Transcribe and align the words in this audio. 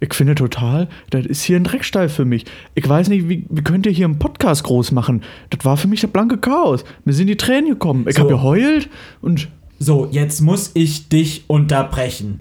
Ich 0.00 0.12
finde 0.14 0.34
total, 0.34 0.88
das 1.10 1.24
ist 1.26 1.42
hier 1.42 1.56
ein 1.56 1.64
Dreckstall 1.64 2.08
für 2.08 2.24
mich. 2.24 2.44
Ich 2.74 2.88
weiß 2.88 3.08
nicht, 3.08 3.28
wie, 3.28 3.46
wie 3.48 3.62
könnt 3.62 3.86
ihr 3.86 3.92
hier 3.92 4.06
einen 4.06 4.18
Podcast 4.18 4.64
groß 4.64 4.92
machen? 4.92 5.22
Das 5.50 5.64
war 5.64 5.76
für 5.76 5.88
mich 5.88 6.00
das 6.00 6.10
blanke 6.10 6.38
Chaos. 6.38 6.84
Mir 7.04 7.12
sind 7.12 7.28
die 7.28 7.36
Tränen 7.36 7.70
gekommen. 7.70 8.04
Ich 8.08 8.14
So. 8.16 8.20
habe 8.22 8.30
geheult 8.30 8.88
und 9.22 9.48
So, 9.78 10.08
jetzt 10.10 10.40
muss 10.40 10.70
ich 10.74 11.08
dich 11.08 11.44
unterbrechen. 11.48 12.40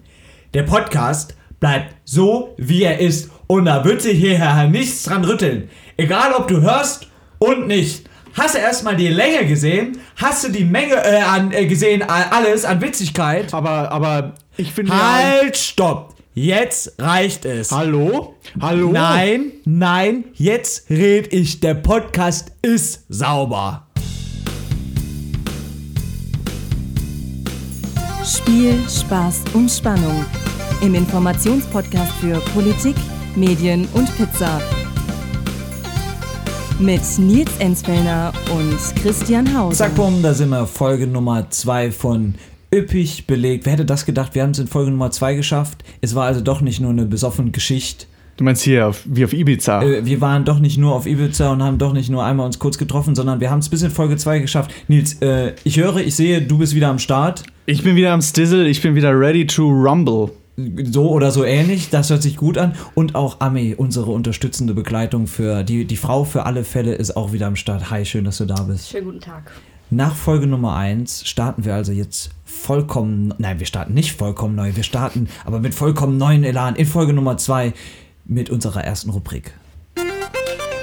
Der 0.53 0.63
Podcast 0.63 1.35
bleibt 1.59 1.95
so, 2.05 2.53
wie 2.57 2.83
er 2.83 2.99
ist. 2.99 3.29
Und 3.47 3.65
da 3.65 3.83
wird 3.85 4.01
sich 4.01 4.17
hierher 4.17 4.67
nichts 4.67 5.03
dran 5.03 5.23
rütteln. 5.23 5.69
Egal, 5.97 6.33
ob 6.33 6.47
du 6.47 6.61
hörst 6.61 7.07
und 7.39 7.67
nicht. 7.67 8.09
Hast 8.33 8.55
du 8.55 8.59
erstmal 8.59 8.95
die 8.97 9.07
Länge 9.07 9.45
gesehen? 9.47 9.97
Hast 10.17 10.43
du 10.43 10.51
die 10.51 10.65
Menge 10.65 10.95
äh, 10.95 11.21
an, 11.21 11.51
äh, 11.53 11.65
gesehen, 11.67 12.01
alles 12.03 12.65
an 12.65 12.81
Witzigkeit? 12.81 13.53
aber, 13.53 13.91
aber 13.91 14.33
ich 14.57 14.73
finde. 14.73 14.91
Halt, 14.93 15.55
stopp! 15.55 16.14
Jetzt 16.37 16.95
reicht 16.99 17.45
es. 17.45 17.71
Hallo? 17.71 18.33
Hallo? 18.59 18.91
Nein, 18.91 19.53
nein, 19.63 20.25
jetzt 20.33 20.89
red 20.89 21.31
ich. 21.31 21.61
Der 21.61 21.75
Podcast 21.75 22.51
ist 22.61 23.05
sauber. 23.07 23.87
Spiel, 28.25 28.83
Spaß 28.89 29.43
und 29.53 29.71
Spannung. 29.71 30.25
Im 30.81 30.93
Informationspodcast 30.95 32.11
für 32.19 32.41
Politik, 32.53 32.97
Medien 33.37 33.87
und 33.93 34.13
Pizza. 34.17 34.59
Mit 36.79 36.99
Nils 37.17 37.51
Enzfellner 37.59 38.33
und 38.53 38.77
Christian 39.01 39.57
Hauser. 39.57 39.85
Zack, 39.85 39.95
bumm, 39.95 40.21
da 40.21 40.33
sind 40.33 40.49
wir. 40.49 40.67
Folge 40.67 41.07
Nummer 41.07 41.49
2 41.49 41.93
von 41.93 42.35
Üppig 42.73 43.27
belegt. 43.27 43.65
Wer 43.65 43.73
hätte 43.73 43.85
das 43.85 44.05
gedacht? 44.05 44.35
Wir 44.35 44.43
haben 44.43 44.51
es 44.51 44.59
in 44.59 44.67
Folge 44.67 44.91
Nummer 44.91 45.11
2 45.11 45.35
geschafft. 45.35 45.83
Es 46.01 46.15
war 46.15 46.25
also 46.25 46.41
doch 46.41 46.61
nicht 46.61 46.79
nur 46.79 46.89
eine 46.91 47.05
besoffene 47.05 47.51
Geschichte. 47.51 48.05
Du 48.37 48.43
meinst 48.43 48.63
hier 48.63 48.87
auf, 48.87 49.01
wie 49.05 49.23
auf 49.23 49.31
Ibiza? 49.31 49.81
Äh, 49.81 50.05
Wir 50.05 50.19
waren 50.19 50.43
doch 50.43 50.59
nicht 50.59 50.77
nur 50.77 50.93
auf 50.93 51.05
Ibiza 51.05 51.53
und 51.53 51.63
haben 51.63 51.77
doch 51.77 51.93
nicht 51.93 52.09
nur 52.09 52.25
einmal 52.25 52.45
uns 52.45 52.59
kurz 52.59 52.77
getroffen, 52.77 53.15
sondern 53.15 53.39
wir 53.39 53.49
haben 53.49 53.59
es 53.59 53.69
bis 53.69 53.81
in 53.81 53.91
Folge 53.91 54.17
2 54.17 54.39
geschafft. 54.39 54.71
Nils, 54.89 55.21
äh, 55.21 55.53
ich 55.63 55.77
höre, 55.79 55.97
ich 55.97 56.15
sehe, 56.15 56.41
du 56.41 56.57
bist 56.57 56.75
wieder 56.75 56.89
am 56.89 56.99
Start. 56.99 57.43
Ich 57.65 57.81
bin 57.83 57.95
wieder 57.95 58.11
am 58.11 58.21
Stizzle, 58.21 58.67
ich 58.67 58.81
bin 58.81 58.93
wieder 58.95 59.17
ready 59.17 59.47
to 59.47 59.67
rumble. 59.69 60.31
So 60.83 61.09
oder 61.11 61.31
so 61.31 61.43
ähnlich, 61.45 61.89
das 61.89 62.09
hört 62.09 62.21
sich 62.23 62.35
gut 62.35 62.57
an. 62.57 62.73
Und 62.93 63.15
auch 63.15 63.39
Ami, 63.39 63.73
unsere 63.75 64.11
unterstützende 64.11 64.73
Begleitung 64.73 65.27
für 65.27 65.63
die, 65.63 65.85
die 65.85 65.97
Frau 65.97 66.25
für 66.25 66.45
alle 66.45 66.63
Fälle, 66.65 66.93
ist 66.95 67.15
auch 67.15 67.31
wieder 67.31 67.47
am 67.47 67.55
Start. 67.55 67.89
Hi, 67.89 68.03
schön, 68.05 68.25
dass 68.25 68.37
du 68.37 68.45
da 68.45 68.61
bist. 68.63 68.89
Schönen 68.89 69.05
guten 69.05 69.21
Tag. 69.21 69.51
Nach 69.91 70.15
Folge 70.15 70.47
Nummer 70.47 70.75
1 70.75 71.27
starten 71.27 71.63
wir 71.63 71.73
also 71.75 71.91
jetzt 71.91 72.31
vollkommen, 72.43 73.33
nein, 73.37 73.59
wir 73.59 73.65
starten 73.67 73.93
nicht 73.93 74.13
vollkommen 74.13 74.55
neu, 74.55 74.75
wir 74.75 74.83
starten 74.83 75.27
aber 75.45 75.59
mit 75.59 75.75
vollkommen 75.75 76.17
neuen 76.17 76.43
Elan 76.43 76.75
in 76.75 76.85
Folge 76.85 77.13
Nummer 77.13 77.37
2 77.37 77.73
mit 78.25 78.49
unserer 78.49 78.83
ersten 78.83 79.11
Rubrik. 79.11 79.53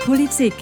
Politik, 0.07 0.55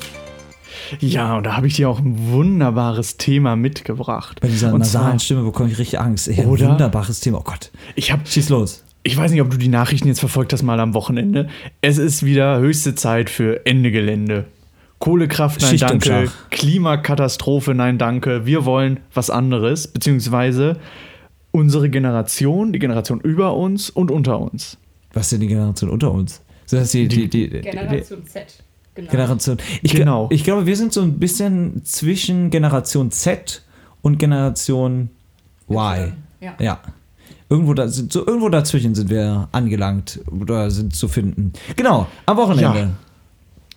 Ja, 1.01 1.37
und 1.37 1.45
da 1.45 1.57
habe 1.57 1.67
ich 1.67 1.77
dir 1.77 1.89
auch 1.89 1.99
ein 1.99 2.31
wunderbares 2.31 3.17
Thema 3.17 3.57
mitgebracht. 3.57 4.41
Bei 4.41 4.49
dieser 4.49 4.73
und 4.73 4.81
nasalen 4.81 5.13
zwar, 5.13 5.19
Stimme 5.21 5.43
bekomme 5.43 5.71
ich 5.71 5.79
richtig 5.79 6.01
Angst. 6.01 6.29
Ey, 6.29 6.41
ein 6.41 6.47
Oder? 6.47 6.71
wunderbares 6.71 7.21
Thema. 7.21 7.39
Oh 7.39 7.45
Gott. 7.45 7.71
ich 7.95 8.11
habe 8.13 8.23
Schieß 8.27 8.49
los. 8.49 8.85
Ich 9.03 9.17
weiß 9.17 9.31
nicht, 9.31 9.41
ob 9.41 9.51
du 9.51 9.57
die 9.57 9.69
Nachrichten 9.69 10.09
jetzt 10.09 10.21
verfolgt 10.21 10.53
hast, 10.53 10.63
mal 10.63 10.79
am 10.79 10.93
Wochenende. 10.93 11.49
Es 11.81 11.97
ist 11.97 12.23
wieder 12.23 12.59
höchste 12.59 12.95
Zeit 12.95 13.31
für 13.31 13.65
Ende 13.65 13.91
Gelände. 13.91 14.45
Kohlekraft, 15.01 15.62
nein, 15.62 15.70
Schicht 15.70 15.83
danke. 15.83 16.31
Klimakatastrophe, 16.51 17.75
nein, 17.75 17.97
danke. 17.97 18.45
Wir 18.45 18.67
wollen 18.67 19.01
was 19.15 19.31
anderes, 19.31 19.89
beziehungsweise 19.89 20.77
unsere 21.53 21.89
Generation, 21.89 22.73
die 22.73 22.79
Generation 22.79 23.19
über 23.21 23.56
uns 23.56 23.89
und 23.89 24.11
unter 24.11 24.39
uns. 24.39 24.77
Was 25.15 25.25
ist 25.25 25.33
denn 25.33 25.41
die 25.41 25.48
Generation 25.48 25.91
unter 25.91 26.12
uns? 26.12 26.43
Sind 26.67 26.83
das 26.83 26.93
die, 26.93 27.09
die, 27.09 27.28
die, 27.28 27.48
die, 27.48 27.61
Generation 27.62 28.27
Z. 28.27 28.62
Genau. 28.95 29.11
Generation. 29.11 29.56
Ich, 29.83 29.95
Genau. 29.95 30.28
Ich 30.31 30.45
glaube, 30.45 30.67
wir 30.67 30.77
sind 30.77 30.93
so 30.93 31.01
ein 31.01 31.19
bisschen 31.19 31.83
zwischen 31.84 32.51
Generation 32.51 33.11
Z 33.11 33.62
und 34.03 34.19
Generation 34.19 35.09
Y. 35.69 36.12
Ja. 36.41 36.55
Ja. 36.61 36.81
Irgendwo, 37.49 37.72
da, 37.72 37.88
sind, 37.88 38.12
so, 38.12 38.27
irgendwo 38.27 38.50
dazwischen 38.50 38.94
sind 38.94 39.09
wir 39.09 39.49
angelangt 39.53 40.21
oder 40.31 40.71
sind 40.71 40.94
zu 40.94 41.09
finden. 41.09 41.55
Genau, 41.75 42.06
am 42.27 42.37
Wochenende. 42.37 42.78
Ja. 42.78 42.91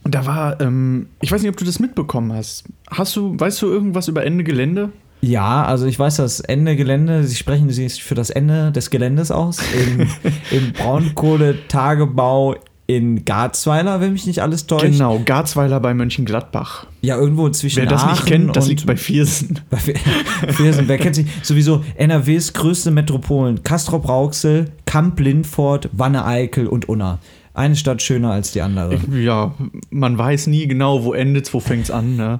Und 0.03 0.15
da 0.15 0.25
war, 0.25 0.59
ähm, 0.61 1.07
ich 1.21 1.31
weiß 1.31 1.41
nicht, 1.41 1.49
ob 1.49 1.57
du 1.57 1.65
das 1.65 1.79
mitbekommen 1.79 2.33
hast. 2.33 2.65
Hast 2.89 3.15
du, 3.15 3.39
weißt 3.39 3.61
du 3.61 3.67
irgendwas 3.67 4.07
über 4.07 4.25
Ende 4.25 4.43
Gelände? 4.43 4.89
Ja, 5.21 5.63
also 5.63 5.85
ich 5.85 5.97
weiß, 5.97 6.17
das 6.17 6.41
Ende 6.41 6.75
Gelände, 6.75 7.23
Sie 7.23 7.35
sprechen 7.35 7.69
sich 7.69 8.03
für 8.03 8.13
das 8.13 8.29
Ende 8.29 8.73
des 8.73 8.89
Geländes 8.89 9.31
aus, 9.31 9.59
im, 9.73 10.01
im 10.51 10.73
Braunkohletagebau 10.73 12.55
in 12.87 13.23
Garzweiler, 13.23 14.01
wenn 14.01 14.11
mich 14.11 14.27
nicht 14.27 14.41
alles 14.41 14.67
täuscht. 14.67 14.83
Genau, 14.83 15.21
Garzweiler 15.23 15.79
bei 15.79 15.93
Mönchengladbach. 15.93 16.87
Ja, 17.01 17.15
irgendwo 17.15 17.49
zwischen 17.49 17.77
Wer 17.77 17.85
das 17.85 18.05
nicht 18.05 18.21
Aachen 18.21 18.25
kennt, 18.25 18.55
das 18.55 18.67
liegt 18.67 18.85
bei 18.85 18.97
Viersen. 18.97 19.59
Bei 19.69 19.77
Viersen, 19.77 20.87
wer 20.87 20.97
kennt 20.97 21.15
sie? 21.15 21.25
Sowieso 21.41 21.83
NRWs 21.95 22.53
größte 22.53 22.91
Metropolen. 22.91 23.63
Castrop-Rauxel, 23.63 24.71
Kamp-Lindfort, 24.85 25.89
Wanne-Eickel 25.93 26.67
und 26.67 26.89
Unna. 26.89 27.19
Eine 27.55 27.75
Stadt 27.75 28.01
schöner 28.01 28.31
als 28.31 28.51
die 28.51 28.61
andere. 28.61 28.99
Ja, 29.11 29.53
man 29.91 30.17
weiß 30.17 30.47
nie 30.47 30.67
genau, 30.67 31.03
wo 31.03 31.13
endet's, 31.13 31.53
wo 31.53 31.59
fängt's 31.59 31.91
an. 31.91 32.15
Ne? 32.15 32.39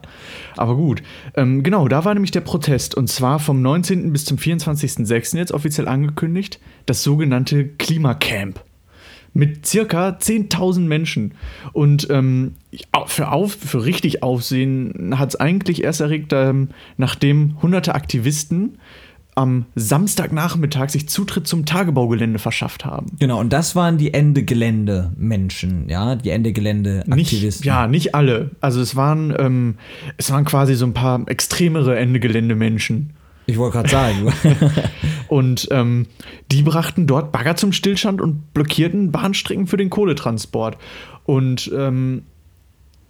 Aber 0.57 0.75
gut. 0.75 1.03
Ähm, 1.35 1.61
genau, 1.61 1.87
da 1.87 2.03
war 2.03 2.13
nämlich 2.15 2.31
der 2.31 2.41
Protest. 2.41 2.95
Und 2.95 3.07
zwar 3.09 3.37
vom 3.37 3.61
19. 3.61 4.11
bis 4.11 4.25
zum 4.25 4.37
24.06. 4.37 5.37
jetzt 5.37 5.51
offiziell 5.51 5.87
angekündigt, 5.87 6.59
das 6.87 7.03
sogenannte 7.03 7.67
Klimacamp. 7.67 8.63
Mit 9.35 9.65
circa 9.65 10.09
10.000 10.09 10.81
Menschen. 10.81 11.33
Und 11.73 12.07
ähm, 12.09 12.55
für, 13.05 13.31
auf, 13.31 13.53
für 13.53 13.85
richtig 13.85 14.23
Aufsehen 14.23 15.19
hat 15.19 15.29
es 15.29 15.35
eigentlich 15.35 15.83
erst 15.83 16.01
erregt, 16.01 16.33
ähm, 16.33 16.69
nachdem 16.97 17.61
hunderte 17.61 17.93
Aktivisten 17.93 18.77
am 19.35 19.65
Samstagnachmittag 19.75 20.89
sich 20.89 21.09
Zutritt 21.09 21.47
zum 21.47 21.65
Tagebaugelände 21.65 22.39
verschafft 22.39 22.85
haben. 22.85 23.07
Genau, 23.19 23.39
und 23.39 23.51
das 23.51 23.75
waren 23.75 23.97
die 23.97 24.13
Ende-Gelände-Menschen, 24.13 25.89
ja, 25.89 26.15
die 26.15 26.29
Nicht, 26.29 26.35
Ende-Gelände-Aktivisten. 26.35 27.65
ja, 27.65 27.87
nicht 27.87 28.15
alle. 28.15 28.51
Also 28.61 28.81
es 28.81 28.95
waren, 28.95 29.33
ähm, 29.37 29.75
es 30.17 30.31
waren 30.31 30.45
quasi 30.45 30.75
so 30.75 30.85
ein 30.85 30.93
paar 30.93 31.27
extremere 31.27 31.97
Ende-Gelände-Menschen. 31.97 33.11
Ich 33.45 33.57
wollte 33.57 33.77
gerade 33.77 33.89
sagen. 33.89 34.33
Und 35.27 35.67
ähm, 35.71 36.07
die 36.51 36.61
brachten 36.61 37.07
dort 37.07 37.31
Bagger 37.31 37.55
zum 37.55 37.73
Stillstand 37.73 38.21
und 38.21 38.53
blockierten 38.53 39.11
Bahnstrecken 39.11 39.67
für 39.67 39.77
den 39.77 39.89
Kohletransport. 39.89 40.77
Und 41.25 41.71
ähm, 41.75 42.23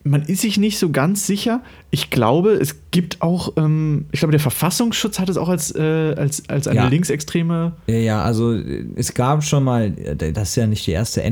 man 0.06 0.24
ist 0.24 0.42
sich 0.42 0.58
nicht 0.58 0.78
so 0.80 0.90
ganz 0.92 1.26
sicher. 1.28 1.62
Ich 1.90 2.10
glaube, 2.10 2.52
es 2.54 2.76
gibt 2.92 3.22
auch, 3.22 3.54
ähm, 3.58 4.06
ich 4.12 4.20
glaube, 4.20 4.32
der 4.32 4.40
Verfassungsschutz 4.40 5.20
hat 5.20 5.30
es 5.30 5.38
auch 5.38 5.48
als, 5.50 5.74
äh, 5.76 6.14
als, 6.18 6.48
als 6.50 6.68
eine 6.68 6.82
Ja. 6.82 6.88
linksextreme. 6.88 7.74
Ja, 7.88 7.96
ja, 7.96 8.22
also 8.24 8.54
es 8.96 9.14
gab 9.14 9.44
schon 9.44 9.64
mal, 9.64 9.94
äh, 9.98 10.34
das 10.34 10.50
ist 10.50 10.56
ja 10.58 10.68
nicht 10.68 10.86
die 10.88 10.92
erste 10.92 11.24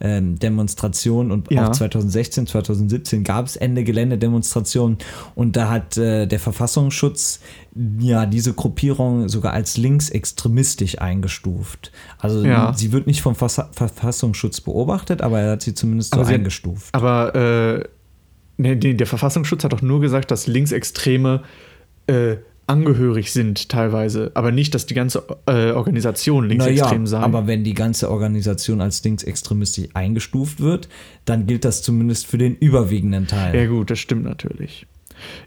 Ende-Gelände-Demonstration 0.00 1.30
und 1.30 1.50
Ja. 1.50 1.68
auch 1.68 1.72
2016, 1.72 2.46
2017 2.46 3.24
gab 3.24 3.46
es 3.46 3.56
Ende-Gelände-Demonstrationen 3.56 4.98
und 5.34 5.56
da 5.56 5.68
hat 5.70 5.96
äh, 5.96 6.26
der 6.26 6.40
Verfassungsschutz 6.40 7.40
ja 7.98 8.26
diese 8.26 8.54
Gruppierung 8.54 9.28
sogar 9.28 9.52
als 9.52 9.76
linksextremistisch 9.76 10.98
eingestuft. 11.00 11.92
Also 12.18 12.44
Ja. 12.44 12.72
sie 12.74 12.92
wird 12.92 13.06
nicht 13.06 13.22
vom 13.22 13.34
Versa- 13.34 13.68
Verfassungsschutz 13.72 14.60
beobachtet, 14.60 15.22
aber 15.22 15.40
er 15.40 15.52
hat 15.52 15.62
sie 15.62 15.74
zumindest 15.74 16.12
Aber 16.14 16.24
so 16.24 16.28
sie 16.28 16.34
hat- 16.34 16.40
eingestuft. 16.40 16.94
Aber 16.94 17.34
äh, 17.34 17.84
nee, 18.56 18.74
nee, 18.74 18.94
der 18.94 19.06
Verfassungsschutz 19.06 19.64
hat 19.64 19.72
doch 19.72 19.82
nur 19.82 20.00
gesagt, 20.00 20.30
dass 20.30 20.46
Linksextreme 20.46 21.42
äh, 22.06 22.36
angehörig 22.70 23.32
sind 23.32 23.68
teilweise, 23.68 24.30
aber 24.34 24.52
nicht, 24.52 24.74
dass 24.74 24.86
die 24.86 24.94
ganze 24.94 25.24
äh, 25.46 25.72
Organisation 25.72 26.48
linksextrem 26.48 27.06
sei. 27.06 27.18
aber 27.18 27.46
wenn 27.46 27.64
die 27.64 27.74
ganze 27.74 28.10
Organisation 28.10 28.80
als 28.80 29.02
linksextremistisch 29.04 29.88
eingestuft 29.94 30.60
wird, 30.60 30.88
dann 31.24 31.46
gilt 31.46 31.64
das 31.64 31.82
zumindest 31.82 32.26
für 32.26 32.38
den 32.38 32.56
überwiegenden 32.56 33.26
Teil. 33.26 33.54
Ja, 33.54 33.66
gut, 33.66 33.90
das 33.90 33.98
stimmt 33.98 34.24
natürlich. 34.24 34.86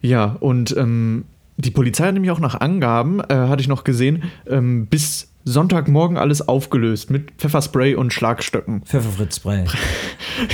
Ja, 0.01 0.37
und 0.39 0.75
ähm, 0.77 1.25
die 1.57 1.71
Polizei 1.71 2.05
hat 2.05 2.13
nämlich 2.13 2.31
auch 2.31 2.39
nach 2.39 2.59
Angaben, 2.59 3.19
äh, 3.21 3.33
hatte 3.33 3.61
ich 3.61 3.67
noch 3.67 3.83
gesehen, 3.83 4.23
ähm, 4.47 4.87
bis 4.87 5.29
Sonntagmorgen 5.45 6.17
alles 6.17 6.47
aufgelöst 6.47 7.09
mit 7.09 7.31
Pfefferspray 7.37 7.95
und 7.95 8.13
Schlagstöcken. 8.13 8.83
Pfefferfritzspray. 8.83 9.65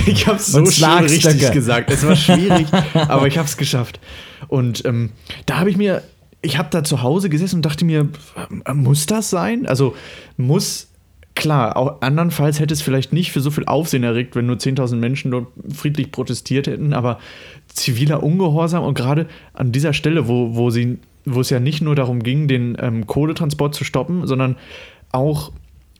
Ich 0.06 0.26
habe 0.26 0.36
es 0.36 0.48
so 0.48 0.66
schön 0.66 0.90
richtig 1.04 1.52
gesagt. 1.52 1.90
Es 1.90 2.06
war 2.06 2.14
schwierig, 2.14 2.66
aber 2.94 3.26
ich 3.26 3.38
habe 3.38 3.48
es 3.48 3.56
geschafft. 3.56 3.98
Und 4.48 4.84
ähm, 4.84 5.10
da 5.46 5.58
habe 5.58 5.70
ich 5.70 5.78
mir, 5.78 6.02
ich 6.42 6.58
habe 6.58 6.68
da 6.70 6.84
zu 6.84 7.02
Hause 7.02 7.28
gesessen 7.28 7.56
und 7.56 7.66
dachte 7.66 7.84
mir, 7.84 8.08
muss 8.72 9.06
das 9.06 9.30
sein? 9.30 9.66
Also 9.66 9.94
muss, 10.36 10.88
klar, 11.34 11.76
auch 11.76 12.00
andernfalls 12.00 12.60
hätte 12.60 12.72
es 12.72 12.82
vielleicht 12.82 13.12
nicht 13.12 13.32
für 13.32 13.40
so 13.40 13.50
viel 13.50 13.66
Aufsehen 13.66 14.04
erregt, 14.04 14.36
wenn 14.36 14.46
nur 14.46 14.56
10.000 14.56 14.96
Menschen 14.96 15.30
dort 15.30 15.48
friedlich 15.72 16.12
protestiert 16.12 16.66
hätten, 16.66 16.92
aber 16.92 17.18
ziviler 17.68 18.22
Ungehorsam 18.22 18.84
und 18.84 18.94
gerade 18.94 19.26
an 19.52 19.72
dieser 19.72 19.92
Stelle, 19.92 20.28
wo, 20.28 20.54
wo, 20.54 20.70
sie, 20.70 20.98
wo 21.24 21.40
es 21.40 21.50
ja 21.50 21.60
nicht 21.60 21.82
nur 21.82 21.94
darum 21.94 22.22
ging, 22.22 22.48
den 22.48 22.76
ähm, 22.80 23.06
Kohletransport 23.06 23.74
zu 23.74 23.84
stoppen, 23.84 24.26
sondern 24.26 24.56
auch 25.12 25.52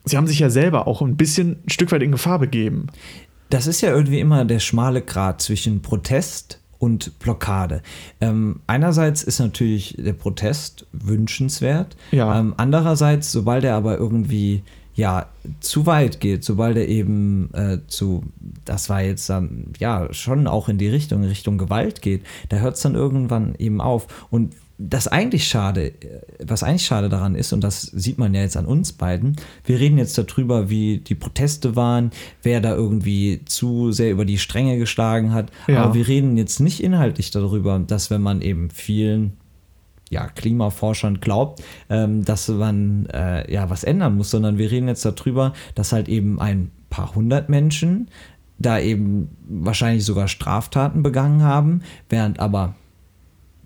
sie 0.05 0.17
haben 0.17 0.27
sich 0.27 0.39
ja 0.39 0.49
selber 0.49 0.87
auch 0.87 1.01
ein 1.01 1.17
bisschen 1.17 1.59
ein 1.65 1.69
Stück 1.69 1.91
weit 1.91 2.01
in 2.01 2.11
Gefahr 2.11 2.39
begeben. 2.39 2.87
Das 3.49 3.67
ist 3.67 3.81
ja 3.81 3.93
irgendwie 3.93 4.19
immer 4.19 4.45
der 4.45 4.59
schmale 4.59 5.01
Grat 5.01 5.41
zwischen 5.41 5.81
Protest 5.81 6.60
und 6.81 7.19
Blockade. 7.19 7.83
Ähm, 8.21 8.59
einerseits 8.65 9.21
ist 9.21 9.39
natürlich 9.39 9.95
der 9.99 10.13
Protest 10.13 10.87
wünschenswert. 10.91 11.95
Ja. 12.09 12.39
Ähm, 12.39 12.55
andererseits, 12.57 13.31
sobald 13.31 13.63
er 13.63 13.75
aber 13.75 13.99
irgendwie 13.99 14.63
ja 14.95 15.27
zu 15.59 15.85
weit 15.85 16.19
geht, 16.19 16.43
sobald 16.43 16.77
er 16.77 16.87
eben 16.87 17.53
äh, 17.53 17.77
zu, 17.85 18.23
das 18.65 18.89
war 18.89 19.03
jetzt 19.03 19.29
dann 19.29 19.73
ja 19.77 20.11
schon 20.11 20.47
auch 20.47 20.69
in 20.69 20.79
die 20.79 20.89
Richtung, 20.89 21.23
Richtung 21.23 21.59
Gewalt 21.59 22.01
geht, 22.01 22.23
da 22.49 22.57
hört 22.57 22.75
es 22.75 22.81
dann 22.81 22.95
irgendwann 22.95 23.53
eben 23.59 23.79
auf. 23.79 24.27
Und 24.31 24.55
das 24.89 25.07
eigentlich 25.07 25.47
schade, 25.47 25.87
äh, 25.87 26.21
was 26.43 26.63
eigentlich 26.63 26.85
schade 26.85 27.09
daran 27.09 27.35
ist, 27.35 27.53
und 27.53 27.63
das 27.63 27.81
sieht 27.81 28.17
man 28.17 28.33
ja 28.33 28.41
jetzt 28.41 28.57
an 28.57 28.65
uns 28.65 28.93
beiden, 28.93 29.35
wir 29.65 29.79
reden 29.79 29.97
jetzt 29.97 30.17
darüber, 30.17 30.69
wie 30.69 30.97
die 30.99 31.15
Proteste 31.15 31.75
waren, 31.75 32.11
wer 32.41 32.61
da 32.61 32.75
irgendwie 32.75 33.41
zu 33.45 33.91
sehr 33.91 34.11
über 34.11 34.25
die 34.25 34.37
Stränge 34.37 34.77
geschlagen 34.77 35.33
hat, 35.33 35.51
Ja. 35.67 35.83
aber 35.83 35.93
wir 35.93 36.07
reden 36.07 36.37
jetzt 36.37 36.59
nicht 36.59 36.81
inhaltlich 36.81 37.31
darüber, 37.31 37.79
dass 37.79 38.09
wenn 38.09 38.21
man 38.21 38.41
eben 38.41 38.69
vielen 38.69 39.33
ja, 40.09 40.27
Klimaforschern 40.27 41.21
glaubt, 41.21 41.63
ähm, 41.89 42.25
dass 42.25 42.49
man 42.49 43.05
äh, 43.13 43.51
ja 43.51 43.69
was 43.69 43.83
ändern 43.85 44.17
muss, 44.17 44.31
sondern 44.31 44.57
wir 44.57 44.69
reden 44.69 44.87
jetzt 44.89 45.05
darüber, 45.05 45.53
dass 45.75 45.93
halt 45.93 46.09
eben 46.09 46.39
ein 46.41 46.69
paar 46.89 47.15
hundert 47.15 47.47
Menschen 47.47 48.09
da 48.59 48.77
eben 48.79 49.29
wahrscheinlich 49.47 50.03
sogar 50.05 50.27
Straftaten 50.27 51.01
begangen 51.01 51.43
haben, 51.43 51.81
während 52.09 52.39
aber 52.39 52.75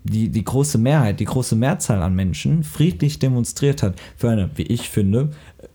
die, 0.06 0.28
die 0.28 0.44
große 0.44 0.78
Mehrheit, 0.78 1.20
die 1.20 1.24
große 1.24 1.56
Mehrzahl 1.56 2.02
an 2.02 2.14
Menschen 2.14 2.64
friedlich 2.64 3.18
demonstriert 3.18 3.82
hat 3.82 3.94
für 4.16 4.30
eine, 4.30 4.50
wie 4.54 4.62
ich 4.62 4.88
finde, 4.88 5.30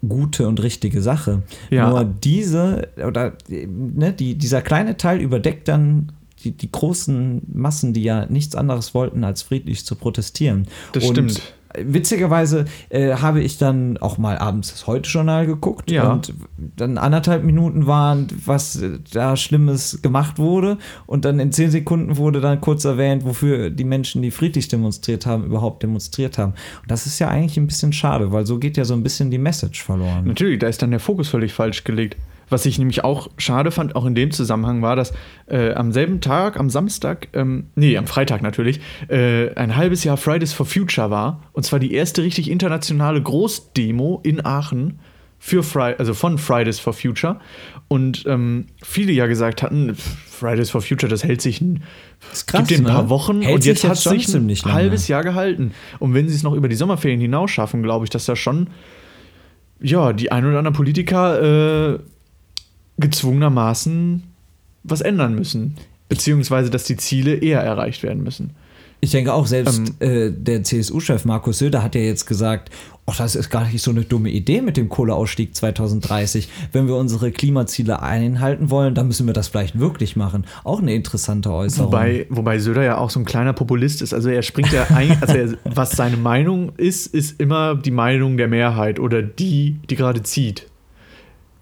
gute 0.07 0.47
und 0.47 0.61
richtige 0.63 1.01
Sache. 1.01 1.43
Ja. 1.69 1.89
Nur 1.89 2.05
diese, 2.05 2.89
oder 3.05 3.33
ne, 3.47 4.13
die, 4.13 4.35
dieser 4.35 4.61
kleine 4.61 4.97
Teil 4.97 5.19
überdeckt 5.19 5.67
dann 5.67 6.11
die, 6.43 6.51
die 6.51 6.71
großen 6.71 7.41
Massen, 7.53 7.93
die 7.93 8.03
ja 8.03 8.25
nichts 8.25 8.55
anderes 8.55 8.93
wollten, 8.93 9.23
als 9.23 9.43
friedlich 9.43 9.85
zu 9.85 9.95
protestieren. 9.95 10.67
Das 10.93 11.05
und 11.05 11.13
stimmt. 11.13 11.53
Witzigerweise 11.77 12.65
äh, 12.89 13.15
habe 13.15 13.41
ich 13.41 13.57
dann 13.57 13.97
auch 13.97 14.17
mal 14.17 14.37
abends 14.37 14.71
das 14.71 14.87
Heute-Journal 14.87 15.45
geguckt 15.45 15.89
Ja. 15.91 16.11
und 16.11 16.33
dann 16.57 16.97
anderthalb 16.97 17.43
Minuten 17.43 17.87
waren, 17.87 18.27
was 18.45 18.75
äh, 18.81 18.99
da 19.13 19.35
Schlimmes 19.37 20.01
gemacht 20.01 20.37
wurde 20.39 20.77
und 21.07 21.25
dann 21.25 21.39
in 21.39 21.51
zehn 21.51 21.71
Sekunden 21.71 22.17
wurde 22.17 22.41
dann 22.41 22.61
kurz 22.61 22.85
erwähnt, 22.85 23.23
wofür 23.25 23.69
die 23.69 23.83
Menschen, 23.83 24.21
die 24.21 24.31
friedlich 24.31 24.67
demonstriert 24.67 25.25
haben, 25.25 25.45
überhaupt 25.45 25.83
demonstriert 25.83 26.37
haben. 26.37 26.53
Und 26.81 26.91
das 26.91 27.05
ist 27.05 27.19
ja 27.19 27.27
eigentlich 27.29 27.57
ein 27.57 27.67
bisschen 27.67 27.93
schade, 27.93 28.31
weil 28.31 28.45
so 28.45 28.57
geht 28.59 28.77
ja 28.77 28.85
so 28.85 28.93
ein 28.93 29.03
bisschen 29.03 29.31
die 29.31 29.37
Message 29.37 29.83
verloren. 29.83 30.25
Natürlich, 30.25 30.59
da 30.59 30.67
ist 30.67 30.81
dann 30.81 30.91
der 30.91 30.99
Fokus 30.99 31.29
völlig 31.29 31.53
falsch 31.53 31.83
gelegt. 31.83 32.17
Was 32.51 32.65
ich 32.65 32.77
nämlich 32.77 33.05
auch 33.05 33.29
schade 33.37 33.71
fand, 33.71 33.95
auch 33.95 34.05
in 34.05 34.13
dem 34.13 34.31
Zusammenhang, 34.31 34.81
war, 34.81 34.97
dass 34.97 35.13
äh, 35.47 35.71
am 35.71 35.93
selben 35.93 36.19
Tag, 36.19 36.59
am 36.59 36.69
Samstag, 36.69 37.29
ähm, 37.31 37.67
nee, 37.75 37.95
am 37.97 38.07
Freitag 38.07 38.41
natürlich, 38.41 38.81
äh, 39.07 39.55
ein 39.55 39.77
halbes 39.77 40.03
Jahr 40.03 40.17
Fridays 40.17 40.51
for 40.51 40.65
Future 40.65 41.09
war. 41.09 41.43
Und 41.53 41.63
zwar 41.63 41.79
die 41.79 41.93
erste 41.93 42.23
richtig 42.23 42.51
internationale 42.51 43.21
Großdemo 43.21 44.19
in 44.23 44.45
Aachen 44.45 44.99
für 45.39 45.63
Fri 45.63 45.95
also 45.97 46.13
von 46.13 46.37
Fridays 46.37 46.79
for 46.79 46.91
Future. 46.91 47.39
Und 47.87 48.25
ähm, 48.27 48.65
viele 48.83 49.13
ja 49.13 49.27
gesagt 49.27 49.63
hatten, 49.63 49.95
Fridays 49.95 50.69
for 50.69 50.81
Future, 50.81 51.09
das 51.09 51.23
hält 51.23 51.41
sich 51.41 51.61
ein, 51.61 51.83
ist 52.33 52.47
krass, 52.47 52.67
gibt 52.67 52.81
ein 52.81 52.83
ne? 52.83 52.89
paar 52.89 53.09
Wochen 53.09 53.41
Hält 53.41 53.55
und 53.55 53.65
jetzt 53.65 53.85
hat 53.85 53.93
es 53.93 54.03
sich 54.03 54.35
ein 54.35 54.73
halbes 54.73 55.07
Jahr 55.07 55.23
gehalten. 55.23 55.71
Und 55.99 56.13
wenn 56.13 56.27
sie 56.27 56.35
es 56.35 56.43
noch 56.43 56.53
über 56.53 56.67
die 56.67 56.75
Sommerferien 56.75 57.21
hinaus 57.21 57.49
schaffen, 57.49 57.81
glaube 57.81 58.05
ich, 58.05 58.09
dass 58.09 58.25
da 58.25 58.35
schon 58.35 58.67
ja, 59.81 60.13
die 60.13 60.31
ein 60.31 60.45
oder 60.45 60.59
anderen 60.59 60.75
Politiker 60.75 61.93
äh, 61.93 61.99
gezwungenermaßen 62.97 64.23
was 64.83 65.01
ändern 65.01 65.35
müssen. 65.35 65.75
Beziehungsweise, 66.09 66.69
dass 66.69 66.83
die 66.83 66.97
Ziele 66.97 67.35
eher 67.35 67.61
erreicht 67.61 68.03
werden 68.03 68.23
müssen. 68.23 68.51
Ich 68.99 69.11
denke 69.11 69.33
auch, 69.33 69.47
selbst 69.47 69.81
Ähm, 69.99 70.27
äh, 70.27 70.31
der 70.31 70.63
CSU-Chef 70.63 71.25
Markus 71.25 71.57
Söder 71.57 71.81
hat 71.81 71.95
ja 71.95 72.01
jetzt 72.01 72.25
gesagt, 72.27 72.69
oh, 73.07 73.13
das 73.17 73.35
ist 73.35 73.49
gar 73.49 73.67
nicht 73.67 73.81
so 73.81 73.89
eine 73.89 74.03
dumme 74.03 74.29
Idee 74.29 74.61
mit 74.61 74.77
dem 74.77 74.89
Kohleausstieg 74.89 75.55
2030. 75.55 76.47
Wenn 76.71 76.87
wir 76.87 76.95
unsere 76.95 77.31
Klimaziele 77.31 78.01
einhalten 78.03 78.69
wollen, 78.69 78.93
dann 78.93 79.07
müssen 79.07 79.25
wir 79.25 79.33
das 79.33 79.47
vielleicht 79.47 79.79
wirklich 79.79 80.15
machen. 80.15 80.45
Auch 80.63 80.81
eine 80.81 80.93
interessante 80.93 81.51
Äußerung. 81.51 81.87
Wobei, 81.87 82.27
wobei 82.29 82.59
Söder 82.59 82.83
ja 82.83 82.97
auch 82.97 83.09
so 83.09 83.19
ein 83.19 83.25
kleiner 83.25 83.53
Populist 83.53 84.03
ist. 84.03 84.13
Also 84.13 84.29
er 84.29 84.43
springt 84.43 84.71
ja 84.71 84.85
ein, 84.89 85.17
also 85.21 85.35
er, 85.35 85.57
was 85.63 85.91
seine 85.91 86.17
Meinung 86.17 86.73
ist, 86.77 87.07
ist 87.07 87.39
immer 87.39 87.75
die 87.75 87.91
Meinung 87.91 88.37
der 88.37 88.47
Mehrheit 88.47 88.99
oder 88.99 89.23
die, 89.23 89.77
die 89.89 89.95
gerade 89.95 90.21
zieht. 90.21 90.67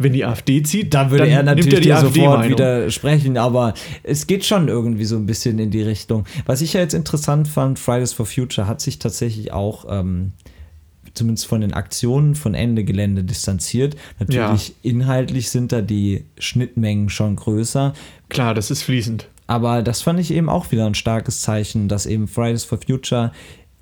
Wenn 0.01 0.13
die 0.13 0.23
AfD 0.23 0.63
zieht, 0.63 0.93
dann 0.93 1.11
würde 1.11 1.27
er 1.27 1.43
nimmt 1.43 1.57
natürlich 1.57 1.75
die 1.75 1.81
dir 1.81 1.97
sofort 1.97 2.47
widersprechen, 2.47 3.37
aber 3.37 3.73
es 4.03 4.27
geht 4.27 4.45
schon 4.45 4.69
irgendwie 4.69 5.03
so 5.03 5.17
ein 5.17 5.25
bisschen 5.25 5.59
in 5.59 5.71
die 5.71 5.81
Richtung. 5.81 6.25
Was 6.45 6.61
ich 6.61 6.71
ja 6.73 6.79
jetzt 6.79 6.93
interessant 6.93 7.49
fand, 7.49 7.77
Fridays 7.77 8.13
for 8.13 8.25
Future 8.25 8.65
hat 8.65 8.79
sich 8.79 8.97
tatsächlich 8.99 9.51
auch 9.51 9.85
ähm, 9.89 10.31
zumindest 11.13 11.47
von 11.47 11.59
den 11.59 11.73
Aktionen 11.73 12.35
von 12.35 12.53
Ende 12.53 12.85
Gelände 12.85 13.25
distanziert. 13.25 13.97
Natürlich 14.19 14.73
inhaltlich 14.83 15.49
sind 15.49 15.73
da 15.73 15.81
die 15.81 16.23
Schnittmengen 16.37 17.09
schon 17.09 17.35
größer, 17.35 17.93
Klar, 18.29 18.53
das 18.53 18.71
ist 18.71 18.83
fließend. 18.83 19.27
aber 19.47 19.81
das 19.81 20.01
fand 20.01 20.19
ich 20.19 20.31
eben 20.31 20.47
auch 20.49 20.71
wieder 20.71 20.85
ein 20.85 20.95
starkes 20.95 21.41
Zeichen, 21.41 21.89
dass 21.89 22.05
eben 22.05 22.27
Fridays 22.29 22.63
for 22.63 22.79
Future, 22.85 23.33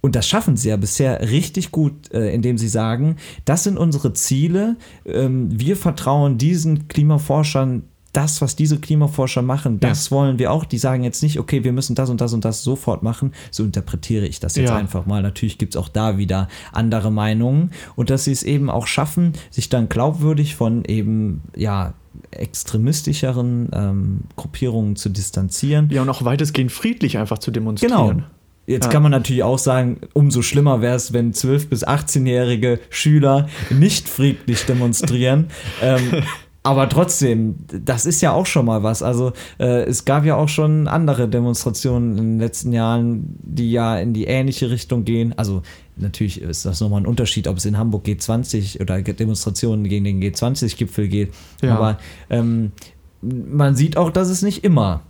und 0.07 0.15
das 0.15 0.25
schaffen 0.25 0.55
sie 0.55 0.69
ja 0.69 0.77
bisher 0.77 1.19
richtig 1.29 1.71
gut, 1.71 2.11
äh, 2.13 2.33
indem 2.33 2.57
sie 2.57 2.69
sagen, 2.69 3.17
das 3.43 3.65
sind 3.65 3.77
unsere 3.77 4.13
Ziele, 4.13 4.77
ähm, 5.05 5.49
wir 5.51 5.75
vertrauen 5.75 6.37
diesen 6.37 6.87
Klimaforschern. 6.87 7.83
Das, 8.13 8.41
was 8.41 8.55
diese 8.55 8.79
Klimaforscher 8.79 9.43
machen, 9.43 9.79
das 9.79 10.09
wollen 10.11 10.39
wir 10.39 10.51
auch. 10.51 10.65
Die 10.65 10.79
sagen 10.79 11.03
jetzt 11.03 11.21
nicht, 11.21 11.37
okay, 11.39 11.63
wir 11.63 11.71
müssen 11.73 11.93
das 11.93 12.09
und 12.09 12.19
das 12.19 12.33
und 12.33 12.45
das 12.45 12.63
sofort 12.63 13.03
machen. 13.03 13.33
So 13.51 13.63
interpretiere 13.63 14.25
ich 14.25 14.39
das 14.39 14.55
jetzt 14.55 14.69
Ja. 14.69 14.75
einfach 14.77 15.05
mal. 15.05 15.21
Natürlich 15.21 15.59
gibt 15.59 15.75
es 15.75 15.79
auch 15.79 15.89
da 15.89 16.17
wieder 16.17 16.47
andere 16.71 17.11
Meinungen. 17.11 17.71
Und 17.95 18.09
dass 18.09 18.23
sie 18.23 18.31
es 18.31 18.41
eben 18.41 18.71
auch 18.71 18.87
schaffen, 18.87 19.33
sich 19.51 19.69
dann 19.69 19.87
glaubwürdig 19.87 20.55
von 20.55 20.83
eben, 20.85 21.43
ja, 21.55 21.93
extremistischeren 22.31 23.69
ähm, 23.73 24.19
Gruppierungen 24.35 24.95
zu 24.95 25.09
distanzieren. 25.09 25.89
Ja, 25.91 26.01
und 26.01 26.09
auch 26.09 26.23
weitestgehend 26.25 26.71
friedlich 26.71 27.17
einfach 27.19 27.37
zu 27.37 27.51
demonstrieren. 27.51 28.07
Genau. 28.07 28.27
Jetzt 28.67 28.85
Ja. 28.85 28.91
kann 28.91 29.01
man 29.01 29.11
natürlich 29.11 29.43
auch 29.43 29.57
sagen, 29.57 30.01
umso 30.13 30.41
schlimmer 30.41 30.81
wäre 30.81 30.95
es, 30.95 31.13
wenn 31.13 31.31
12- 31.33 31.69
bis 31.69 31.87
18-jährige 31.87 32.79
Schüler 32.89 33.47
nicht 33.69 34.09
friedlich 34.09 34.65
demonstrieren. 34.65 35.47
ähm, 35.81 36.23
aber 36.63 36.89
trotzdem, 36.89 37.55
das 37.69 38.05
ist 38.05 38.19
ja 38.19 38.33
auch 38.33 38.45
schon 38.45 38.65
mal 38.65 38.83
was. 38.83 39.01
Also 39.01 39.31
äh, 39.57 39.83
es 39.83 40.03
gab 40.03 40.25
ja 40.25 40.35
auch 40.35 40.49
schon 40.49 40.89
andere 40.89 41.29
Demonstrationen 41.29 42.17
in 42.17 42.23
den 42.31 42.39
letzten 42.39 42.73
Jahren, 42.73 43.37
die 43.41 43.71
ja 43.71 43.97
in 43.97 44.13
die 44.13 44.25
ähnliche 44.25 44.69
Richtung 44.69 45.05
gehen. 45.05 45.33
Also 45.37 45.61
natürlich 45.95 46.41
ist 46.41 46.65
das 46.65 46.81
nochmal 46.81 46.99
ein 46.99 47.07
Unterschied, 47.07 47.47
ob 47.47 47.55
es 47.55 47.63
in 47.65 47.77
Hamburg 47.77 48.05
G20 48.05 48.81
oder 48.81 49.01
Demonstrationen 49.01 49.85
gegen 49.87 50.03
den 50.03 50.21
G20-Gipfel 50.21 51.07
geht. 51.07 51.33
Ja. 51.61 51.77
Aber 51.77 51.99
ähm, 52.29 52.73
man 53.21 53.77
sieht 53.77 53.95
auch, 53.95 54.09
dass 54.11 54.27
es 54.27 54.41
nicht 54.41 54.65
immer 54.65 55.03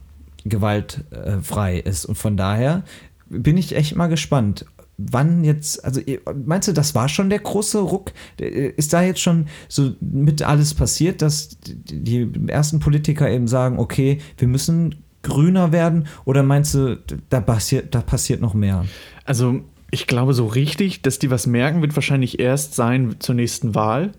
gewaltfrei 0.46 1.80
ist. 1.80 2.06
Und 2.06 2.16
von 2.16 2.38
daher 2.38 2.84
bin 3.30 3.58
ich 3.58 3.76
echt 3.76 3.96
mal 3.96 4.08
gespannt. 4.08 4.66
Wann 4.98 5.44
jetzt, 5.44 5.86
also 5.86 6.02
meinst 6.46 6.68
du, 6.68 6.74
das 6.74 6.96
war 6.96 7.08
schon 7.08 7.30
der 7.30 7.40
große 7.40 7.80
Ruck? 7.80 8.14
Ist 8.38 8.94
da 8.94 9.04
jetzt 9.04 9.22
schon 9.22 9.46
so 9.68 9.94
mit 10.00 10.42
alles 10.42 10.74
passiert, 10.74 11.22
dass 11.22 11.58
die 11.60 12.26
die 12.26 12.48
ersten 12.48 12.80
Politiker 12.80 13.30
eben 13.30 13.48
sagen, 13.48 13.78
okay, 13.78 14.20
wir 14.38 14.48
müssen 14.48 14.96
grüner 15.22 15.72
werden? 15.72 16.08
Oder 16.26 16.42
meinst 16.42 16.74
du, 16.74 16.98
da 17.30 17.42
passiert, 17.42 17.94
da 17.94 18.02
passiert 18.02 18.42
noch 18.42 18.56
mehr? 18.56 18.86
Also, 19.26 19.62
ich 19.92 20.08
glaube, 20.08 20.34
so 20.34 20.48
richtig, 20.48 21.02
dass 21.02 21.20
die 21.20 21.30
was 21.30 21.48
merken, 21.48 21.82
wird 21.82 21.96
wahrscheinlich 21.96 22.40
erst 22.40 22.74
sein 22.74 23.18
zur 23.20 23.36
nächsten 23.36 23.76
Wahl. 23.76 24.14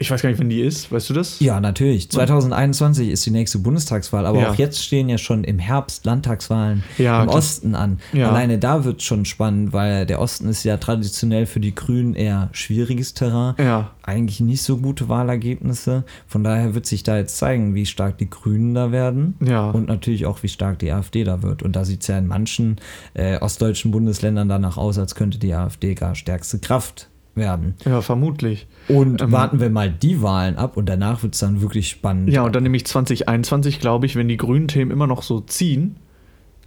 Ich 0.00 0.12
weiß 0.12 0.22
gar 0.22 0.28
nicht, 0.30 0.38
wann 0.38 0.48
die 0.48 0.60
ist. 0.60 0.92
Weißt 0.92 1.10
du 1.10 1.14
das? 1.14 1.40
Ja, 1.40 1.58
natürlich. 1.60 2.08
2021 2.08 3.08
ist 3.08 3.26
die 3.26 3.32
nächste 3.32 3.58
Bundestagswahl, 3.58 4.26
aber 4.26 4.40
Ja. 4.42 4.50
auch 4.50 4.54
jetzt 4.54 4.80
stehen 4.84 5.08
ja 5.08 5.18
schon 5.18 5.42
im 5.42 5.58
Herbst 5.58 6.04
Landtagswahlen 6.06 6.84
Ja, 6.98 7.24
im. 7.24 7.28
Osten 7.28 7.74
an. 7.74 7.98
Ja. 8.12 8.28
Alleine 8.30 8.58
da 8.58 8.84
wird 8.84 9.02
schon 9.02 9.24
spannend, 9.24 9.72
weil 9.72 10.06
der 10.06 10.20
Osten 10.20 10.48
ist 10.48 10.62
ja 10.62 10.76
traditionell 10.76 11.46
für 11.46 11.58
die 11.58 11.74
Grünen 11.74 12.14
eher 12.14 12.48
schwieriges 12.52 13.14
Terrain. 13.14 13.54
Ja. 13.58 13.90
Eigentlich 14.04 14.38
nicht 14.38 14.62
so 14.62 14.76
gute 14.76 15.08
Wahlergebnisse. 15.08 16.04
Von 16.28 16.44
daher 16.44 16.74
wird 16.76 16.86
sich 16.86 17.02
da 17.02 17.16
jetzt 17.16 17.36
zeigen, 17.36 17.74
wie 17.74 17.84
stark 17.84 18.18
die 18.18 18.30
Grünen 18.30 18.74
da 18.74 18.92
werden. 18.92 19.34
Ja. 19.44 19.70
Und 19.70 19.88
natürlich 19.88 20.26
auch, 20.26 20.44
wie 20.44 20.48
stark 20.48 20.78
die 20.78 20.92
AfD 20.92 21.24
da 21.24 21.42
wird. 21.42 21.64
Und 21.64 21.74
da 21.74 21.84
sieht 21.84 22.02
es 22.02 22.06
ja 22.06 22.18
in 22.18 22.28
manchen 22.28 22.76
äh, 23.14 23.38
ostdeutschen 23.38 23.90
Bundesländern 23.90 24.48
danach 24.48 24.76
aus, 24.76 24.96
als 24.96 25.16
könnte 25.16 25.38
die 25.38 25.52
AfD 25.54 25.94
gar 25.96 26.14
stärkste 26.14 26.60
Kraft 26.60 27.08
werden. 27.38 27.74
Ja, 27.84 28.00
vermutlich. 28.02 28.66
Und 28.88 29.22
Ähm, 29.22 29.32
warten 29.32 29.60
wir 29.60 29.70
mal 29.70 29.90
die 29.90 30.22
Wahlen 30.22 30.56
ab 30.56 30.76
und 30.76 30.88
danach 30.88 31.22
wird 31.22 31.34
es 31.34 31.40
dann 31.40 31.60
wirklich 31.60 31.88
spannend. 31.88 32.30
Ja, 32.30 32.42
und 32.42 32.54
dann 32.54 32.62
nämlich 32.62 32.86
2021, 32.86 33.80
glaube 33.80 34.06
ich, 34.06 34.16
wenn 34.16 34.28
die 34.28 34.36
grünen 34.36 34.68
Themen 34.68 34.90
immer 34.90 35.06
noch 35.06 35.22
so 35.22 35.40
ziehen, 35.40 35.96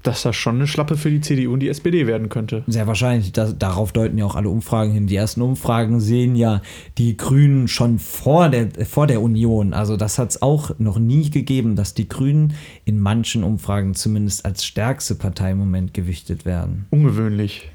dass 0.04 0.24
das 0.24 0.36
schon 0.36 0.56
eine 0.56 0.66
Schlappe 0.68 0.98
für 0.98 1.12
die 1.12 1.22
CDU 1.22 1.54
und 1.54 1.60
die 1.60 1.70
SPD 1.70 2.08
werden 2.08 2.30
könnte. 2.30 2.64
Sehr 2.66 2.88
wahrscheinlich. 2.88 3.34
Das, 3.34 3.58
darauf 3.58 3.92
deuten 3.92 4.18
ja 4.18 4.26
auch 4.26 4.36
alle 4.36 4.50
Umfragen 4.50 4.92
hin. 4.92 5.06
Die 5.06 5.16
ersten 5.16 5.42
Umfragen 5.42 6.00
sehen 6.00 6.36
ja 6.36 6.62
die 6.98 7.18
Grünen 7.18 7.68
schon 7.68 8.00
vor 8.00 8.50
der, 8.50 8.70
vor 8.86 9.06
der 9.06 9.22
Union. 9.22 9.74
Also 9.74 9.98
das 9.98 10.18
hat 10.18 10.32
es 10.32 10.42
auch 10.42 10.72
noch 10.80 10.98
nie 10.98 11.30
gegeben, 11.30 11.76
dass 11.76 11.94
die 11.94 12.08
Grünen 12.10 12.54
in 12.84 13.00
manchen 13.00 13.44
Umfragen 13.44 13.94
zumindest 13.94 14.44
als 14.44 14.66
stärkste 14.66 15.14
Partei 15.14 15.52
im 15.52 15.60
Moment 15.60 15.94
gewichtet 15.94 16.46
werden. 16.46 16.88
Ungewöhnlich. 16.90 17.70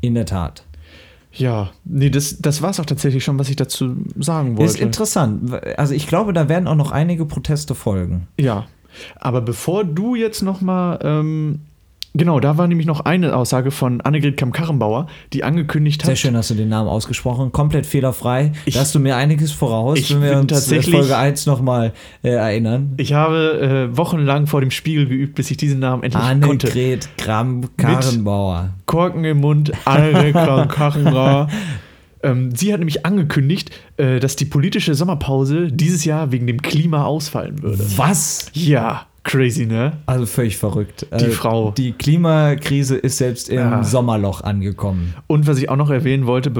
In 0.00 0.14
der 0.14 0.26
Tat. 0.26 0.64
Ja, 1.34 1.70
nee, 1.84 2.10
das, 2.10 2.38
das 2.40 2.60
war 2.60 2.70
es 2.70 2.80
auch 2.80 2.84
tatsächlich 2.84 3.24
schon, 3.24 3.38
was 3.38 3.48
ich 3.48 3.56
dazu 3.56 3.96
sagen 4.18 4.56
wollte. 4.56 4.74
Ist 4.74 4.80
interessant. 4.80 5.52
Also 5.78 5.94
ich 5.94 6.06
glaube, 6.06 6.32
da 6.32 6.48
werden 6.48 6.68
auch 6.68 6.74
noch 6.76 6.92
einige 6.92 7.24
Proteste 7.24 7.74
folgen. 7.74 8.28
Ja, 8.38 8.66
aber 9.16 9.40
bevor 9.40 9.84
du 9.84 10.14
jetzt 10.14 10.42
noch 10.42 10.60
mal 10.60 10.98
ähm, 11.02 11.60
Genau, 12.14 12.40
da 12.40 12.58
war 12.58 12.68
nämlich 12.68 12.86
noch 12.86 13.00
eine 13.00 13.34
Aussage 13.34 13.70
von 13.70 14.02
Annegret 14.02 14.36
Kamm-Karrenbauer, 14.36 15.06
die 15.32 15.44
angekündigt 15.44 16.02
hat. 16.02 16.08
Sehr 16.08 16.16
schön 16.16 16.36
hast 16.36 16.50
du 16.50 16.54
den 16.54 16.68
Namen 16.68 16.88
ausgesprochen, 16.88 17.52
komplett 17.52 17.86
fehlerfrei. 17.86 18.52
Ich, 18.66 18.74
da 18.74 18.80
hast 18.80 18.94
du 18.94 18.98
mir 19.00 19.16
einiges 19.16 19.50
voraus, 19.52 19.98
ich 19.98 20.12
wenn 20.14 20.22
wir 20.22 20.38
uns 20.38 20.52
tatsächlich- 20.52 20.94
Folge 20.94 21.16
1 21.16 21.46
nochmal 21.46 21.92
äh, 22.22 22.30
erinnern. 22.30 22.92
Ich 22.98 23.14
habe 23.14 23.88
äh, 23.92 23.96
wochenlang 23.96 24.46
vor 24.46 24.60
dem 24.60 24.70
Spiegel 24.70 25.06
geübt, 25.06 25.36
bis 25.36 25.50
ich 25.50 25.56
diesen 25.56 25.78
Namen 25.80 26.02
endlich 26.02 26.22
konnte. 26.22 26.66
Annegret 26.68 27.08
Kramp-Karrenbauer. 27.16 28.70
Korken 28.86 29.24
im 29.24 29.38
Mund, 29.40 29.72
Annegret 29.86 30.32
Kamm-Karrenbauer. 30.34 31.48
Ähm, 32.22 32.54
sie 32.54 32.72
hat 32.72 32.78
nämlich 32.80 33.04
angekündigt, 33.04 33.70
äh, 33.96 34.20
dass 34.20 34.36
die 34.36 34.44
politische 34.44 34.94
Sommerpause 34.94 35.68
dieses 35.72 36.04
Jahr 36.04 36.30
wegen 36.30 36.46
dem 36.46 36.62
Klima 36.62 37.04
ausfallen 37.04 37.62
würde. 37.62 37.84
Was? 37.96 38.50
Ja, 38.52 39.06
crazy, 39.24 39.66
ne? 39.66 39.92
Also 40.06 40.26
völlig 40.26 40.56
verrückt. 40.56 41.06
Die 41.12 41.24
Äh, 41.26 41.30
Frau. 41.30 41.70
Die 41.70 41.92
Klimakrise 41.92 42.96
ist 42.96 43.18
selbst 43.18 43.48
im 43.48 43.58
Ja. 43.58 43.84
Sommerloch 43.84 44.42
angekommen. 44.42 45.14
Und 45.26 45.46
was 45.46 45.58
ich 45.58 45.68
auch 45.68 45.76
noch 45.76 45.90
erwähnen 45.90 46.26
wollte, 46.26 46.52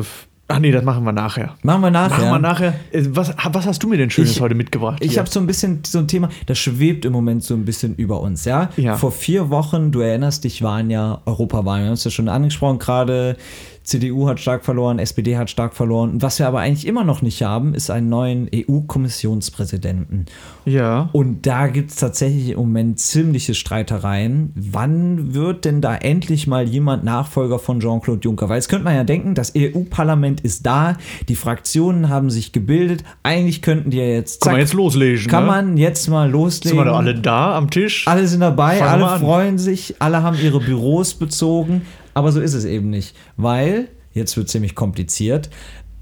ach 0.48 0.58
nee, 0.58 0.70
das 0.70 0.84
machen 0.84 1.02
wir 1.04 1.12
nachher. 1.12 1.54
Machen 1.62 1.80
wir 1.82 1.90
nachher. 1.90 2.18
Machen 2.18 2.30
wir 2.30 2.38
nachher. 2.38 2.74
Äh, 2.92 3.04
Was, 3.10 3.34
was 3.50 3.66
hast 3.66 3.82
du 3.82 3.88
mir 3.88 3.96
denn 3.96 4.10
Schönes 4.10 4.32
Ich- 4.32 4.40
heute 4.40 4.54
mitgebracht? 4.54 5.02
Ich 5.04 5.18
habe 5.18 5.28
so 5.28 5.40
ein 5.40 5.46
bisschen 5.46 5.80
so 5.86 5.98
ein 5.98 6.08
Thema, 6.08 6.28
das 6.46 6.58
schwebt 6.58 7.04
im 7.04 7.12
Moment 7.12 7.42
so 7.42 7.54
ein 7.54 7.64
bisschen 7.64 7.94
über 7.96 8.20
uns, 8.20 8.44
ja? 8.44 8.68
Ja. 8.76 8.96
Vor 8.96 9.12
vier 9.12 9.50
Wochen, 9.50 9.90
du 9.92 10.00
erinnerst 10.00 10.44
dich, 10.44 10.62
waren 10.62 10.90
ja 10.90 11.20
Europawahlen. 11.26 11.82
Wir 11.84 11.86
haben 11.88 11.94
es 11.94 12.04
ja 12.04 12.10
schon 12.10 12.28
angesprochen, 12.28 12.78
gerade 12.78 13.36
CDU 13.84 14.28
hat 14.28 14.40
stark 14.40 14.64
verloren, 14.64 14.98
SPD 14.98 15.36
hat 15.36 15.50
stark 15.50 15.74
verloren. 15.74 16.22
Was 16.22 16.38
wir 16.38 16.46
aber 16.46 16.60
eigentlich 16.60 16.86
immer 16.86 17.04
noch 17.04 17.22
nicht 17.22 17.42
haben, 17.42 17.74
ist 17.74 17.90
einen 17.90 18.08
neuen 18.08 18.48
EU-Kommissionspräsidenten. 18.54 20.26
ja. 20.64 21.08
Und 21.12 21.46
da 21.46 21.66
gibt 21.66 21.90
es 21.90 21.96
tatsächlich 21.96 22.50
im 22.50 22.58
Moment 22.58 22.98
ziemliche 22.98 23.54
Streitereien. 23.54 24.52
Wann 24.54 25.34
wird 25.34 25.64
denn 25.64 25.80
da 25.80 25.96
endlich 25.96 26.46
mal 26.46 26.68
jemand 26.68 27.04
Nachfolger 27.04 27.58
von 27.58 27.80
Jean-Claude 27.80 28.20
Juncker? 28.22 28.48
Weil 28.48 28.56
jetzt 28.56 28.68
könnte 28.68 28.84
man 28.84 28.94
ja 28.94 29.04
denken, 29.04 29.34
das 29.34 29.52
EU-Parlament 29.56 30.40
ist 30.40 30.64
da, 30.66 30.96
die 31.28 31.36
Fraktionen 31.36 32.08
haben 32.08 32.30
sich 32.30 32.52
gebildet. 32.52 33.04
Eigentlich 33.22 33.62
könnten 33.62 33.90
die 33.90 33.98
ja 33.98 34.04
jetzt. 34.04 34.40
Kann 34.42 34.52
man 34.52 34.60
zack, 34.60 34.68
jetzt 34.68 34.74
loslegen. 34.74 35.26
kann 35.26 35.44
ne? 35.44 35.50
man 35.50 35.76
jetzt 35.76 36.08
mal 36.08 36.24
Sind 36.24 36.32
loslegen. 36.32 36.78
wir 36.78 36.84
doch 36.84 36.96
alle 36.96 37.14
da 37.14 37.56
am 37.56 37.70
Tisch? 37.70 38.06
Alle 38.06 38.26
sind 38.26 38.40
dabei, 38.40 38.76
Fangen 38.78 39.02
alle 39.02 39.18
freuen 39.18 39.58
sich, 39.58 39.96
alle 39.98 40.22
haben 40.22 40.36
ihre 40.40 40.60
Büros 40.60 41.14
bezogen, 41.14 41.82
aber 42.14 42.32
so 42.32 42.40
ist 42.40 42.54
es 42.54 42.64
eben 42.64 42.90
nicht, 42.90 43.16
weil, 43.36 43.88
jetzt 44.12 44.36
wird 44.36 44.48
ziemlich 44.48 44.74
kompliziert, 44.74 45.50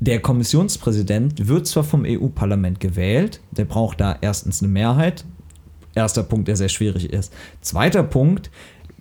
der 0.01 0.21
Kommissionspräsident 0.21 1.47
wird 1.47 1.67
zwar 1.67 1.85
vom 1.85 2.05
EU-Parlament 2.07 2.81
gewählt, 2.81 3.41
der 3.51 3.67
braucht 3.67 4.01
da 4.01 4.17
erstens 4.21 4.63
eine 4.63 4.73
Mehrheit, 4.73 5.25
erster 5.95 6.23
Punkt, 6.23 6.49
der 6.49 6.57
sehr 6.57 6.71
schwierig 6.71 7.13
ist. 7.13 7.33
Zweiter 7.61 8.03
Punkt, 8.03 8.51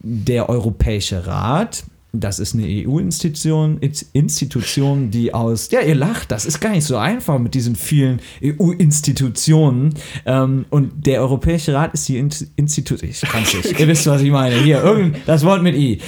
der 0.02 0.50
Europäische 0.50 1.26
Rat, 1.26 1.86
das 2.12 2.40
ist 2.40 2.56
eine 2.56 2.66
EU-Institution, 2.66 3.80
Institution, 4.14 5.12
die 5.12 5.34
aus, 5.34 5.70
ja, 5.70 5.82
ihr 5.82 5.94
lacht, 5.94 6.32
das 6.32 6.46
ist 6.46 6.60
gar 6.60 6.72
nicht 6.72 6.86
so 6.86 6.98
einfach 6.98 7.38
mit 7.38 7.54
diesen 7.54 7.76
vielen 7.76 8.20
EU-Institutionen. 8.44 9.94
Ähm, 10.26 10.66
und 10.72 11.06
der 11.06 11.22
Europäische 11.22 11.74
Rat 11.74 11.94
ist 11.94 12.08
die 12.10 12.18
In 12.18 12.30
Institution, 12.56 13.10
ich 13.10 13.22
kann's 13.22 13.54
nicht, 13.54 13.80
ihr 13.80 13.88
wisst, 13.88 14.08
was 14.08 14.22
ich 14.22 14.32
meine, 14.32 14.56
hier, 14.56 14.84
irgend, 14.84 15.18
das 15.28 15.46
Wort 15.46 15.62
mit 15.62 15.76
I. 15.76 16.00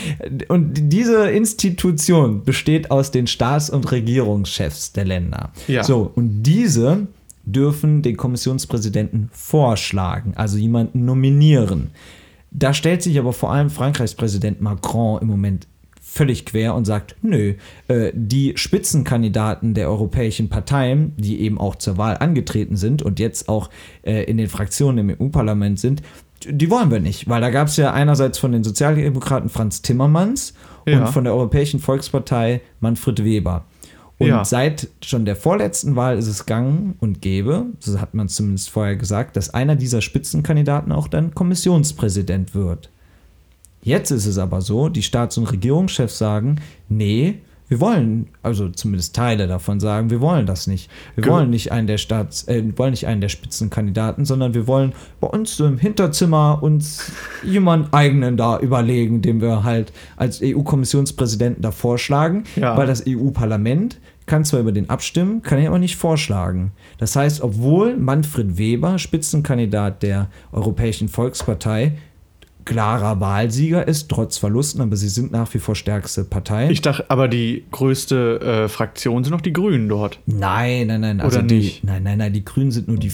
Und 0.47 0.73
diese 0.73 1.29
Institution 1.29 2.43
besteht 2.43 2.89
aus 2.89 3.11
den 3.11 3.27
Staats- 3.27 3.69
und 3.69 3.91
Regierungschefs 3.91 4.93
der 4.93 5.05
Länder. 5.05 5.51
Ja. 5.67 5.83
So, 5.83 6.11
und 6.15 6.41
diese 6.41 7.07
dürfen 7.43 8.01
den 8.01 8.17
Kommissionspräsidenten 8.17 9.29
vorschlagen, 9.33 10.33
also 10.35 10.57
jemanden 10.57 11.05
nominieren. 11.05 11.91
Da 12.51 12.73
stellt 12.73 13.01
sich 13.01 13.17
aber 13.17 13.33
vor 13.33 13.51
allem 13.51 13.69
Frankreichs 13.69 14.13
Präsident 14.13 14.61
Macron 14.61 15.21
im 15.21 15.27
Moment 15.27 15.67
völlig 16.13 16.45
quer 16.45 16.75
und 16.75 16.83
sagt, 16.83 17.15
nö, 17.21 17.53
äh, 17.87 18.11
die 18.13 18.51
Spitzenkandidaten 18.57 19.73
der 19.73 19.89
europäischen 19.89 20.49
Parteien, 20.49 21.13
die 21.15 21.39
eben 21.39 21.57
auch 21.57 21.77
zur 21.77 21.97
Wahl 21.97 22.17
angetreten 22.17 22.75
sind 22.75 23.01
und 23.01 23.17
jetzt 23.17 23.47
auch 23.47 23.69
äh, 24.03 24.23
in 24.25 24.35
den 24.35 24.49
Fraktionen 24.49 25.09
im 25.09 25.21
EU-Parlament 25.21 25.79
sind, 25.79 26.01
die 26.45 26.69
wollen 26.69 26.91
wir 26.91 26.99
nicht, 26.99 27.29
weil 27.29 27.39
da 27.39 27.49
gab 27.49 27.69
es 27.69 27.77
ja 27.77 27.93
einerseits 27.93 28.37
von 28.39 28.51
den 28.51 28.63
Sozialdemokraten 28.63 29.47
Franz 29.49 29.81
Timmermans 29.83 30.53
Ja. 30.85 30.99
und 30.99 31.07
von 31.13 31.23
der 31.23 31.33
Europäischen 31.33 31.79
Volkspartei 31.79 32.59
Manfred 32.81 33.23
Weber. 33.23 33.63
Und 34.17 34.27
Ja. 34.27 34.43
seit 34.43 34.89
schon 35.03 35.23
der 35.23 35.37
vorletzten 35.37 35.95
Wahl 35.95 36.17
ist 36.17 36.27
es 36.27 36.45
gang 36.45 36.95
und 36.99 37.21
gäbe, 37.21 37.67
so 37.79 38.01
hat 38.01 38.13
man 38.15 38.27
zumindest 38.27 38.69
vorher 38.69 38.97
gesagt, 38.97 39.37
dass 39.37 39.53
einer 39.53 39.77
dieser 39.77 40.01
Spitzenkandidaten 40.01 40.91
auch 40.91 41.07
dann 41.07 41.33
Kommissionspräsident 41.33 42.53
wird. 42.53 42.89
Jetzt 43.83 44.11
ist 44.11 44.25
es 44.25 44.37
aber 44.37 44.61
so, 44.61 44.89
die 44.89 45.03
Staats- 45.03 45.37
und 45.37 45.51
Regierungschefs 45.51 46.17
sagen, 46.17 46.57
nee, 46.89 47.39
wir 47.67 47.79
wollen, 47.79 48.27
also 48.43 48.67
zumindest 48.67 49.15
Teile 49.15 49.47
davon 49.47 49.79
sagen, 49.79 50.09
wir 50.09 50.19
wollen 50.19 50.45
das 50.45 50.67
nicht. 50.67 50.89
Wir 51.15 51.23
Ge- 51.23 51.31
wollen 51.31 51.49
nicht 51.49 51.71
einen 51.71 51.87
der 51.87 51.97
Staats, 51.97 52.43
äh, 52.49 52.61
wollen 52.75 52.91
nicht 52.91 53.07
einen 53.07 53.21
der 53.21 53.29
Spitzenkandidaten, 53.29 54.25
sondern 54.25 54.53
wir 54.53 54.67
wollen 54.67 54.91
bei 55.21 55.27
uns 55.27 55.57
im 55.61 55.77
Hinterzimmer 55.77 56.59
uns 56.61 57.13
jemand 57.45 57.93
eigenen 57.93 58.35
da 58.35 58.59
überlegen, 58.59 59.21
den 59.21 59.39
wir 59.39 59.63
halt 59.63 59.93
als 60.17 60.41
EU-Kommissionspräsidenten 60.43 61.61
da 61.61 61.71
vorschlagen, 61.71 62.43
Ja. 62.57 62.75
weil 62.75 62.87
das 62.87 63.05
EU-Parlament 63.07 63.99
kann 64.25 64.43
zwar 64.45 64.59
über 64.59 64.71
den 64.73 64.89
abstimmen, 64.89 65.41
kann 65.41 65.59
ihn 65.59 65.67
aber 65.67 65.79
nicht 65.79 65.95
vorschlagen. 65.95 66.71
Das 66.97 67.15
heißt, 67.15 67.41
obwohl 67.41 67.95
Manfred 67.97 68.57
Weber, 68.57 68.99
Spitzenkandidat 68.99 70.03
der 70.03 70.27
Europäischen 70.51 71.07
Volkspartei, 71.07 71.93
klarer 72.65 73.19
Wahlsieger 73.19 73.87
ist, 73.87 74.09
trotz 74.09 74.37
Verlusten, 74.37 74.81
aber 74.81 74.95
sie 74.95 75.09
sind 75.09 75.31
nach 75.31 75.53
wie 75.53 75.59
vor 75.59 75.75
stärkste 75.75 76.23
Partei. 76.23 76.69
Ich 76.69 76.81
dachte, 76.81 77.09
aber 77.09 77.27
die 77.27 77.65
größte 77.71 78.39
äh, 78.41 78.69
Fraktion 78.69 79.23
sind 79.23 79.31
noch 79.31 79.41
die 79.41 79.53
Grünen 79.53 79.89
dort. 79.89 80.19
nein, 80.25 80.87
nein, 80.87 81.01
nein. 81.01 81.21
Also 81.21 81.39
Oder 81.39 81.47
die, 81.47 81.55
nicht? 81.57 81.83
Nein, 81.83 82.03
nein, 82.03 82.17
nein. 82.17 82.33
Die 82.33 82.45
Grünen 82.45 82.71
sind 82.71 82.87
nur 82.87 82.97
die 82.97 83.09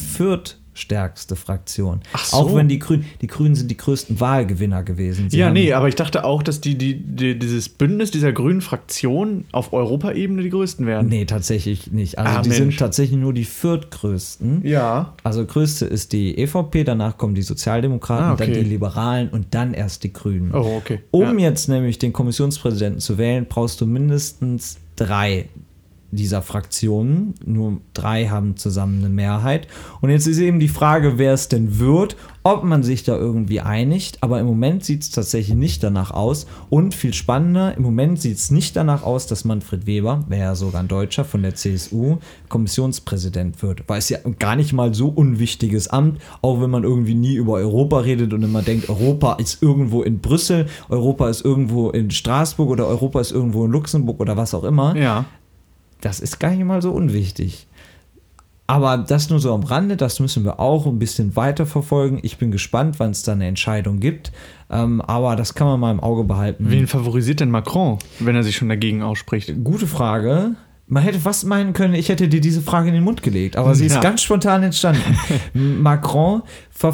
viertstärkste 0.77 1.35
Fraktion. 1.35 2.01
Ach 2.13 2.25
so. 2.25 2.37
Auch 2.37 2.55
wenn 2.55 2.67
die 2.67 2.79
Grünen, 2.79 3.05
die 3.21 3.27
Grünen 3.27 3.55
sind 3.55 3.69
die 3.71 3.77
größten 3.77 4.19
Wahlgewinner 4.19 4.83
gewesen. 4.83 5.29
Sie 5.29 5.37
ja, 5.37 5.49
nee, 5.49 5.73
aber 5.73 5.87
ich 5.87 5.95
dachte 5.95 6.23
auch, 6.23 6.43
dass 6.43 6.61
die, 6.61 6.77
die, 6.77 6.95
die, 6.95 7.37
dieses 7.37 7.69
Bündnis 7.69 8.11
dieser 8.11 8.31
grünen 8.31 8.61
Fraktion 8.61 9.45
auf 9.51 9.73
Europaebene 9.73 10.43
die 10.43 10.49
größten 10.49 10.85
wären. 10.85 11.07
Nee, 11.07 11.25
tatsächlich 11.25 11.91
nicht. 11.91 12.19
Also 12.19 12.37
Ah, 12.37 12.41
die 12.41 12.49
Mensch. 12.49 12.59
sind 12.59 12.77
tatsächlich 12.77 13.19
nur 13.19 13.33
die 13.33 13.45
viertgrößten. 13.45 14.65
Ja. 14.65 15.13
Also 15.23 15.45
größte 15.45 15.85
ist 15.85 16.13
die 16.13 16.37
EVP, 16.37 16.83
danach 16.83 17.17
kommen 17.17 17.35
die 17.35 17.41
Sozialdemokraten, 17.41 18.25
Ah, 18.25 18.33
okay. 18.33 18.45
dann 18.45 18.53
die 18.63 18.69
Liberalen 18.69 19.29
und 19.29 19.47
dann 19.51 19.73
erst 19.73 20.03
die 20.03 20.13
Grünen. 20.13 20.53
Oh, 20.53 20.77
okay. 20.77 20.99
Um 21.11 21.39
ja. 21.39 21.49
jetzt 21.49 21.67
nämlich 21.69 21.97
den 21.99 22.13
Kommissionspräsidenten 22.13 22.99
zu 23.01 23.17
wählen, 23.17 23.45
brauchst 23.49 23.81
du 23.81 23.85
mindestens 23.85 24.77
drei 24.95 25.45
dieser 26.17 26.41
Fraktionen. 26.41 27.35
Nur 27.45 27.77
drei 27.93 28.27
haben 28.27 28.57
zusammen 28.57 28.99
eine 28.99 29.09
Mehrheit. 29.09 29.67
Und 30.01 30.09
jetzt 30.09 30.27
ist 30.27 30.39
eben 30.39 30.59
die 30.59 30.67
Frage, 30.67 31.17
wer 31.17 31.33
es 31.33 31.47
denn 31.47 31.79
wird, 31.79 32.17
ob 32.43 32.63
man 32.63 32.81
sich 32.81 33.03
da 33.03 33.15
irgendwie 33.15 33.59
einigt. 33.59 34.23
Aber 34.23 34.39
im 34.39 34.45
Moment 34.45 34.83
sieht 34.83 35.03
es 35.03 35.11
tatsächlich 35.11 35.55
nicht 35.55 35.83
danach 35.83 36.11
aus. 36.11 36.47
Und 36.69 36.95
viel 36.95 37.13
spannender, 37.13 37.75
im 37.75 37.83
Moment 37.83 38.21
sieht 38.21 38.37
es 38.37 38.51
nicht 38.51 38.75
danach 38.75 39.03
aus, 39.03 39.27
dass 39.27 39.45
Manfred 39.45 39.85
Weber, 39.85 40.23
wäre 40.27 40.43
ja 40.43 40.55
sogar 40.55 40.81
ein 40.81 40.87
Deutscher 40.87 41.25
von 41.25 41.41
der 41.43 41.55
CSU, 41.55 42.17
Kommissionspräsident 42.49 43.61
wird. 43.61 43.83
Weil 43.87 43.99
es 43.99 44.09
ja 44.09 44.19
gar 44.39 44.55
nicht 44.55 44.73
mal 44.73 44.93
so 44.93 45.09
unwichtiges 45.09 45.89
Amt, 45.89 46.21
auch 46.41 46.61
wenn 46.61 46.69
man 46.69 46.83
irgendwie 46.83 47.15
nie 47.15 47.35
über 47.35 47.53
Europa 47.53 47.99
redet 47.99 48.33
und 48.33 48.43
immer 48.43 48.61
denkt, 48.61 48.89
Europa 48.89 49.33
ist 49.33 49.61
irgendwo 49.61 50.03
in 50.03 50.19
Brüssel, 50.19 50.67
Europa 50.89 51.29
ist 51.29 51.43
irgendwo 51.43 51.89
in 51.89 52.11
Straßburg 52.11 52.69
oder 52.69 52.87
Europa 52.87 53.19
ist 53.21 53.31
irgendwo 53.31 53.65
in 53.65 53.71
Luxemburg 53.71 54.19
oder 54.19 54.37
was 54.37 54.53
auch 54.53 54.63
immer 54.63 54.95
Ja. 54.95 55.25
Das 56.01 56.19
ist 56.19 56.39
gar 56.39 56.51
nicht 56.51 56.63
mal 56.63 56.81
so 56.81 56.91
unwichtig. 56.91 57.67
Aber 58.69 58.97
das 58.97 59.29
nur 59.29 59.39
so 59.39 59.53
am 59.53 59.63
Rande, 59.63 59.95
das 59.95 60.19
müssen 60.19 60.43
wir 60.43 60.59
auch 60.59 60.85
ein 60.85 60.99
bisschen 60.99 61.37
weiter 61.37 61.65
verfolgen. 61.65 62.19
Ich 62.21 62.37
bin 62.37 62.51
gespannt, 62.51 62.99
wann 62.99 63.11
es 63.11 63.23
da 63.23 63.31
eine 63.31 63.47
Entscheidung 63.47 64.01
gibt. 64.01 64.33
Ähm, 64.69 64.99
aber 64.99 65.37
das 65.37 65.53
kann 65.53 65.67
man 65.67 65.79
mal 65.79 65.91
im 65.91 66.01
Auge 66.01 66.25
behalten. 66.25 66.69
Wen 66.69 66.85
favorisiert 66.85 67.39
denn 67.39 67.49
Macron, 67.49 67.97
wenn 68.19 68.35
er 68.35 68.43
sich 68.43 68.57
schon 68.57 68.67
dagegen 68.67 69.01
ausspricht? 69.01 69.53
Gute 69.63 69.87
Frage. 69.87 70.55
Man 70.89 71.03
hätte 71.03 71.19
fast 71.19 71.45
meinen 71.45 71.73
können, 71.73 71.95
ich 71.95 72.07
hätte 72.07 72.29
dir 72.29 72.39
diese 72.39 72.61
Frage 72.61 72.87
in 72.87 72.93
den 72.93 73.03
Mund 73.03 73.21
gelegt, 73.21 73.57
aber 73.57 73.75
sie 73.75 73.85
ist 73.87 73.95
Ja. 73.95 73.99
ganz 74.01 74.21
spontan 74.21 74.63
entstanden. 74.63 75.01
Macron 75.53 76.43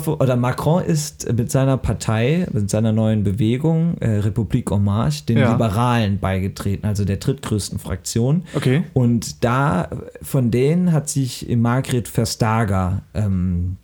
oder 0.08 0.36
Macron 0.36 0.84
ist 0.84 1.32
mit 1.32 1.52
seiner 1.52 1.78
Partei, 1.78 2.48
mit 2.52 2.72
seiner 2.72 2.92
neuen 2.92 3.24
Bewegung 3.24 3.98
äh, 4.00 4.10
Republik 4.20 4.72
en 4.72 4.84
Marche 4.84 5.26
den 5.26 5.38
Ja. 5.38 5.52
Liberalen 5.52 6.18
beigetreten, 6.20 6.88
also 6.88 7.06
der 7.06 7.18
drittgrößten 7.18 7.78
Fraktion. 7.78 8.44
Okay. 8.56 8.84
Und 8.94 9.44
da 9.44 9.90
von 10.24 10.50
denen 10.50 10.92
hat 10.92 11.08
sich 11.08 11.48
Margret 11.56 12.08
Verstager 12.08 13.04
ähm, 13.14 13.78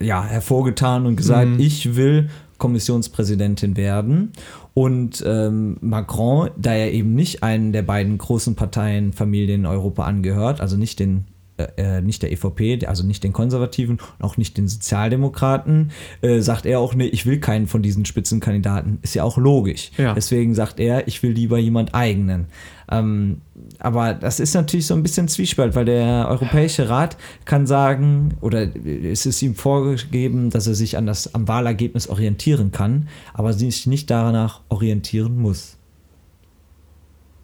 ja, 0.00 0.24
hervorgetan 0.24 1.06
und 1.06 1.14
gesagt, 1.14 1.48
Mhm. 1.48 1.60
ich 1.60 1.94
will 1.94 2.28
Kommissionspräsidentin 2.58 3.76
werden. 3.76 4.32
Und 4.74 5.22
ähm, 5.26 5.76
Macron, 5.80 6.50
da 6.56 6.72
er 6.72 6.92
eben 6.92 7.14
nicht 7.14 7.42
einen 7.42 7.72
der 7.72 7.82
beiden 7.82 8.16
großen 8.16 8.54
Parteienfamilien 8.54 9.60
in 9.60 9.66
Europa 9.66 10.04
angehört, 10.04 10.60
also 10.60 10.76
nicht 10.76 10.98
den 10.98 11.26
äh, 11.58 12.00
nicht 12.00 12.22
der 12.22 12.32
EVP, 12.32 12.86
also 12.86 13.04
nicht 13.04 13.22
den 13.24 13.32
Konservativen 13.32 13.98
und 14.18 14.24
auch 14.24 14.36
nicht 14.36 14.56
den 14.56 14.68
Sozialdemokraten, 14.68 15.90
äh, 16.22 16.40
sagt 16.40 16.66
er 16.66 16.80
auch, 16.80 16.94
nee, 16.94 17.06
ich 17.06 17.26
will 17.26 17.40
keinen 17.40 17.66
von 17.66 17.82
diesen 17.82 18.04
Spitzenkandidaten. 18.04 18.98
Ist 19.02 19.14
ja 19.14 19.24
auch 19.24 19.36
logisch. 19.36 19.90
Ja. 19.98 20.14
Deswegen 20.14 20.54
sagt 20.54 20.80
er, 20.80 21.06
ich 21.08 21.22
will 21.22 21.32
lieber 21.32 21.58
jemand 21.58 21.94
eigenen. 21.94 22.46
Ähm, 22.90 23.40
aber 23.78 24.14
das 24.14 24.40
ist 24.40 24.54
natürlich 24.54 24.86
so 24.86 24.94
ein 24.94 25.02
bisschen 25.02 25.28
Zwiespalt, 25.28 25.74
weil 25.74 25.84
der 25.84 26.28
Europäische 26.28 26.88
Rat 26.88 27.16
kann 27.44 27.66
sagen, 27.66 28.34
oder 28.40 28.68
es 28.84 29.26
ist 29.26 29.40
ihm 29.42 29.54
vorgegeben, 29.54 30.50
dass 30.50 30.66
er 30.66 30.74
sich 30.74 30.96
an 30.96 31.06
das, 31.06 31.34
am 31.34 31.48
Wahlergebnis 31.48 32.08
orientieren 32.08 32.70
kann, 32.70 33.08
aber 33.34 33.52
sich 33.52 33.86
nicht 33.86 34.10
danach 34.10 34.60
orientieren 34.68 35.38
muss. 35.38 35.76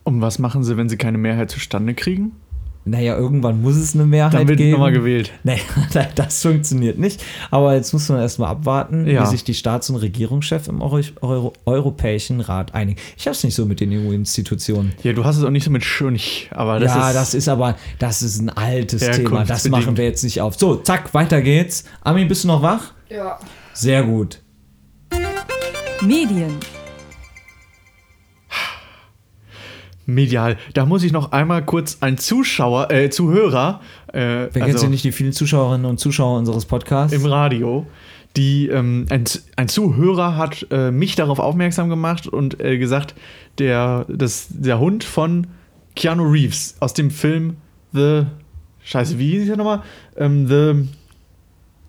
Und 0.04 0.22
was 0.22 0.38
machen 0.38 0.64
sie, 0.64 0.76
wenn 0.76 0.88
sie 0.88 0.96
keine 0.96 1.18
Mehrheit 1.18 1.50
zustande 1.50 1.94
kriegen? 1.94 2.32
Naja, 2.90 3.16
irgendwann 3.16 3.60
muss 3.62 3.76
es 3.76 3.94
eine 3.94 4.04
Mehrheit 4.04 4.34
Dann 4.34 4.48
wird 4.48 4.58
geben. 4.58 4.72
nochmal 4.72 4.92
gewählt. 4.92 5.32
Naja, 5.44 5.60
das 6.14 6.42
funktioniert 6.42 6.98
nicht. 6.98 7.22
Aber 7.50 7.74
jetzt 7.74 7.92
muss 7.92 8.08
man 8.08 8.20
erstmal 8.20 8.50
abwarten, 8.50 9.06
Ja. 9.06 9.22
wie 9.22 9.26
sich 9.26 9.44
die 9.44 9.54
Staats- 9.54 9.90
und 9.90 9.96
Regierungschefs 9.96 10.68
im 10.68 10.80
Euro 10.82 11.00
Euro 11.20 11.52
Europäischen 11.66 12.40
Rat 12.40 12.74
einigen. 12.74 12.98
Ich 13.16 13.26
habe 13.26 13.34
es 13.36 13.44
nicht 13.44 13.54
so 13.54 13.66
mit 13.66 13.80
den 13.80 13.92
EU-Institutionen. 13.92 14.92
Ja, 15.02 15.12
du 15.12 15.24
hast 15.24 15.36
es 15.36 15.44
auch 15.44 15.50
nicht 15.50 15.64
so 15.64 15.70
mit 15.70 15.84
Schönich, 15.84 16.48
aber 16.52 16.80
das 16.80 16.94
ja, 16.94 17.08
ist. 17.10 17.14
das 17.16 17.34
ist 17.34 17.48
aber, 17.48 17.76
das 17.98 18.22
ist 18.22 18.40
ein 18.40 18.50
altes 18.50 19.08
Thema. 19.10 19.44
Das 19.44 19.68
machen 19.68 19.96
wir 19.96 20.04
jetzt 20.04 20.24
nicht 20.24 20.40
auf. 20.40 20.56
So, 20.58 20.76
zack, 20.76 21.12
weiter 21.14 21.42
geht's. 21.42 21.84
Ami, 22.02 22.24
bist 22.24 22.44
du 22.44 22.48
noch 22.48 22.62
wach? 22.62 22.92
Ja. 23.10 23.38
Sehr 23.74 24.02
gut. 24.02 24.40
Medien, 26.00 26.56
medial. 30.08 30.56
Da 30.72 30.86
muss 30.86 31.04
ich 31.04 31.12
noch 31.12 31.32
einmal 31.32 31.64
kurz 31.64 31.98
ein 32.00 32.16
Zuschauer, 32.16 32.90
äh, 32.90 33.10
Zuhörer, 33.10 33.80
äh, 34.08 34.48
Vergesst 34.48 34.76
also 34.76 34.86
nicht 34.88 35.04
die 35.04 35.12
vielen 35.12 35.32
Zuschauerinnen 35.32 35.84
und 35.84 36.00
Zuschauer 36.00 36.38
unseres 36.38 36.64
Podcasts? 36.64 37.14
im 37.14 37.26
Radio, 37.26 37.86
die 38.34 38.68
ähm, 38.68 39.06
ein, 39.10 39.24
ein 39.56 39.68
Zuhörer 39.68 40.36
hat 40.36 40.66
äh, 40.70 40.90
mich 40.90 41.14
darauf 41.14 41.38
aufmerksam 41.38 41.90
gemacht 41.90 42.26
und 42.26 42.58
äh, 42.58 42.78
gesagt, 42.78 43.14
der, 43.58 44.06
das, 44.08 44.46
der 44.50 44.80
Hund 44.80 45.04
von 45.04 45.46
Keanu 45.94 46.24
Reeves 46.24 46.76
aus 46.80 46.94
dem 46.94 47.10
Film 47.10 47.56
The 47.92 48.22
Scheiße, 48.84 49.18
wie 49.18 49.32
hieß 49.32 49.46
der 49.46 49.58
nochmal? 49.58 49.82
Ähm, 50.16 50.48
the 50.48 50.88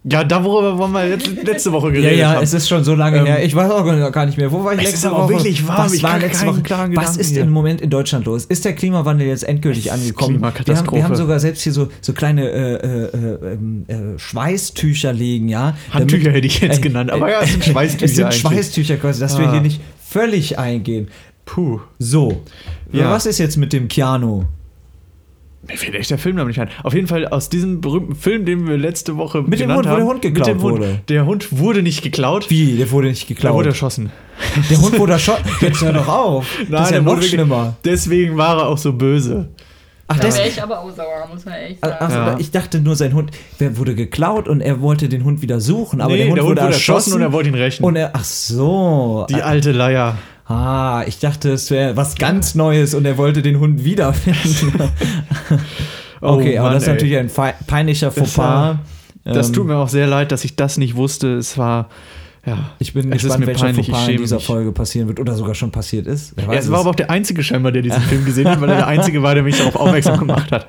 ja, 0.03 0.23
da 0.23 0.43
worüber 0.43 0.87
wir 0.87 1.17
letzte, 1.43 1.71
Woche 1.73 1.87
ja, 1.87 1.93
geredet 1.93 2.19
ja, 2.19 2.29
haben. 2.35 2.43
es 2.43 2.53
ist 2.53 2.69
schon 2.69 2.83
so 2.85 2.95
lange 2.95 3.17
Ähm, 3.17 3.25
her. 3.25 3.43
Ich 3.43 3.53
weiß 3.53 3.69
auch 3.71 4.11
gar 4.11 4.25
nicht 4.25 4.37
mehr. 4.37 4.49
Wo 4.51 4.63
war 4.63 4.71
ich 4.73 4.79
es 4.79 4.83
letzte 4.85 4.97
ist 4.97 5.05
aber 5.13 5.23
Woche? 5.25 5.29
wirklich 5.33 5.67
wahr, 5.67 5.85
Was 5.85 5.93
ich 5.93 6.03
war 6.03 6.19
letzte 6.19 6.47
Woche? 6.47 6.61
klaren 6.61 6.95
Was 6.95 7.17
ist 7.17 7.33
hier. 7.33 7.41
im 7.41 7.49
Moment 7.49 7.81
in 7.81 7.89
Deutschland 7.89 8.25
los? 8.25 8.45
Ist 8.45 8.63
der 8.63 8.73
Klimawandel 8.75 9.27
jetzt 9.27 9.43
endgültig 9.43 9.91
angekommen? 9.91 10.39
Wir 10.41 10.75
haben, 10.77 10.91
wir 10.91 11.03
haben 11.03 11.15
sogar 11.15 11.39
selbst 11.41 11.61
hier 11.63 11.73
so, 11.73 11.89
so 11.99 12.13
kleine 12.13 12.49
äh, 12.49 12.73
äh, 12.75 13.53
ähm, 13.53 13.85
äh, 13.87 14.17
Schweißtücher 14.17 15.11
liegen, 15.11 15.49
ja. 15.49 15.75
Handtücher 15.91 16.23
Damit- 16.25 16.37
hätte 16.37 16.47
ich 16.47 16.61
jetzt 16.61 16.77
Äh, 16.79 16.81
genannt, 16.81 17.11
aber 17.11 17.27
äh, 17.27 17.31
ja, 17.33 17.41
es 17.41 17.51
sind 17.51 17.65
Schweißtücher 17.65 18.05
Es 18.05 18.15
sind 18.15 18.25
eigentlich. 18.25 18.39
Schweißtücher 18.41 18.97
quasi, 18.97 19.19
dass 19.19 19.37
wir 19.37 19.47
Ah. 19.47 19.51
hier 19.51 19.61
nicht 19.61 19.81
völlig 20.07 20.57
eingehen. 20.57 21.09
Puh. 21.45 21.81
So, 21.99 22.43
Ja. 22.91 23.11
was 23.11 23.25
ist 23.25 23.37
jetzt 23.39 23.57
mit 23.57 23.73
dem 23.73 23.87
Keanu? 23.89 24.45
Mir 25.67 25.77
fällt 25.77 25.93
echt 25.95 26.09
der 26.09 26.17
Film 26.17 26.37
noch 26.37 26.45
nicht 26.45 26.59
ein. 26.59 26.69
Auf 26.83 26.93
jeden 26.93 27.07
Fall 27.07 27.27
aus 27.27 27.49
diesem 27.49 27.81
berühmten 27.81 28.15
Film, 28.15 28.45
den 28.45 28.67
wir 28.67 28.77
letzte 28.77 29.17
Woche 29.17 29.41
Mit 29.43 29.59
dem 29.59 29.73
Hund, 29.73 29.85
wo 29.85 29.89
haben. 29.89 29.97
der 29.97 30.05
Hund 30.05 30.21
geklaut 30.21 30.47
mit 30.47 30.55
dem 30.55 30.63
Hund. 30.63 30.79
wurde. 30.79 30.99
Der 31.09 31.25
Hund 31.25 31.47
wurde 31.59 31.83
nicht 31.83 32.01
geklaut. 32.01 32.49
Wie? 32.49 32.77
Der 32.77 32.89
wurde 32.91 33.09
nicht 33.09 33.27
Der 33.29 33.35
geklaut. 33.35 33.53
wurde 33.55 33.69
erschossen. 33.69 34.11
der 34.69 34.81
Hund 34.81 34.97
wurde 34.97 35.13
erschossen. 35.13 35.43
Jetzt 35.61 35.81
hör 35.81 35.91
doch 35.93 36.07
auf. 36.07 36.47
das 36.69 36.83
ist 36.85 36.91
ja 36.95 37.01
der 37.01 37.01
noch 37.01 37.21
schlimmer. 37.21 37.75
Deswegen 37.83 38.37
war 38.37 38.57
er 38.59 38.67
auch 38.67 38.77
so 38.77 38.93
böse. 38.93 39.49
Ach, 40.11 40.17
Da 40.17 40.23
das, 40.25 40.37
wäre 40.37 40.47
ich 40.47 40.61
aber 40.61 40.79
auch 40.79 40.89
sauer, 40.95 41.27
muss 41.31 41.45
man 41.45 41.53
echt 41.53 41.81
sagen. 41.81 41.95
also, 41.99 42.17
Ja. 42.17 42.35
ich 42.39 42.49
dachte 42.51 42.79
nur, 42.81 42.95
sein 42.95 43.13
Hund 43.13 43.31
der 43.59 43.77
wurde 43.77 43.93
geklaut 43.95 44.47
und 44.47 44.59
er 44.61 44.81
wollte 44.81 45.07
den 45.07 45.23
Hund 45.23 45.41
wieder 45.43 45.59
suchen, 45.61 46.01
aber 46.01 46.13
Nee, 46.13 46.23
der 46.25 46.29
Hund 46.31 46.43
wurde 46.43 46.61
erschossen 46.61 47.13
und 47.13 47.21
er 47.21 47.31
wollte 47.31 47.49
ihn 47.49 47.55
rächen. 47.55 47.83
und 47.85 47.95
er, 47.95 48.09
ach 48.13 48.23
so. 48.23 49.27
Die 49.29 49.41
alte 49.43 49.71
Leier. 49.71 50.17
Ah, 50.45 51.03
ich 51.05 51.19
dachte, 51.19 51.51
es 51.51 51.69
wäre 51.69 51.95
was 51.95 52.15
ganz 52.15 52.55
Neues 52.55 52.95
und 52.95 53.05
er 53.05 53.17
wollte 53.19 53.43
den 53.43 53.59
Hund 53.59 53.83
wiederfinden. 53.85 54.73
okay, 56.21 56.57
aber 56.57 56.69
Mann, 56.69 56.73
das 56.73 56.83
ist 56.83 56.87
ey. 56.89 56.93
natürlich 56.95 57.17
ein 57.17 57.29
peinlicher 57.67 58.07
Das 58.07 58.15
Fauxpas. 58.17 58.37
war- 58.37 58.79
Das 59.25 59.47
Ähm, 59.49 59.53
tut 59.53 59.67
mir 59.67 59.75
auch 59.77 59.89
sehr 59.89 60.07
leid, 60.07 60.31
dass 60.31 60.43
ich 60.43 60.55
das 60.55 60.77
nicht 60.77 60.95
wusste. 60.95 61.35
Es 61.37 61.57
war, 61.57 61.89
ja. 62.49 62.71
Ich 62.79 62.93
bin 62.93 63.11
es 63.11 63.21
gespannt, 63.21 63.45
welcher 63.45 63.65
peinlich, 63.65 63.87
ich 63.87 63.93
Fauxpas 63.93 64.09
in 64.09 64.17
dieser 64.17 64.35
mich. 64.37 64.45
Folge 64.45 64.71
passieren 64.71 65.07
wird 65.07 65.19
oder 65.19 65.35
sogar 65.35 65.55
schon 65.55 65.71
passiert 65.71 66.07
ist. 66.07 66.33
Ja, 66.39 66.51
es 66.53 66.71
war 66.71 66.79
aber 66.79 66.89
auch 66.89 66.95
der 66.95 67.09
einzige 67.09 67.43
scheinbar, 67.43 67.71
der 67.71 67.81
diesen 67.81 68.01
Film 68.09 68.25
gesehen 68.25 68.47
hat, 68.47 68.59
weil 68.61 68.69
er 68.69 68.77
der 68.77 68.87
einzige 68.87 69.21
war, 69.21 69.33
der 69.35 69.43
mich 69.43 69.57
darauf 69.57 69.75
aufmerksam 69.75 70.19
gemacht 70.19 70.51
hat. 70.51 70.67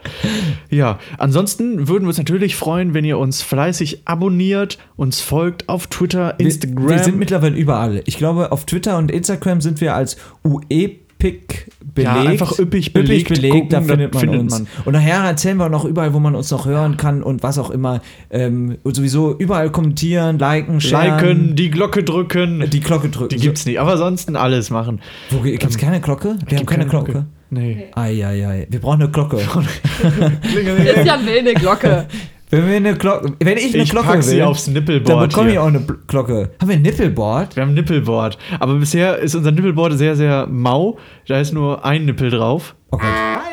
Ja, 0.71 0.99
ansonsten 1.19 1.89
würden 1.89 2.05
wir 2.05 2.09
uns 2.09 2.19
natürlich 2.19 2.57
freuen, 2.57 2.95
wenn 2.95 3.05
ihr 3.05 3.19
uns 3.19 3.43
fleißig 3.43 4.03
abonniert, 4.05 4.79
uns 4.97 5.21
folgt 5.21 5.69
auf 5.69 5.87
Twitter, 5.87 6.39
Instagram. 6.39 6.89
Wir, 6.89 6.97
wir 6.97 7.05
sind 7.05 7.19
mittlerweile 7.19 7.57
überall. 7.57 8.03
Ich 8.05 8.19
glaube, 8.19 8.53
auf 8.53 8.67
Twitter 8.67 8.99
und 8.99 9.11
Instagram 9.11 9.61
sind 9.61 9.81
wir 9.81 9.95
als 9.95 10.17
UEPIC 10.45 11.71
belegt. 12.05 12.25
Ja, 12.25 12.31
einfach 12.31 12.59
üppig 12.59 12.93
belegt 12.93 13.29
belegt, 13.29 13.73
da 13.73 13.79
gucken, 13.81 13.89
da 13.89 13.95
findet 13.95 14.15
man 14.15 14.21
findet 14.21 14.41
uns. 14.41 14.53
man. 14.53 14.69
Und 14.85 14.93
nachher 14.93 15.25
erzählen 15.25 15.57
wir 15.57 15.69
noch 15.69 15.85
überall, 15.85 16.15
wo 16.15 16.21
man 16.21 16.35
uns 16.35 16.51
noch 16.51 16.67
hören 16.67 16.97
kann 16.97 17.23
und 17.23 17.43
was 17.43 17.59
auch 17.59 17.71
immer. 17.71 18.01
Ähm, 18.31 18.79
und 18.83 18.97
sowieso 18.97 19.37
überall 19.37 19.71
kommentieren, 19.71 20.39
liken, 20.39 20.81
sharen. 20.81 21.19
Liken, 21.19 21.57
die 21.57 21.71
Glocke 21.71 22.03
drücken. 22.03 22.69
die 22.71 22.81
Glocke 22.81 23.09
drücken. 23.09 23.31
Die 23.31 23.41
gibt's 23.41 23.67
nicht, 23.67 23.81
aber 23.81 23.93
ansonsten 23.93 24.37
alles 24.37 24.71
machen. 24.71 25.01
Wo, 25.31 25.41
gibt's 25.41 25.79
keine 25.79 26.01
Glocke? 26.01 26.37
Wir 26.47 26.59
haben 26.59 26.67
Gibt 26.67 26.71
keine 26.71 26.87
Glocke. 26.87 27.27
Nee. 27.51 27.87
Eieiei, 27.95 28.67
wir 28.71 28.81
brauchen 28.81 29.03
eine 29.03 29.11
Glocke. 29.11 29.39
Christian 30.43 31.27
will 31.27 31.39
eine 31.41 31.55
Glocke. 31.55 32.07
Wenn 32.51 32.67
wir 32.69 32.77
eine 32.77 32.95
Glocke, 32.95 33.33
wenn 33.39 33.59
ich 33.59 33.73
eine 33.75 33.85
Ich 33.85 33.91
Glocke 33.91 34.09
pack 34.09 34.17
will, 34.17 34.23
sie 34.23 34.43
aufs 34.43 34.65
dann 34.65 34.75
Nippelboard 34.75 35.31
bekomme 35.31 35.49
ich 35.49 35.53
hier. 35.53 35.63
auch 35.63 35.69
eine 35.69 35.81
Glocke. 36.09 36.51
Haben 36.61 36.69
wir 36.69 36.77
ein 36.77 36.83
Nippelboard? 36.83 37.55
Wir 37.55 37.63
haben 37.63 37.71
ein 37.71 37.75
Nippelboard. 37.75 38.39
Aber 38.59 38.75
bisher 38.75 39.19
ist 39.19 39.37
unser 39.37 39.53
Nippelboard 39.53 39.93
sehr, 39.97 40.17
sehr 40.17 40.49
mau. 40.49 40.99
Da 41.29 41.41
ist 41.41 41.53
nur 41.53 41.85
ein 41.85 42.05
Nippel 42.07 42.31
drauf. 42.31 42.75
Okay. 42.91 43.07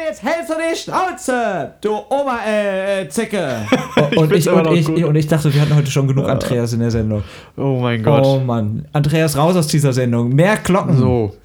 Jetzt 0.08 0.24
hältst 0.24 0.50
du 0.50 0.54
die 0.56 0.76
Schnauze, 0.76 1.74
du 1.82 1.90
Oma, 2.10 2.40
äh, 2.48 3.08
Zicke. 3.10 3.58
und, 4.16 4.30
find's 4.30 4.48
ich, 4.48 4.52
und, 4.52 4.72
ich, 4.72 4.88
und 4.88 5.16
ich 5.16 5.28
dachte, 5.28 5.54
wir 5.54 5.62
hatten 5.62 5.76
heute 5.76 5.92
schon 5.92 6.08
genug 6.08 6.28
Andreas 6.28 6.74
in 6.74 6.80
der 6.80 6.90
Sendung. 6.90 7.24
Oh 7.56 7.80
mein 7.82 8.02
Gott. 8.02 8.24
Oh 8.26 8.40
Mann. 8.40 8.88
Andreas, 8.94 9.38
raus 9.38 9.56
aus 9.56 9.68
dieser 9.68 9.94
Sendung. 9.94 10.30
Mehr 10.30 10.58
Glocken. 10.58 10.98
So. 10.98 11.36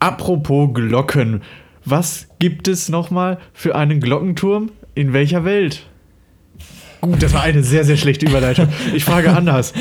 Apropos 0.00 0.74
Glocken. 0.74 1.42
Was 1.84 2.26
gibt 2.38 2.68
es 2.68 2.88
nochmal 2.88 3.38
für 3.52 3.74
einen 3.74 4.00
Glockenturm? 4.00 4.70
In 4.94 5.12
welcher 5.12 5.44
Welt? 5.44 5.86
Gut, 7.04 7.22
das 7.22 7.34
war 7.34 7.42
eine 7.42 7.62
sehr, 7.62 7.84
sehr 7.84 7.96
schlechte 7.96 8.26
Überleitung. 8.26 8.68
Ich 8.94 9.04
frage 9.04 9.30
anders. 9.30 9.72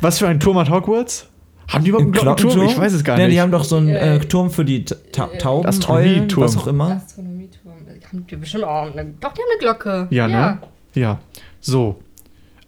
Was 0.00 0.18
für 0.18 0.28
ein 0.28 0.40
Turm 0.40 0.58
hat 0.58 0.70
Hogwarts? 0.70 1.26
Haben 1.68 1.84
die 1.84 1.90
überhaupt 1.90 2.04
einen 2.04 2.12
Glockenturm? 2.12 2.66
Ich 2.66 2.78
weiß 2.78 2.92
es 2.92 3.04
gar 3.04 3.18
ja, 3.18 3.26
nicht. 3.26 3.34
Die 3.34 3.40
haben 3.40 3.52
doch 3.52 3.64
so 3.64 3.76
einen 3.76 3.90
äh, 3.90 4.18
Turm 4.20 4.50
für 4.50 4.64
die 4.64 4.84
Ta 4.84 4.96
Ta 5.12 5.26
Tauben, 5.38 5.66
Astronomieturm. 5.66 6.44
Was 6.44 6.56
auch 6.56 6.66
immer. 6.66 6.96
Astronomieturm. 6.96 7.72
Haben 8.12 8.26
die 8.26 8.36
bestimmt 8.36 8.64
auch 8.64 8.92
eine. 8.92 9.14
Doch, 9.20 9.32
die 9.32 9.40
haben 9.40 9.48
eine 9.52 9.58
Glocke. 9.60 10.06
ja, 10.10 10.26
ne? 10.26 10.58
Ja. 10.94 11.20
So. 11.60 12.00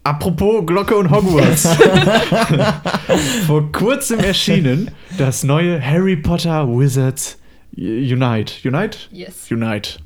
Apropos 0.03 0.65
Glocke 0.65 0.95
und 0.95 1.11
Hogwarts. 1.11 1.67
Vor 3.47 3.71
kurzem 3.71 4.19
erschienen 4.19 4.91
das 5.17 5.43
neue 5.43 5.81
Harry 5.81 6.17
Potter 6.17 6.67
Wizards 6.67 7.37
Unite. 7.75 8.53
Unite? 8.67 8.97
Yes. 9.11 9.49
Unite. 9.49 9.99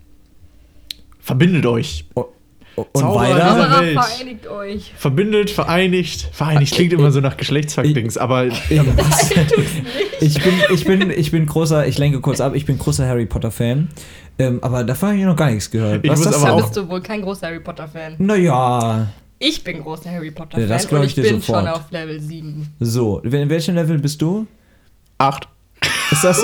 Verbindet 1.20 1.66
euch. 1.66 2.06
Und 2.78 2.88
Zauberer 3.02 3.36
weiter. 3.36 3.82
Welt. 3.82 4.00
vereinigt 4.00 4.48
euch. 4.48 4.94
Verbindet, 4.96 5.50
vereinigt. 5.50 6.30
Vereinigt 6.32 6.74
klingt 6.76 6.94
immer 6.94 7.12
so 7.12 7.20
nach 7.22 7.36
Geschlechtsverkdings, 7.36 8.18
aber 8.18 8.46
ähm, 8.46 8.52
Ich 10.20 10.42
bin, 10.44 10.54
ich 10.74 10.86
bin, 10.86 11.10
ich 11.12 11.32
bin 11.32 11.46
großer, 11.46 11.88
ich 11.88 11.98
lenke 11.98 12.22
kurz 12.22 12.40
ab, 12.40 12.54
ich 12.56 12.66
bin 12.66 12.78
großer 12.78 13.08
Harry 13.08 13.26
Potter 13.26 13.52
Fan. 13.52 13.90
Ähm, 14.40 14.60
aber 14.62 14.84
davon 14.84 15.10
habe 15.10 15.18
ich 15.20 15.26
noch 15.26 15.36
gar 15.36 15.50
nichts 15.50 15.72
gehört. 15.72 16.04
Ich 16.06 16.12
Was 16.12 16.20
muss 16.20 16.28
das 16.28 16.36
aber 16.38 16.46
Da 16.46 16.54
auch- 16.54 16.62
bist 16.62 16.78
du 16.78 16.88
wohl 16.90 17.02
kein 17.02 17.22
großer 17.24 17.48
Harry 17.48 17.60
Potter-Fan. 17.60 18.16
Naja. 18.20 19.08
Ich 19.40 19.64
bin 19.64 19.82
großer 19.82 20.12
Harry 20.12 20.30
Potter-Fan. 20.32 20.62
Ja, 20.62 20.68
das 20.68 20.88
glaub 20.88 21.02
und 21.02 21.08
ich 21.08 21.18
ich 21.18 21.24
dir 21.24 21.32
bin 21.32 21.42
sofort. 21.42 21.60
schon 21.66 21.68
auf 21.74 21.90
Level 21.92 22.20
7. 22.20 22.68
So, 22.80 23.20
in 23.20 23.50
welchem 23.50 23.74
Level 23.76 23.98
bist 23.98 24.22
du? 24.22 24.46
acht. 25.20 25.48
Ist 26.12 26.24
das, 26.24 26.38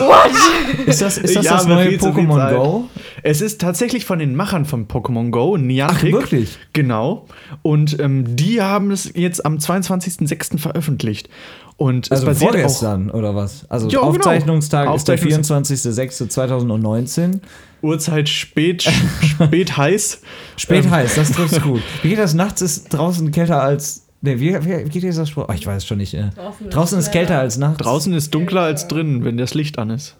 ist 0.86 1.02
das, 1.02 1.18
ist 1.18 1.36
das, 1.36 1.46
Ja, 1.46 1.54
das 1.58 1.68
neue 1.68 1.92
Pokémon. 1.98 2.54
Go? 2.56 2.90
Es 3.24 3.40
ist 3.42 3.62
tatsächlich 3.62 4.06
von 4.06 4.20
den 4.20 4.36
Machern 4.36 4.66
von 4.66 4.88
Pokémon 4.88 5.30
Go, 5.32 5.56
Niantic. 5.58 6.14
Ach, 6.16 6.20
wirklich? 6.22 6.58
Genau. 6.74 7.26
Und 7.62 8.00
ähm, 8.00 8.36
die 8.36 8.62
haben 8.62 8.92
es 8.92 9.12
jetzt 9.16 9.46
am 9.46 9.58
22.06. 9.58 10.58
veröffentlicht. 10.60 11.30
Und 11.78 12.12
Also 12.12 12.24
es 12.24 12.34
basiert 12.34 12.52
auch. 12.52 12.56
vorgestern 12.56 13.10
oder 13.10 13.36
was? 13.36 13.66
Also 13.70 13.88
Ja, 13.90 14.00
genau. 14.02 14.10
Aufzeichnungstag 14.12 14.94
ist 14.96 15.08
der 15.08 15.18
Aufzeichnungs- 15.18 15.48
24.06.2019. 15.50 17.40
Uhrzeit 17.82 18.30
spät, 18.30 18.84
spät 18.84 19.78
heiß. 19.78 20.22
Spät 20.58 20.86
Ähm, 20.86 20.92
heiß, 20.92 21.16
das 21.16 21.32
trifft's 21.32 21.62
gut. 21.62 21.82
Wie 22.02 22.10
geht 22.10 22.20
das 22.20 22.34
nachts? 22.34 22.62
Ist 22.62 22.90
draußen 22.94 23.32
kälter 23.32 23.62
als. 23.62 24.03
Ne, 24.24 24.40
wie, 24.40 24.54
wie, 24.66 24.90
geht 24.90 25.04
dieser 25.04 25.26
Spruch? 25.26 25.48
Oh, 25.50 25.54
ich 25.54 25.68
weiß 25.68 25.86
schon 25.86 25.98
nicht. 25.98 26.14
Äh. 26.14 26.30
Draußen 26.36 26.70
Draußen 26.70 27.00
ist 27.00 27.08
ist 27.08 27.12
kälter 27.12 27.40
als 27.40 27.58
nachts. 27.58 27.80
Draußen 27.80 28.14
ist 28.14 28.34
dunkler 28.34 28.62
als 28.62 28.88
drin, 28.88 29.26
wenn 29.26 29.36
das 29.36 29.54
Licht 29.54 29.78
an 29.78 29.90
ist. 29.90 30.16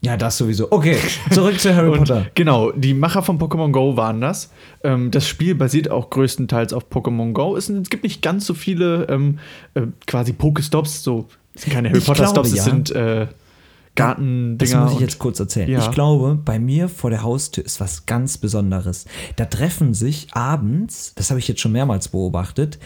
Ja, 0.00 0.16
das 0.16 0.36
sowieso. 0.36 0.72
Okay, 0.72 0.98
zurück 1.30 1.60
zu 1.60 1.74
Harry 1.74 1.96
Potter. 1.96 2.26
genau, 2.34 2.72
die 2.72 2.92
Macher 2.92 3.22
von 3.22 3.38
Pokémon 3.38 3.70
Go 3.70 3.96
waren 3.96 4.20
das. 4.20 4.52
Ähm, 4.82 5.12
das 5.12 5.28
Spiel 5.28 5.54
basiert 5.54 5.92
auch 5.92 6.10
größtenteils 6.10 6.72
auf 6.72 6.90
Pokémon 6.90 7.32
Go. 7.32 7.56
Es, 7.56 7.68
es 7.68 7.88
gibt 7.88 8.02
nicht 8.02 8.20
ganz 8.20 8.46
so 8.46 8.52
viele 8.52 9.06
ähm, 9.08 9.38
äh, 9.74 9.82
quasi 10.08 10.32
Pokestops, 10.32 11.04
so 11.04 11.28
es 11.54 11.62
sind 11.62 11.72
keine 11.72 11.90
Harry 11.90 12.00
Potter 12.00 12.26
Stops, 12.26 12.50
es 12.50 12.56
ja. 12.56 12.62
sind 12.64 12.90
äh, 12.90 13.28
Gartendinger. 13.94 14.56
Das 14.58 14.74
muss 14.74 14.92
ich 14.94 15.00
jetzt 15.00 15.18
kurz 15.18 15.38
erzählen. 15.40 15.70
Ja. 15.70 15.78
Ich 15.80 15.90
glaube, 15.90 16.38
bei 16.44 16.58
mir 16.58 16.88
vor 16.88 17.10
der 17.10 17.22
Haustür 17.22 17.64
ist 17.64 17.80
was 17.80 18.06
ganz 18.06 18.38
Besonderes. 18.38 19.04
Da 19.36 19.44
treffen 19.44 19.94
sich 19.94 20.28
abends, 20.32 21.12
das 21.14 21.30
habe 21.30 21.38
ich 21.40 21.46
jetzt 21.48 21.60
schon 21.60 21.72
mehrmals 21.72 22.08
beobachtet, 22.08 22.78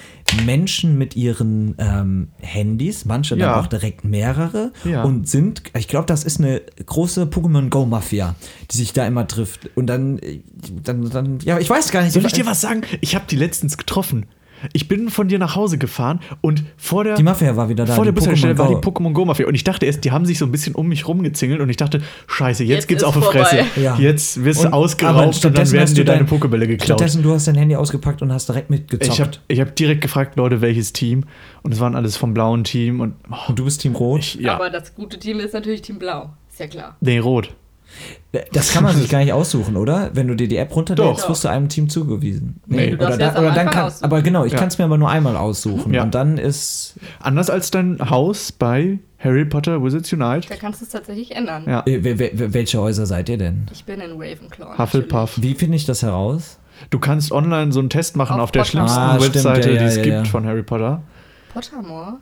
Menschen 0.45 0.99
mit 0.99 1.17
ihren 1.17 1.75
ähm, 1.79 2.29
Handys, 2.41 3.05
manche 3.05 3.37
Ja. 3.37 3.47
dann 3.55 3.65
auch 3.65 3.67
direkt 3.69 4.05
mehrere 4.05 4.73
Ja. 4.85 5.03
und 5.03 5.29
sind, 5.29 5.63
ich 5.77 5.89
glaube, 5.89 6.07
das 6.07 6.25
ist 6.25 6.39
eine 6.41 6.61
große 6.85 7.25
Pokémon 7.25 7.69
Go 7.71 7.87
Mafia, 7.87 8.35
die 8.71 8.77
sich 8.77 8.93
da 8.93 9.07
immer 9.07 9.27
trifft. 9.27 9.71
Und 9.77 9.87
dann, 9.87 10.19
äh, 10.19 10.41
dann, 10.83 11.09
dann, 11.09 11.39
ja, 11.41 11.59
ich 11.59 11.71
weiß 11.71 11.91
gar 11.91 12.03
nicht. 12.03 12.13
Soll 12.13 12.27
ich 12.27 12.33
dir 12.33 12.47
was 12.47 12.61
sagen? 12.61 12.83
Ich 13.01 13.15
habe 13.15 13.25
die 13.31 13.37
letztens 13.37 13.79
getroffen. 13.79 14.27
Ich 14.73 14.89
bin 14.89 15.09
von 15.11 15.29
dir 15.29 15.39
nach 15.39 15.57
Hause 15.57 15.79
gefahren 15.79 16.21
und 16.41 16.65
vor 16.77 17.05
der 17.05 17.15
Die 17.17 17.23
Mafia 17.23 17.57
war 17.57 17.69
wieder 17.69 17.85
da. 17.85 17.95
vor 17.95 18.05
der 18.05 18.13
die 18.13 18.19
Bushaltestelle 18.19 18.55
Pokémon 18.55 18.59
war 18.59 18.69
die 18.69 18.75
Go. 18.75 18.81
Pokémon 18.91 19.13
Go 19.13 19.25
Mafia 19.25 19.47
und 19.47 19.55
ich 19.55 19.65
dachte 19.65 19.87
erst, 19.87 20.05
die 20.05 20.11
haben 20.11 20.27
sich 20.27 20.39
so 20.39 20.45
ein 20.45 20.53
bisschen 20.53 20.75
um 20.75 20.89
mich 20.89 21.07
rumgezingelt 21.09 21.61
und 21.61 21.69
ich 21.71 21.77
dachte, 21.77 22.01
scheiße, 22.27 22.65
jetzt, 22.65 22.75
Jetzt 22.79 22.89
gibt's 22.89 23.03
ist 23.03 23.09
auf 23.09 23.15
die. 23.17 23.21
Fresse. 23.23 23.65
Ja. 23.81 23.97
Jetzt 23.99 24.45
wirst 24.45 24.65
Und- 24.65 24.71
du 24.71 24.77
ausgeraubt 24.77 25.45
und 25.45 25.57
dann 25.59 25.71
werden 25.71 25.81
hast 25.83 25.93
dir 25.97 26.03
du 26.03 26.05
deine 26.07 26.19
dein- 26.21 26.27
Pokebälle 26.27 26.67
geklaut. 26.67 26.85
Stattdessen, 26.99 27.23
du 27.23 27.33
hast 27.33 27.47
dein 27.49 27.55
Handy 27.57 27.77
ausgepackt 27.77 28.23
und 28.23 28.33
hast 28.33 28.49
direkt 28.49 28.71
mitgezockt. 28.71 29.13
Ich 29.13 29.21
habe 29.21 29.31
ich 29.49 29.61
hab 29.61 29.77
direkt 29.77 30.01
gefragt, 30.01 30.37
Leute, 30.37 30.61
welches 30.61 30.93
Team 30.93 31.25
und 31.63 31.73
es 31.73 31.81
waren 31.81 31.95
alles 31.95 32.17
vom 32.17 32.35
blauen 32.35 32.65
Team 32.65 33.01
und 33.01 33.15
oh, 33.31 33.35
und 33.49 33.59
du 33.59 33.65
bist 33.65 33.81
Team 33.83 33.95
Rot? 33.95 34.21
ich, 34.21 34.35
ja, 34.37 34.55
Aber 34.55 34.71
das 34.71 34.95
gute 34.95 35.19
Team 35.19 35.41
ist 35.41 35.55
natürlich 35.55 35.83
Team 35.83 35.99
Blau. 35.99 36.31
Ist 36.51 36.61
ja 36.61 36.67
klar. 36.67 36.97
nee, 37.01 37.19
rot. 37.19 37.55
Das 38.53 38.73
kann 38.73 38.85
man 38.85 38.95
sich 38.95 39.09
gar 39.09 39.21
nicht 39.21 39.33
aussuchen, 39.33 39.77
oder? 39.77 40.11
Wenn 40.13 40.29
du 40.29 40.35
dir 40.37 40.49
die 40.49 40.59
App 40.59 40.75
runterlädst, 40.77 41.29
wirst 41.29 41.45
du 41.45 41.49
einem 41.49 41.69
Team 41.69 41.89
zugewiesen. 41.89 42.61
Nee. 42.67 42.91
Du 42.91 42.97
oder, 43.05 43.17
da, 43.17 43.39
oder 43.39 43.53
dann 43.53 43.71
kann, 43.71 43.85
aussuchen. 43.87 44.05
aber 44.05 44.21
genau, 44.23 44.45
ich 44.45 44.53
Ja. 44.53 44.59
kann 44.59 44.69
es 44.69 44.77
mir 44.79 44.85
aber 44.85 44.99
nur 44.99 45.09
einmal 45.09 45.37
aussuchen. 45.37 45.95
Ja. 45.95 46.03
Und 46.03 46.15
dann 46.15 46.37
ist. 46.37 46.95
Anders 47.21 47.49
als 47.49 47.71
dein 47.71 47.99
Haus 48.11 48.53
bei 48.53 48.99
Harry 49.19 49.45
Potter 49.47 49.83
Wizards 49.83 50.13
Unite. 50.13 50.47
Da 50.49 50.57
kannst 50.57 50.81
du 50.81 50.85
es 50.85 50.91
tatsächlich 50.91 51.35
ändern. 51.35 51.65
Ja. 51.67 51.83
Äh, 51.87 52.03
wel- 52.05 52.19
wel- 52.19 52.53
welche 52.53 52.79
Häuser 52.79 53.07
seid 53.07 53.29
ihr 53.31 53.39
denn? 53.39 53.67
Ich 53.73 53.85
bin 53.85 54.01
in 54.01 54.13
Ravenclaw. 54.13 54.77
Hufflepuff. 54.79 55.41
Wie 55.43 55.55
finde 55.55 55.77
ich 55.77 55.87
das 55.87 56.03
heraus? 56.03 56.59
Du 56.91 56.99
kannst 56.99 57.33
online 57.33 57.73
so 57.73 57.81
einen 57.81 57.91
Test 57.91 58.15
machen 58.17 58.35
auf, 58.37 58.43
Auf 58.43 58.53
der 58.53 58.65
schlimmsten 58.65 58.99
Ah, 58.99 59.19
stimmt, 59.19 59.35
Webseite, 59.37 59.69
ja, 59.71 59.75
ja, 59.77 59.81
die 59.81 59.87
es 59.87 59.97
ja, 59.97 60.03
gibt 60.03 60.15
ja. 60.15 60.25
von 60.27 60.47
Harry 60.47 60.63
Potter. 60.63 61.03
natürlich. 61.55 61.71
Pottermore. 61.73 62.19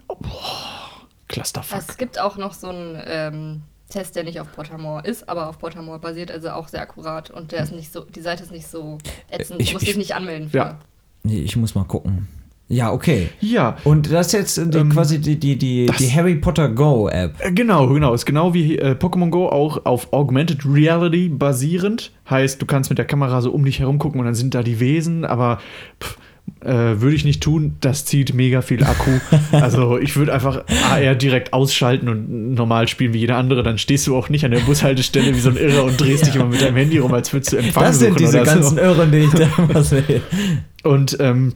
Clusterfuck. 1.29 1.83
Es 1.89 1.97
gibt 1.97 2.21
auch 2.21 2.37
noch 2.39 2.53
so 2.55 2.69
einen 2.69 2.97
ähm, 3.07 3.63
Test, 3.89 4.17
der 4.17 4.25
nicht 4.25 4.41
auf 4.41 4.51
Pottermore 4.53 5.03
ist, 5.07 5.29
aber 5.29 5.49
auf 5.49 5.59
Pottermore 5.59 5.99
basiert, 5.99 6.31
also 6.31 6.51
auch 6.51 6.69
sehr 6.69 6.81
akkurat. 6.83 7.31
Und 7.31 7.53
der 7.53 7.63
ist 7.63 7.73
nicht 7.73 7.93
so, 7.93 8.01
die 8.01 8.21
Seite 8.21 8.43
ist 8.43 8.53
nicht 8.53 8.67
so 8.67 8.99
ätzend. 9.31 9.61
Ich- 9.61 9.69
du 9.69 9.73
musst 9.75 9.83
ich- 9.85 9.89
dich 9.91 9.97
nicht 9.99 10.15
anmelden 10.15 10.51
für. 10.51 10.57
Ja. 10.59 10.79
Nee, 11.23 11.41
ich 11.41 11.57
muss 11.57 11.75
mal 11.75 11.85
gucken. 11.85 12.29
Ja, 12.69 12.91
okay. 12.93 13.29
Ja, 13.41 13.77
Und 13.85 14.11
das 14.11 14.27
ist 14.29 14.33
jetzt 14.33 14.57
die, 14.75 14.79
Ähm, 14.79 14.91
quasi 14.91 15.21
die, 15.21 15.39
die, 15.39 15.57
die, 15.57 15.87
das- 15.87 15.99
die 15.99 16.11
Harry 16.13 16.35
Potter 16.35 16.69
Go 16.69 17.09
App. 17.09 17.37
Äh, 17.39 17.53
Genau, 17.53 17.87
genau. 17.87 18.13
Ist 18.13 18.27
genau 18.27 18.55
wie 18.55 18.77
äh, 18.77 18.97
Pokémon 18.97 19.31
Go 19.31 19.49
auch 19.49 19.85
auf 19.85 20.13
Augmented 20.13 20.67
Reality 20.67 21.29
basierend. 21.29 22.11
Heißt, 22.29 22.61
du 22.61 22.67
kannst 22.67 22.91
mit 22.91 22.99
der 22.99 23.05
Kamera 23.07 23.41
so 23.41 23.53
um 23.53 23.65
dich 23.65 23.79
herum 23.79 24.01
gucken 24.01 24.19
und 24.19 24.27
dann 24.27 24.35
sind 24.35 24.53
da 24.57 24.65
die 24.65 24.81
Wesen, 24.81 25.25
aber 25.25 25.61
pff, 26.03 26.19
äh, 26.67 27.01
würde 27.01 27.17
ich 27.17 27.25
nicht 27.25 27.43
tun. 27.43 27.77
Das 27.81 28.05
zieht 28.05 28.35
mega 28.35 28.61
viel 28.61 28.85
Akku. 28.85 29.11
also 29.53 29.99
ich 29.99 30.17
würde 30.17 30.33
einfach 30.35 30.65
AR 30.91 31.15
direkt 31.15 31.53
ausschalten 31.53 32.09
und 32.09 32.55
normal 32.55 32.89
spielen 32.89 33.13
wie 33.13 33.19
jeder 33.19 33.37
andere. 33.37 33.63
Dann 33.63 33.79
stehst 33.79 34.07
du 34.07 34.17
auch 34.17 34.29
nicht 34.29 34.45
an 34.45 34.51
der 34.51 34.61
Bushaltestelle 34.61 35.35
wie 35.35 35.41
so 35.41 35.51
ein 35.51 35.57
Irrer 35.57 35.85
und 35.85 36.01
drehst 36.01 36.27
dich 36.27 36.35
immer 36.35 36.47
mit 36.47 36.61
deinem 36.61 36.77
Handy 36.77 36.99
rum, 36.99 37.13
als 37.15 37.33
würdest 37.33 37.53
du 37.53 37.57
Empfang 37.59 37.85
Das 37.85 37.99
sind 37.99 38.19
diese 38.19 38.43
ganzen 38.43 38.77
so. 38.77 38.83
Irren, 38.83 39.13
die 39.13 39.19
ich 39.19 39.31
da 39.31 39.49
immer 39.59 39.83
sehe. 39.83 40.23
Und 40.83 41.17
ähm, 41.19 41.55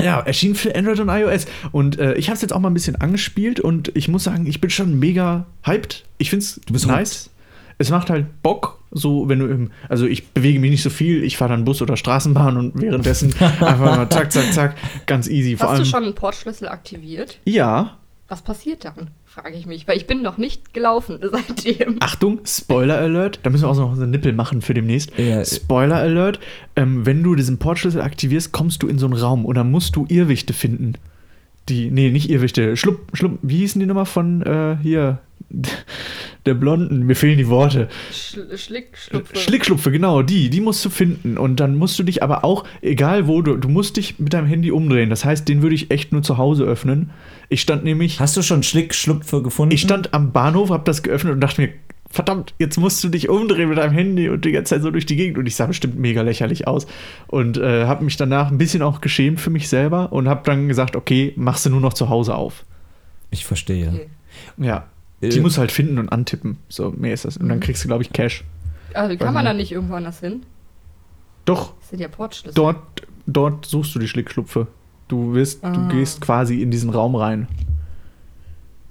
ja, 0.00 0.20
erschien 0.20 0.54
für 0.54 0.74
Android 0.74 1.00
und 1.00 1.08
iOS. 1.08 1.46
Und 1.72 1.98
äh, 1.98 2.14
ich 2.14 2.28
habe 2.28 2.36
es 2.36 2.42
jetzt 2.42 2.52
auch 2.52 2.60
mal 2.60 2.70
ein 2.70 2.74
bisschen 2.74 2.96
angespielt 2.96 3.60
und 3.60 3.90
ich 3.96 4.08
muss 4.08 4.24
sagen, 4.24 4.46
ich 4.46 4.60
bin 4.60 4.70
schon 4.70 4.98
mega 4.98 5.46
hyped. 5.64 6.04
Ich 6.18 6.30
finde 6.30 6.44
es 6.44 6.60
bist 6.70 6.86
nice. 6.86 7.30
Es 7.78 7.90
macht 7.90 8.08
halt 8.08 8.26
Bock, 8.42 8.79
so 8.90 9.28
wenn 9.28 9.38
du 9.38 9.46
im, 9.46 9.70
also 9.88 10.06
ich 10.06 10.28
bewege 10.28 10.58
mich 10.60 10.70
nicht 10.70 10.82
so 10.82 10.90
viel, 10.90 11.22
ich 11.24 11.36
fahre 11.36 11.52
dann 11.52 11.64
Bus 11.64 11.80
oder 11.82 11.96
Straßenbahn 11.96 12.56
und 12.56 12.80
währenddessen 12.80 13.32
einfach 13.40 13.78
mal 13.78 14.08
zack, 14.10 14.32
zack, 14.32 14.52
zack, 14.52 14.76
ganz 15.06 15.28
easy. 15.28 15.56
Vor 15.56 15.68
Hast 15.68 15.74
allem, 15.74 15.84
du 15.84 15.88
schon 15.90 16.04
einen 16.04 16.14
Portschlüssel 16.14 16.68
aktiviert? 16.68 17.38
ja, 17.44 17.96
Was 18.28 18.42
passiert 18.42 18.84
dann? 18.84 19.10
Frage 19.26 19.56
ich 19.56 19.64
mich, 19.66 19.86
weil 19.86 19.96
ich 19.96 20.08
bin 20.08 20.22
noch 20.22 20.38
nicht 20.38 20.74
gelaufen 20.74 21.20
seitdem. 21.32 21.98
Achtung, 22.00 22.40
Spoiler 22.44 22.98
Alert, 22.98 23.38
da 23.44 23.50
müssen 23.50 23.62
wir 23.64 23.68
auch 23.68 23.76
noch 23.76 23.94
so 23.94 24.02
einen 24.02 24.10
Nippel 24.10 24.32
machen 24.32 24.60
für 24.60 24.74
demnächst. 24.74 25.16
Ja. 25.16 25.44
Spoiler 25.44 25.96
Alert, 25.96 26.40
ähm, 26.74 27.06
wenn 27.06 27.22
du 27.22 27.36
diesen 27.36 27.58
Portschlüssel 27.58 28.00
aktivierst, 28.02 28.50
kommst 28.50 28.82
du 28.82 28.88
in 28.88 28.98
so 28.98 29.06
einen 29.06 29.14
Raum 29.14 29.44
und 29.44 29.54
dann 29.54 29.70
musst 29.70 29.94
du 29.94 30.04
Irrwichte 30.08 30.52
finden. 30.52 30.94
Die, 31.68 31.92
nee, 31.92 32.10
nicht 32.10 32.28
Irrwichte, 32.28 32.76
Schlupp, 32.76 33.10
Schlupp, 33.12 33.38
wie 33.42 33.58
hießen 33.58 33.78
die 33.78 33.86
nochmal 33.86 34.06
von 34.06 34.42
äh, 34.42 34.76
hier, 34.82 35.18
der 36.46 36.54
Blonden, 36.54 37.04
mir 37.04 37.16
fehlen 37.16 37.38
die 37.38 37.48
Worte. 37.48 37.88
Schl 38.12 38.56
Schlick, 38.56 38.96
Schlupfe. 38.96 39.36
Schlickschlupfe, 39.36 39.90
genau, 39.90 40.22
die, 40.22 40.48
die 40.48 40.60
musst 40.60 40.84
du 40.84 40.90
finden. 40.90 41.36
Und 41.36 41.60
dann 41.60 41.76
musst 41.76 41.98
du 41.98 42.02
dich 42.02 42.22
aber 42.22 42.44
auch, 42.44 42.64
egal 42.82 43.26
wo, 43.26 43.42
du, 43.42 43.56
du 43.56 43.68
musst 43.68 43.96
dich 43.96 44.18
mit 44.18 44.32
deinem 44.32 44.46
Handy 44.46 44.70
umdrehen. 44.70 45.10
Das 45.10 45.24
heißt, 45.24 45.48
den 45.48 45.62
würde 45.62 45.74
ich 45.74 45.90
echt 45.90 46.12
nur 46.12 46.22
zu 46.22 46.38
Hause 46.38 46.64
öffnen. 46.64 47.10
Ich 47.48 47.60
stand 47.60 47.84
nämlich, 47.84 48.20
Hast 48.20 48.36
du 48.36 48.42
schon 48.42 48.62
Schlick-Schlupfe 48.62 49.42
gefunden? 49.42 49.74
ich 49.74 49.82
stand 49.82 50.14
am 50.14 50.32
Bahnhof, 50.32 50.70
hab 50.70 50.84
das 50.84 51.02
geöffnet 51.02 51.34
und 51.34 51.40
dachte 51.40 51.62
mir, 51.62 51.70
verdammt, 52.08 52.54
jetzt 52.58 52.78
musst 52.78 53.02
du 53.04 53.08
dich 53.08 53.28
umdrehen 53.28 53.68
mit 53.68 53.78
deinem 53.78 53.92
Handy 53.92 54.28
und 54.28 54.44
die 54.44 54.52
ganze 54.52 54.74
Zeit 54.74 54.82
so 54.82 54.90
durch 54.90 55.06
die 55.06 55.16
Gegend. 55.16 55.38
Und 55.38 55.46
ich 55.46 55.56
sah 55.56 55.66
bestimmt 55.66 55.98
mega 55.98 56.22
lächerlich 56.22 56.66
aus. 56.66 56.86
Und 57.26 57.58
äh, 57.58 57.86
habe 57.86 58.04
mich 58.04 58.16
danach 58.16 58.50
ein 58.50 58.58
bisschen 58.58 58.82
auch 58.82 59.00
geschämt 59.00 59.40
für 59.40 59.50
mich 59.50 59.68
selber 59.68 60.12
und 60.12 60.28
habe 60.28 60.42
dann 60.44 60.68
gesagt, 60.68 60.96
okay, 60.96 61.32
machst 61.36 61.66
du 61.66 61.70
nur 61.70 61.80
noch 61.80 61.92
zu 61.92 62.08
Hause 62.08 62.34
auf. 62.34 62.64
Ich 63.30 63.44
verstehe. 63.44 63.88
Okay. 63.88 64.06
Ja. 64.58 64.88
Äh. 65.20 65.28
Die 65.28 65.40
muss 65.40 65.58
halt 65.58 65.70
finden 65.72 65.98
und 65.98 66.08
antippen. 66.10 66.58
So, 66.68 66.90
mehr 66.96 67.12
ist 67.14 67.24
das. 67.24 67.36
Und 67.36 67.44
Mhm. 67.44 67.48
dann 67.50 67.60
kriegst 67.60 67.84
du, 67.84 67.88
glaube 67.88 68.02
ich, 68.02 68.12
Cash. 68.12 68.44
Also 68.94 69.16
kann 69.16 69.32
man 69.34 69.44
nicht. 69.44 69.50
da 69.50 69.56
nicht 69.56 69.72
irgendwo 69.72 69.94
anders 69.94 70.20
hin? 70.20 70.42
Doch, 71.44 71.74
Das 71.80 71.90
sind 71.90 72.00
ja 72.00 72.08
Portschlüssel. 72.08 72.54
dort, 72.54 72.78
dort 73.26 73.66
suchst 73.66 73.94
du 73.94 73.98
die 73.98 74.08
Schlickschlupfe. 74.08 74.66
Du 75.08 75.34
wirst, 75.34 75.64
Ah. 75.64 75.70
du 75.70 75.88
gehst 75.88 76.20
quasi 76.20 76.62
in 76.62 76.70
diesen 76.70 76.90
Raum 76.90 77.14
rein. 77.16 77.48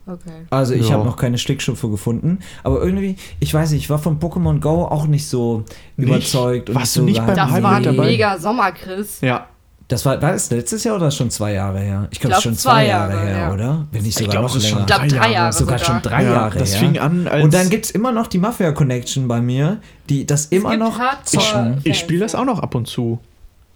Okay. 0.06 0.46
Also 0.50 0.74
ich 0.74 0.88
Ja. 0.90 0.96
habe 0.96 1.06
noch 1.06 1.18
keine 1.18 1.38
Schlickschlupfe 1.38 1.88
gefunden, 1.90 2.40
aber 2.64 2.82
irgendwie, 2.82 3.16
ich 3.40 3.54
weiß 3.54 3.72
nicht, 3.72 3.82
ich 3.84 3.90
war 3.92 4.00
von 4.00 4.20
Pokémon 4.20 4.60
Go 4.60 4.86
auch 4.86 5.06
nicht 5.06 5.28
so 5.28 5.66
Nicht? 5.98 6.10
überzeugt. 6.10 6.74
Warst 6.74 6.94
so 6.94 7.02
du 7.02 7.06
nicht 7.06 7.20
beim 7.20 7.30
ein 7.38 7.84
dabei? 7.84 8.06
mega 8.08 8.38
Sommerchris. 8.40 9.22
Ja. 9.22 9.48
Das 9.90 10.06
war, 10.06 10.22
war 10.22 10.32
das 10.34 10.50
letztes 10.52 10.84
Jahr 10.84 10.96
oder 10.96 11.10
schon 11.10 11.30
zwei 11.32 11.54
Jahre 11.54 11.80
her? 11.80 12.08
Ich 12.12 12.20
glaube, 12.20 12.34
glaub, 12.34 12.44
schon 12.44 12.56
zwei 12.56 12.72
zwei 12.72 12.86
Jahre, 12.88 13.14
Jahre, 13.14 13.26
her, 13.28 13.38
ja. 13.40 13.52
oder? 13.54 13.88
Wenn 13.92 14.04
nicht 14.04 14.16
sogar 14.18 14.32
glaub, 14.32 14.44
noch 14.44 14.56
es 14.56 14.64
ist 14.64 14.64
länger. 14.64 14.76
schon 14.76 14.82
Ich 14.82 14.88
glaube 14.88 15.08
Drei 15.08 15.18
drei 15.18 15.18
Jahre, 15.24 15.34
Jahre 15.34 15.54
sogar 15.54 15.80
schon 15.80 16.02
drei 16.04 16.24
Ja, 16.24 16.32
Jahre 16.32 16.60
das 16.60 16.72
her. 16.74 16.80
fing 16.80 17.00
an 17.00 17.28
als- 17.28 17.44
Und 17.44 17.54
dann 17.56 17.70
gibt 17.72 17.86
es 17.86 17.92
immer 17.92 18.12
noch 18.12 18.28
die 18.28 18.38
Mafia 18.38 18.72
Connection 18.72 19.28
bei 19.28 19.42
mir, 19.42 19.78
die 20.08 20.26
das 20.28 20.46
immer 20.46 20.70
gibt 20.72 20.84
noch 20.84 21.00
Hardcore- 21.00 21.24
zocken. 21.26 21.82
Ich 21.84 21.98
spiele 22.00 22.20
das 22.20 22.36
auch 22.36 22.46
noch 22.46 22.60
ab 22.60 22.76
und 22.76 22.88
zu. 22.88 23.20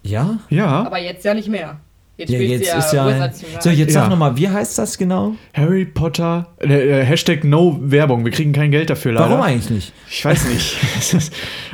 Ja? 0.04 0.38
Ja. 0.50 0.86
Aber 0.86 1.00
jetzt 1.00 1.26
ja 1.26 1.34
nicht 1.34 1.50
mehr. 1.50 1.78
Jetzt 2.16 2.30
Ja, 2.30 2.40
jetzt 2.40 2.72
du 2.72 2.78
ist 2.78 2.94
ja. 2.94 3.32
So, 3.60 3.70
jetzt 3.72 3.94
Ja. 3.96 4.02
sag 4.02 4.10
nochmal, 4.10 4.38
wie 4.38 4.48
heißt 4.48 4.78
das 4.78 5.00
genau? 5.00 5.34
Harry 5.54 5.84
Potter. 5.86 6.54
Äh, 6.60 7.02
äh, 7.02 7.04
Hashtag 7.06 7.44
No 7.44 7.80
Werbung. 7.82 8.24
Wir 8.24 8.32
kriegen 8.32 8.54
kein 8.54 8.70
Geld 8.70 8.92
dafür, 8.92 9.14
leider. 9.14 9.30
Warum 9.32 9.42
eigentlich 9.42 9.70
nicht? 9.72 9.94
Ich 10.10 10.24
weiß 10.24 10.46
nicht. 10.50 10.78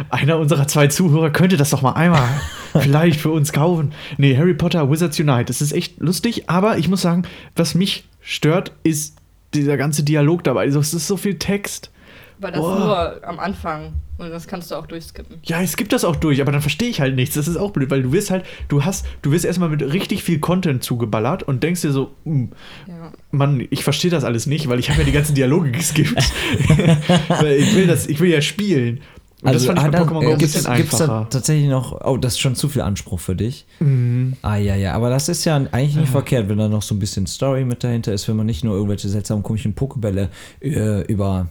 Einer 0.10 0.38
unserer 0.38 0.66
zwei 0.68 0.88
Zuhörer 0.88 1.30
könnte 1.30 1.58
das 1.58 1.72
doch 1.72 1.82
mal 1.82 1.92
einmal 1.94 2.28
vielleicht 2.80 3.20
für 3.20 3.32
uns 3.32 3.52
kaufen. 3.52 3.92
Nee, 4.18 4.38
Harry 4.38 4.54
Potter 4.54 4.90
Wizards 4.90 5.20
Unite. 5.20 5.46
Das 5.46 5.62
ist 5.62 5.74
echt 5.74 6.00
lustig, 6.00 6.50
aber 6.50 6.78
ich 6.78 6.88
muss 6.88 7.02
sagen, 7.02 7.24
was 7.58 7.76
mich 7.76 8.06
stört, 8.22 8.72
ist 8.84 9.18
dieser 9.54 9.76
ganze 9.76 10.04
Dialog 10.04 10.44
dabei. 10.46 10.62
Also, 10.62 10.80
Es 10.80 10.94
ist 10.94 11.08
so 11.08 11.18
viel 11.18 11.38
Text. 11.38 11.92
Weil 12.40 12.52
das 12.54 12.62
Boah. 12.62 12.80
nur 12.80 13.28
am 13.28 13.40
Anfang 13.40 13.94
Und 14.20 14.30
das 14.30 14.48
kannst 14.48 14.70
du 14.70 14.76
auch 14.76 14.86
durchskippen. 14.86 15.38
Ja, 15.44 15.62
es 15.62 15.78
gibt 15.78 15.94
das 15.94 16.04
auch 16.04 16.18
durch, 16.18 16.42
aber 16.42 16.52
dann 16.52 16.62
verstehe 16.62 16.90
ich 16.90 17.00
halt 17.00 17.16
nichts. 17.16 17.36
Das 17.36 17.48
ist 17.48 17.56
auch 17.58 17.72
blöd, 17.72 17.90
weil 17.90 18.04
du 18.04 18.12
wirst 18.12 18.32
halt, 18.32 18.46
du 18.68 18.84
hast, 18.84 19.06
du 19.22 19.32
wirst 19.32 19.46
erstmal 19.46 19.70
mit 19.70 19.82
richtig 19.82 20.24
viel 20.24 20.40
Content 20.40 20.84
zugeballert 20.84 21.42
und 21.44 21.64
denkst 21.64 21.82
dir 21.82 21.92
so, 21.92 22.12
hm, 22.26 22.50
Ja. 22.88 23.14
Mann, 23.32 23.66
ich 23.70 23.84
verstehe 23.84 24.12
das 24.12 24.24
alles 24.26 24.46
nicht, 24.46 24.68
weil 24.68 24.78
ich 24.80 24.90
habe 24.90 25.00
ja 25.00 25.06
die 25.06 25.14
ganzen 25.14 25.36
Dialoge 25.36 25.72
geskippt. 25.72 26.16
weil 27.30 27.54
ich 27.58 27.74
will 27.76 27.88
das, 27.88 28.08
ich 28.08 28.20
will 28.20 28.30
ja 28.30 28.42
spielen. 28.42 29.00
Und 29.42 29.54
das 29.54 29.66
fand 29.66 29.80
ich 29.80 29.86
ah, 29.86 29.90
bei 29.90 30.00
Pokémon 30.00 30.22
äh, 30.22 30.26
Go 30.26 30.32
ein 30.34 30.38
gibt's, 30.38 30.56
bisschen 30.56 30.76
gibt's 30.76 30.98
da 30.98 31.04
einfacher. 31.06 31.30
tatsächlich 31.30 31.70
noch, 31.70 32.02
oh, 32.06 32.18
das 32.18 32.34
ist 32.34 32.40
schon 32.40 32.56
zu 32.56 32.68
viel 32.68 32.82
Anspruch 32.82 33.22
für 33.22 33.36
dich. 33.36 33.66
Mhm. 33.80 34.34
Ah, 34.42 34.58
ja, 34.58 34.76
ja, 34.76 34.94
aber 34.94 35.10
das 35.10 35.30
ist 35.30 35.46
ja 35.46 35.56
eigentlich 35.56 35.96
nicht 35.96 36.10
verkehrt, 36.12 36.50
wenn 36.50 36.58
da 36.58 36.68
noch 36.68 36.82
so 36.82 36.94
ein 36.94 37.00
bisschen 37.00 37.26
Story 37.26 37.64
mit 37.64 37.84
dahinter 37.86 38.12
ist, 38.12 38.28
wenn 38.28 38.36
man 38.36 38.48
nicht 38.48 38.66
nur 38.66 38.74
irgendwelche 38.76 39.08
seltsamen 39.08 39.42
komischen 39.44 39.76
Pokebälle 39.76 40.30
äh, 40.62 41.04
über 41.04 41.48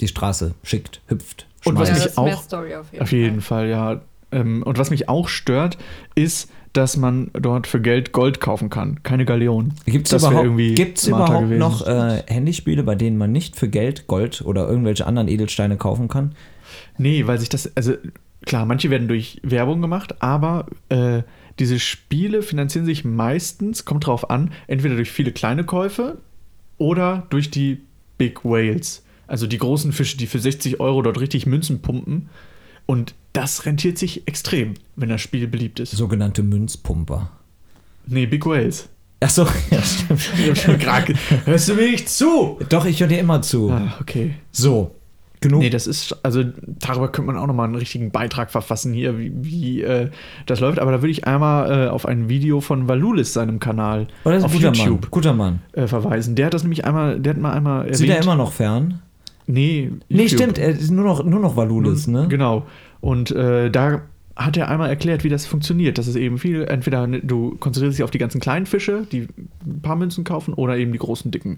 die 0.00 0.08
Straße 0.08 0.54
schickt, 0.62 1.00
hüpft, 1.06 1.46
Und 1.64 1.78
was 1.78 1.88
ja, 1.88 1.94
mich 1.94 2.02
das 2.04 2.12
ist 2.12 2.18
mehr 2.22 2.36
auch- 2.36 2.42
Story 2.42 2.74
auf 2.74 2.92
jeden 2.92 3.02
Auf 3.02 3.12
jeden 3.12 3.40
Fall, 3.40 3.68
ja. 3.68 4.00
Ähm, 4.32 4.62
und 4.62 4.78
was 4.78 4.90
mich 4.90 5.08
auch 5.08 5.28
stört, 5.28 5.76
ist, 6.14 6.50
dass 6.72 6.96
man 6.96 7.30
dort 7.34 7.66
für 7.66 7.80
Geld 7.82 8.12
Gold 8.12 8.40
kaufen 8.40 8.70
kann. 8.70 9.02
Keine 9.02 9.26
Galeonen. 9.26 9.74
Gibt 9.84 10.10
es 10.10 10.22
überhaupt, 10.22 10.44
irgendwie 10.44 10.74
gibt's 10.74 11.06
überhaupt 11.06 11.40
gewesen. 11.42 11.58
noch 11.58 11.86
äh, 11.86 12.22
Handyspiele, 12.26 12.82
bei 12.82 12.94
denen 12.94 13.18
man 13.18 13.30
nicht 13.30 13.56
für 13.56 13.68
Geld 13.68 14.06
Gold 14.06 14.40
oder 14.42 14.66
irgendwelche 14.66 15.06
anderen 15.06 15.28
Edelsteine 15.28 15.76
kaufen 15.76 16.08
kann? 16.08 16.34
Nee, 16.96 17.26
weil 17.26 17.38
sich 17.38 17.50
das, 17.50 17.70
also 17.76 17.92
klar, 18.46 18.64
manche 18.64 18.88
werden 18.88 19.06
durch 19.06 19.38
Werbung 19.42 19.82
gemacht, 19.82 20.22
aber 20.22 20.64
äh, 20.88 21.22
diese 21.58 21.78
Spiele 21.78 22.40
finanzieren 22.42 22.86
sich 22.86 23.04
meistens, 23.04 23.84
kommt 23.84 24.06
drauf 24.06 24.30
an, 24.30 24.50
entweder 24.66 24.94
durch 24.96 25.10
viele 25.10 25.32
kleine 25.32 25.64
Käufe 25.64 26.16
oder 26.78 27.26
durch 27.28 27.50
die 27.50 27.82
Big 28.16 28.46
Whales. 28.46 29.01
Also 29.26 29.46
die 29.46 29.58
großen 29.58 29.92
Fische, 29.92 30.16
die 30.16 30.26
für 30.26 30.38
60 30.38 30.80
Euro 30.80 31.02
dort 31.02 31.20
richtig 31.20 31.46
Münzen 31.46 31.80
pumpen. 31.82 32.28
Und 32.86 33.14
das 33.32 33.64
rentiert 33.64 33.96
sich 33.98 34.26
extrem, 34.26 34.74
wenn 34.96 35.08
das 35.08 35.20
Spiel 35.20 35.46
beliebt 35.46 35.80
ist. 35.80 35.92
Sogenannte 35.92 36.42
Münzpumper. 36.42 37.30
Nee, 38.06 38.26
Big 38.26 38.44
Whales. 38.44 38.88
Achso, 39.20 39.46
ja, 39.70 39.80
stimmt. 39.82 40.28
Hörst 41.46 41.68
du 41.68 41.74
mir 41.74 41.90
nicht 41.90 42.08
zu? 42.08 42.58
Doch, 42.68 42.84
ich 42.84 43.00
höre 43.00 43.06
dir 43.08 43.20
immer 43.20 43.40
zu. 43.40 43.70
Ah, 43.70 43.94
okay. 44.00 44.34
So, 44.50 44.96
genug. 45.40 45.60
Nee, 45.60 45.70
das 45.70 45.86
ist, 45.86 46.16
also 46.24 46.42
darüber 46.66 47.10
könnte 47.12 47.30
man 47.30 47.36
auch 47.40 47.46
nochmal 47.46 47.66
einen 47.66 47.76
richtigen 47.76 48.10
Beitrag 48.10 48.50
verfassen 48.50 48.92
hier, 48.92 49.18
wie, 49.20 49.32
wie 49.36 49.82
äh, 49.82 50.10
das 50.46 50.58
läuft. 50.58 50.80
Aber 50.80 50.90
da 50.90 51.00
würde 51.02 51.12
ich 51.12 51.24
einmal 51.24 51.86
äh, 51.86 51.88
auf 51.88 52.04
ein 52.04 52.28
Video 52.28 52.60
von 52.60 52.88
Valulis, 52.88 53.32
seinem 53.32 53.60
Kanal, 53.60 54.08
Oh, 54.24 54.30
auf 54.30 54.52
guter 54.52 54.70
Mann. 54.72 54.74
YouTube 54.74 55.10
Guter 55.12 55.34
Mann. 55.34 55.60
äh, 55.72 55.86
verweisen. 55.86 56.34
Der 56.34 56.46
hat 56.46 56.54
das 56.54 56.64
nämlich 56.64 56.84
einmal, 56.84 57.20
der 57.20 57.34
hat 57.34 57.40
mal 57.40 57.52
einmal 57.52 57.82
erwähnt. 57.82 57.96
Sieht 57.98 58.10
er 58.10 58.20
immer 58.22 58.34
noch 58.34 58.52
fern? 58.52 59.02
Nee, 59.52 59.90
Nee, 60.08 60.22
YouTube. 60.22 60.38
stimmt, 60.40 60.58
er 60.58 60.70
ist 60.70 60.90
nur 60.90 61.04
noch, 61.04 61.24
nur 61.24 61.40
noch 61.40 61.56
Valulis, 61.56 62.06
ne? 62.06 62.26
Genau. 62.28 62.66
Und 63.00 63.30
äh, 63.32 63.70
da 63.70 64.02
hat 64.36 64.56
er 64.56 64.68
einmal 64.68 64.88
erklärt, 64.88 65.24
wie 65.24 65.28
das 65.28 65.44
funktioniert. 65.46 65.98
Das 65.98 66.06
ist 66.06 66.16
eben 66.16 66.38
viel, 66.38 66.62
entweder 66.64 67.06
du 67.06 67.56
konzentrierst 67.58 67.98
dich 67.98 68.04
auf 68.04 68.10
die 68.10 68.18
ganzen 68.18 68.40
kleinen 68.40 68.66
Fische, 68.66 69.06
die 69.12 69.28
ein 69.66 69.82
paar 69.82 69.96
Münzen 69.96 70.24
kaufen, 70.24 70.54
oder 70.54 70.76
eben 70.78 70.92
die 70.92 70.98
großen, 70.98 71.30
dicken. 71.30 71.56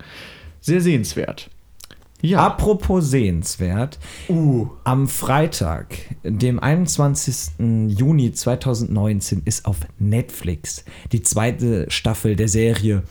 Sehr 0.61 0.80
sehenswert. 0.80 1.50
Ja. 2.20 2.38
Apropos 2.38 3.11
sehenswert, 3.11 3.98
Uh. 4.30 4.66
am 4.85 5.09
Freitag, 5.09 5.94
dem 6.24 6.59
21. 6.59 7.59
Juni 7.88 8.33
2019, 8.33 9.42
ist 9.44 9.66
auf 9.66 9.80
Netflix 9.98 10.85
die 11.12 11.22
zweite 11.22 11.85
Staffel 11.90 12.35
der 12.35 12.48
Serie 12.48 13.02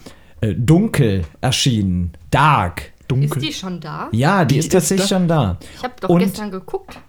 äh, 0.41 0.56
Dunkel 0.56 1.26
erschienen. 1.41 2.13
Dark. 2.32 2.91
Dunkel. 3.08 3.38
Ist 3.38 3.48
die 3.48 3.54
schon 3.54 3.80
da? 3.80 4.10
Ja, 4.12 4.46
die, 4.46 4.54
Die 4.56 4.60
ist 4.60 4.66
ist 4.68 4.72
tatsächlich 4.74 5.10
da? 5.10 5.16
schon 5.18 5.28
da. 5.28 5.58
Ich 5.78 5.84
habe 5.84 5.94
doch 6.00 6.10
Und- 6.10 6.20
gestern 6.20 6.52
geguckt. 6.52 7.00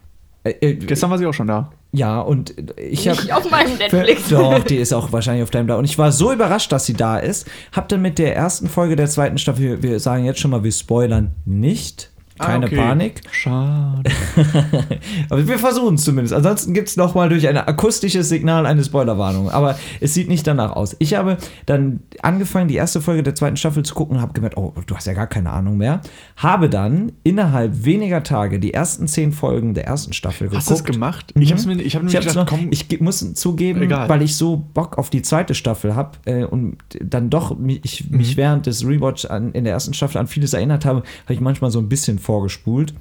Äh, 0.46 0.50
äh, 0.60 0.74
Gestern 0.74 1.08
war 1.10 1.16
sie 1.16 1.24
auch 1.26 1.32
schon 1.32 1.46
da. 1.46 1.70
ja, 1.92 2.20
und 2.20 2.54
ich 2.78 3.08
habe 3.08 3.18
Nicht 3.18 3.32
auf 3.32 3.50
meinem 3.50 3.74
Netflix. 3.78 4.28
Doch, 4.28 4.62
die 4.62 4.76
ist 4.76 4.92
auch 4.92 5.10
wahrscheinlich 5.10 5.42
auf 5.42 5.48
deinem 5.50 5.68
da. 5.68 5.76
Und 5.76 5.86
ich 5.86 5.96
war 5.96 6.12
so 6.12 6.32
überrascht, 6.34 6.70
dass 6.70 6.84
sie 6.84 6.92
da 6.92 7.16
ist. 7.18 7.46
Hab 7.72 7.88
dann 7.88 8.02
mit 8.02 8.18
der 8.18 8.36
ersten 8.36 8.68
Folge 8.68 8.94
der 8.94 9.06
zweiten 9.06 9.38
Staffel, 9.38 9.82
wir 9.82 9.98
sagen 10.00 10.24
jetzt 10.26 10.40
schon 10.40 10.50
mal, 10.50 10.62
wir 10.62 10.72
spoilern 10.72 11.34
nicht. 11.46 12.10
Keine 12.38 12.64
Ah, 12.64 12.68
okay. 12.68 12.76
Panik. 12.76 13.20
Schade. 13.30 14.10
Aber 15.30 15.46
wir 15.46 15.58
versuchen 15.58 15.94
es 15.94 16.04
zumindest. 16.04 16.34
Ansonsten 16.34 16.74
gibt 16.74 16.88
es 16.88 16.96
nochmal 16.96 17.28
durch 17.28 17.46
ein 17.46 17.56
akustisches 17.56 18.28
Signal 18.28 18.66
eine 18.66 18.82
Spoilerwarnung. 18.82 19.50
Aber 19.50 19.78
es 20.00 20.14
sieht 20.14 20.28
nicht 20.28 20.46
danach 20.46 20.72
aus. 20.72 20.96
Ich 20.98 21.14
habe 21.14 21.36
dann 21.66 22.00
angefangen, 22.22 22.68
die 22.68 22.74
erste 22.74 23.00
Folge 23.00 23.22
der 23.22 23.34
zweiten 23.34 23.56
Staffel 23.56 23.84
zu 23.84 23.94
gucken 23.94 24.16
und 24.16 24.22
habe 24.22 24.32
gemerkt, 24.32 24.56
oh, 24.56 24.72
du 24.86 24.96
hast 24.96 25.06
ja 25.06 25.12
gar 25.12 25.26
keine 25.28 25.50
Ahnung 25.50 25.76
mehr. 25.76 26.00
Habe 26.36 26.68
dann 26.68 27.12
innerhalb 27.22 27.84
weniger 27.84 28.22
Tage 28.22 28.58
die 28.58 28.74
ersten 28.74 29.06
zehn 29.06 29.32
Folgen 29.32 29.74
der 29.74 29.86
ersten 29.86 30.12
Staffel 30.12 30.48
geguckt. 30.48 30.58
Hast 30.58 30.70
du 30.70 30.74
es 30.74 30.84
gemacht? 30.84 31.32
Mhm. 31.36 31.42
Ich 31.42 31.52
hab's 31.52 31.66
mir, 31.66 31.80
ich 31.80 31.94
hab 31.96 32.02
Ich, 32.04 32.12
gedacht, 32.12 32.34
noch, 32.34 32.46
komm, 32.46 32.68
ich 32.70 33.00
muss 33.00 33.34
zugeben, 33.34 33.82
Egal. 33.82 34.08
weil 34.08 34.22
ich 34.22 34.36
so 34.36 34.56
Bock 34.74 34.98
auf 34.98 35.10
die 35.10 35.22
zweite 35.22 35.54
Staffel 35.54 35.94
habe 35.94 36.18
äh, 36.24 36.44
und 36.44 36.78
dann 37.00 37.30
doch 37.30 37.56
mich, 37.56 37.80
ich, 37.84 38.10
mich 38.10 38.32
Mhm. 38.32 38.36
während 38.38 38.66
des 38.66 38.84
Rewatch 38.86 39.26
an, 39.26 39.52
in 39.52 39.64
der 39.64 39.72
ersten 39.72 39.94
Staffel 39.94 40.18
an 40.18 40.26
vieles 40.26 40.52
erinnert 40.52 40.84
habe, 40.84 41.02
habe 41.24 41.34
ich 41.34 41.40
manchmal 41.40 41.70
so 41.70 41.78
ein 41.78 41.88
bisschen 41.88 42.18
vorgespult, 42.24 42.94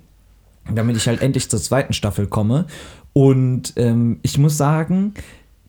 damit 0.74 0.98
ich 0.98 1.08
halt 1.08 1.22
endlich 1.22 1.50
zur 1.50 1.62
zweiten 1.62 1.94
Staffel 1.94 2.28
komme. 2.28 2.66
Und 3.14 3.74
ähm, 3.78 4.20
ich 4.24 4.38
muss 4.38 4.58
sagen, 4.58 5.14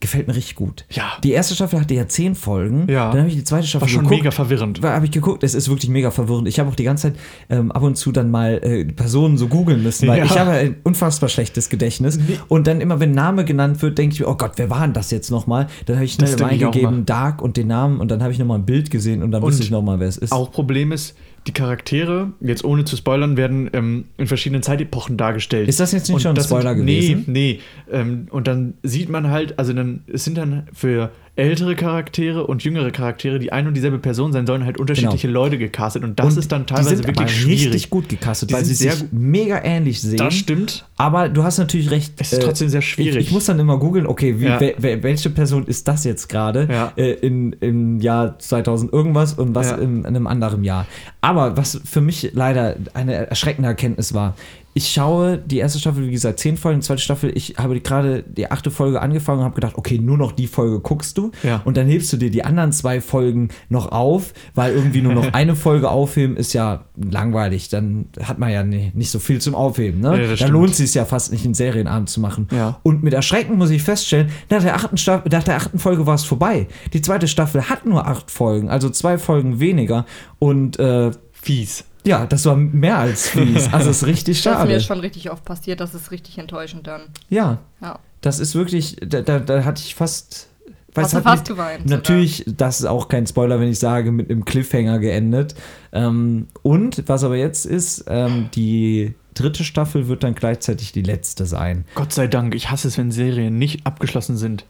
gefällt 0.01 0.27
mir 0.27 0.35
richtig 0.35 0.55
gut. 0.55 0.85
Ja. 0.91 1.13
Die 1.23 1.31
erste 1.31 1.55
Staffel 1.55 1.79
hatte 1.79 1.93
ja 1.93 2.07
zehn 2.07 2.35
Folgen. 2.35 2.87
Ja. 2.89 3.09
Dann 3.11 3.21
habe 3.21 3.29
ich 3.29 3.35
die 3.35 3.43
zweite 3.43 3.65
Staffel 3.65 3.83
war 3.83 3.89
schon 3.89 4.03
geguckt. 4.03 4.19
mega 4.21 4.31
verwirrend. 4.31 4.81
Habe 4.83 5.05
ich 5.05 5.11
geguckt, 5.11 5.43
es 5.43 5.55
ist 5.55 5.69
wirklich 5.69 5.89
mega 5.89 6.11
verwirrend. 6.11 6.47
Ich 6.47 6.59
habe 6.59 6.69
auch 6.69 6.75
die 6.75 6.83
ganze 6.83 7.13
Zeit 7.13 7.19
ähm, 7.49 7.71
ab 7.71 7.81
und 7.81 7.95
zu 7.95 8.11
dann 8.11 8.29
mal 8.29 8.59
äh, 8.63 8.85
Personen 8.85 9.37
so 9.37 9.47
googeln 9.47 9.81
müssen, 9.83 10.07
weil 10.07 10.19
Ja. 10.19 10.25
ich 10.25 10.37
habe 10.37 10.51
ein 10.51 10.75
unfassbar 10.83 11.29
schlechtes 11.29 11.69
Gedächtnis. 11.69 12.19
Und 12.49 12.67
dann 12.67 12.81
immer, 12.81 12.99
wenn 12.99 13.11
Name 13.13 13.45
genannt 13.45 13.81
wird, 13.81 13.97
denke 13.97 14.13
ich 14.13 14.19
mir, 14.19 14.27
oh 14.27 14.35
Gott, 14.35 14.53
wer 14.57 14.69
war 14.69 14.81
denn 14.81 14.93
das 14.93 15.11
jetzt 15.11 15.31
nochmal? 15.31 15.67
Dann 15.85 15.95
habe 15.95 16.05
ich 16.05 16.13
schnell 16.13 16.43
eingegeben. 16.43 17.05
Dark 17.05 17.41
und 17.41 17.57
den 17.57 17.67
Namen 17.67 17.99
und 17.99 18.11
dann 18.11 18.21
habe 18.21 18.31
ich 18.33 18.37
nochmal 18.39 18.59
ein 18.59 18.65
Bild 18.65 18.91
gesehen 18.91 19.23
und 19.23 19.31
dann 19.31 19.41
Und 19.43 19.49
wusste 19.49 19.63
ich 19.63 19.71
nochmal, 19.71 19.99
wer 19.99 20.07
es 20.07 20.17
ist. 20.17 20.31
Auch 20.31 20.51
Problem 20.51 20.91
ist, 20.91 21.15
die 21.47 21.53
Charaktere, 21.53 22.33
jetzt 22.41 22.63
ohne 22.63 22.85
zu 22.85 22.95
spoilern, 22.95 23.37
werden 23.37 23.69
ähm, 23.73 24.05
in 24.17 24.25
verschiedenen 24.25 24.63
Zeitepochen 24.63 25.15
dargestellt. 25.15 25.69
Ist 25.69 25.79
das 25.79 25.91
jetzt 25.91 26.07
nicht 26.07 26.15
Und 26.15 26.21
schon 26.21 26.35
ein 26.35 26.43
Spoiler 26.43 26.75
sind, 26.75 26.85
gewesen? 26.85 27.23
Nee, 27.27 27.59
nee. 27.89 27.95
Ähm, 27.95 28.27
und 28.31 28.47
dann 28.47 28.73
sieht 28.81 29.09
man 29.09 29.29
halt, 29.29 29.59
also 29.59 29.71
dann, 29.73 30.03
es 30.11 30.23
sind 30.23 30.37
dann 30.37 30.67
für 30.73 31.11
ältere 31.37 31.75
Charaktere 31.75 32.47
und 32.47 32.63
jüngere 32.63 32.91
Charaktere, 32.91 33.39
die 33.39 33.51
ein 33.51 33.67
und 33.67 33.73
dieselbe 33.73 33.99
Person 33.99 34.31
sein 34.31 34.47
sollen, 34.47 34.63
halt 34.65 34.79
unterschiedliche 34.79 35.27
Leute 35.27 35.57
gecastet. 35.57 36.03
Und 36.03 36.17
das 36.19 36.33
Und 36.33 36.39
ist 36.39 36.51
dann 36.51 36.61
die 36.65 36.73
teilweise 36.73 36.95
sind 36.97 37.07
wirklich 37.07 37.19
aber 37.19 37.27
schwierig. 37.27 37.65
richtig 37.65 37.89
gut 37.89 38.07
gecastet, 38.07 38.49
Die 38.49 38.53
weil 38.53 38.63
sie 38.63 38.73
sehr 38.73 38.93
sich 38.93 39.05
mega 39.11 39.61
ähnlich 39.63 40.01
sehen. 40.01 40.17
Das 40.17 40.33
stimmt. 40.33 40.85
Aber 40.95 41.27
du 41.27 41.43
hast 41.43 41.57
natürlich 41.57 41.91
recht. 41.91 42.13
Es 42.19 42.31
ist 42.31 42.41
trotzdem 42.41 42.69
sehr 42.69 42.81
schwierig. 42.81 43.17
Ich, 43.17 43.27
ich 43.27 43.31
muss 43.33 43.45
dann 43.45 43.59
immer 43.59 43.77
googeln, 43.77 44.07
okay, 44.07 44.39
wie, 44.39 44.45
Ja. 44.45 44.59
wel, 44.61 44.75
wel, 44.77 45.03
welche 45.03 45.29
Person 45.29 45.65
ist 45.65 45.87
das 45.87 46.05
jetzt 46.05 46.29
gerade 46.29 46.67
Ja. 46.71 46.93
äh, 46.95 47.11
in, 47.11 47.53
im 47.59 47.99
Jahr 47.99 48.39
2000 48.39 48.93
irgendwas 48.93 49.33
und 49.33 49.53
was 49.55 49.71
Ja. 49.71 49.75
in, 49.77 49.99
in 49.99 50.05
einem 50.05 50.27
anderen 50.27 50.63
Jahr. 50.63 50.85
Aber 51.21 51.57
was 51.57 51.81
für 51.83 52.01
mich 52.01 52.31
leider 52.33 52.75
eine 52.93 53.13
erschreckende 53.13 53.67
Erkenntnis 53.67 54.13
war, 54.13 54.35
ich 54.77 54.91
schaue 54.91 55.37
die 55.37 55.57
erste 55.59 55.79
Staffel, 55.79 56.05
wie 56.05 56.11
gesagt, 56.11 56.37
zehn 56.37 56.57
Folgen, 56.57 56.81
die 56.81 56.85
zweite 56.85 57.01
Staffel, 57.01 57.31
ich 57.33 57.55
habe 57.57 57.79
gerade 57.79 58.23
die 58.23 58.51
achte 58.51 58.69
Folge 58.71 59.01
angefangen 59.01 59.39
und 59.39 59.45
habe 59.45 59.55
gedacht, 59.55 59.75
okay, 59.77 59.97
nur 59.99 60.17
noch 60.17 60.33
die 60.33 60.47
Folge 60.47 60.81
guckst 60.81 61.17
du 61.17 61.31
Ja. 61.43 61.61
und 61.63 61.77
dann 61.77 61.87
hebst 61.87 62.11
du 62.11 62.17
dir 62.17 62.29
die 62.29 62.43
anderen 62.43 62.73
zwei 62.73 62.99
Folgen 62.99 63.47
noch 63.69 63.93
auf, 63.93 64.33
weil 64.53 64.73
irgendwie 64.75 65.01
nur 65.01 65.13
noch 65.13 65.27
eine 65.33 65.55
Folge 65.55 65.89
aufheben 65.89 66.35
ist 66.35 66.51
ja 66.51 66.83
langweilig, 67.09 67.69
dann 67.69 68.07
hat 68.21 68.37
man 68.37 68.51
ja 68.51 68.63
nie- 68.63 68.91
nicht 68.93 69.11
so 69.11 69.19
viel 69.19 69.39
zum 69.39 69.55
Aufheben, 69.55 70.01
ne? 70.01 70.21
Ja, 70.21 70.27
dann 70.27 70.35
stimmt. 70.35 70.51
lohnt 70.51 70.71
es 70.71 70.77
sich 70.77 70.93
ja 70.93 71.05
fast 71.05 71.31
nicht, 71.31 71.45
einen 71.45 71.53
Serienabend 71.53 72.09
zu 72.09 72.19
machen. 72.19 72.49
Ja. 72.51 72.81
Und 72.83 73.01
mit 73.01 73.13
Erschrecken 73.13 73.57
muss 73.57 73.69
ich 73.69 73.81
feststellen, 73.81 74.29
nach 74.49 74.61
der 74.61 74.75
achten, 74.75 74.97
Staffel, 74.97 75.29
nach 75.31 75.43
der 75.43 75.55
achten 75.55 75.79
Folge 75.79 76.05
war 76.05 76.15
es 76.15 76.25
vorbei. 76.25 76.67
Die 76.91 77.01
zweite 77.01 77.29
Staffel 77.29 77.69
hat 77.69 77.85
nur 77.85 78.05
acht 78.05 78.29
Folgen, 78.29 78.67
also 78.69 78.89
zwei 78.89 79.17
Folgen 79.17 79.61
weniger 79.61 80.05
und 80.37 80.77
äh, 80.79 81.11
Fies. 81.31 81.85
Ja, 82.05 82.25
das 82.25 82.45
war 82.45 82.55
mehr 82.55 82.97
als 82.97 83.27
fies. 83.29 83.69
Also 83.73 83.89
es 83.89 83.97
ist 84.03 84.07
richtig 84.07 84.41
Das 84.43 84.53
ist 84.53 84.59
mir 84.65 84.67
schade. 84.71 84.81
schon 84.81 84.99
richtig 84.99 85.31
oft 85.31 85.43
passiert, 85.45 85.79
das 85.79 85.93
ist 85.93 86.11
richtig 86.11 86.37
enttäuschend 86.37 86.87
dann. 86.87 87.01
Ja, 87.29 87.59
Ja. 87.81 87.99
das 88.21 88.39
ist 88.39 88.55
wirklich, 88.55 88.95
da, 89.05 89.21
da, 89.21 89.39
da 89.39 89.65
hatte 89.65 89.81
ich 89.85 89.95
fast. 89.95 90.47
Hast 90.95 91.13
du 91.13 91.21
fast 91.21 91.49
mit- 91.49 91.57
geweint 91.57 91.85
Natürlich, 91.87 92.45
das 92.47 92.79
ist 92.79 92.85
auch 92.85 93.09
kein 93.09 93.27
Spoiler, 93.27 93.59
wenn 93.59 93.67
ich 93.67 93.79
sage, 93.79 94.13
mit 94.13 94.29
einem 94.31 94.45
Cliffhanger 94.45 94.99
geendet. 94.99 95.53
Ähm, 95.91 96.47
und 96.61 97.03
was 97.07 97.25
aber 97.25 97.35
jetzt 97.35 97.65
ist, 97.65 98.05
ähm, 98.07 98.49
die 98.55 99.13
dritte 99.33 99.65
Staffel 99.65 100.07
wird 100.07 100.23
dann 100.23 100.35
gleichzeitig 100.35 100.93
die 100.93 101.01
letzte 101.01 101.45
sein. 101.45 101.83
Gott 101.95 102.13
sei 102.13 102.27
Dank. 102.27 102.55
Ich 102.55 102.71
hasse 102.71 102.87
es, 102.87 102.97
wenn 102.97 103.11
Serien 103.11 103.57
nicht 103.57 103.85
abgeschlossen 103.85 104.37
sind. 104.37 104.63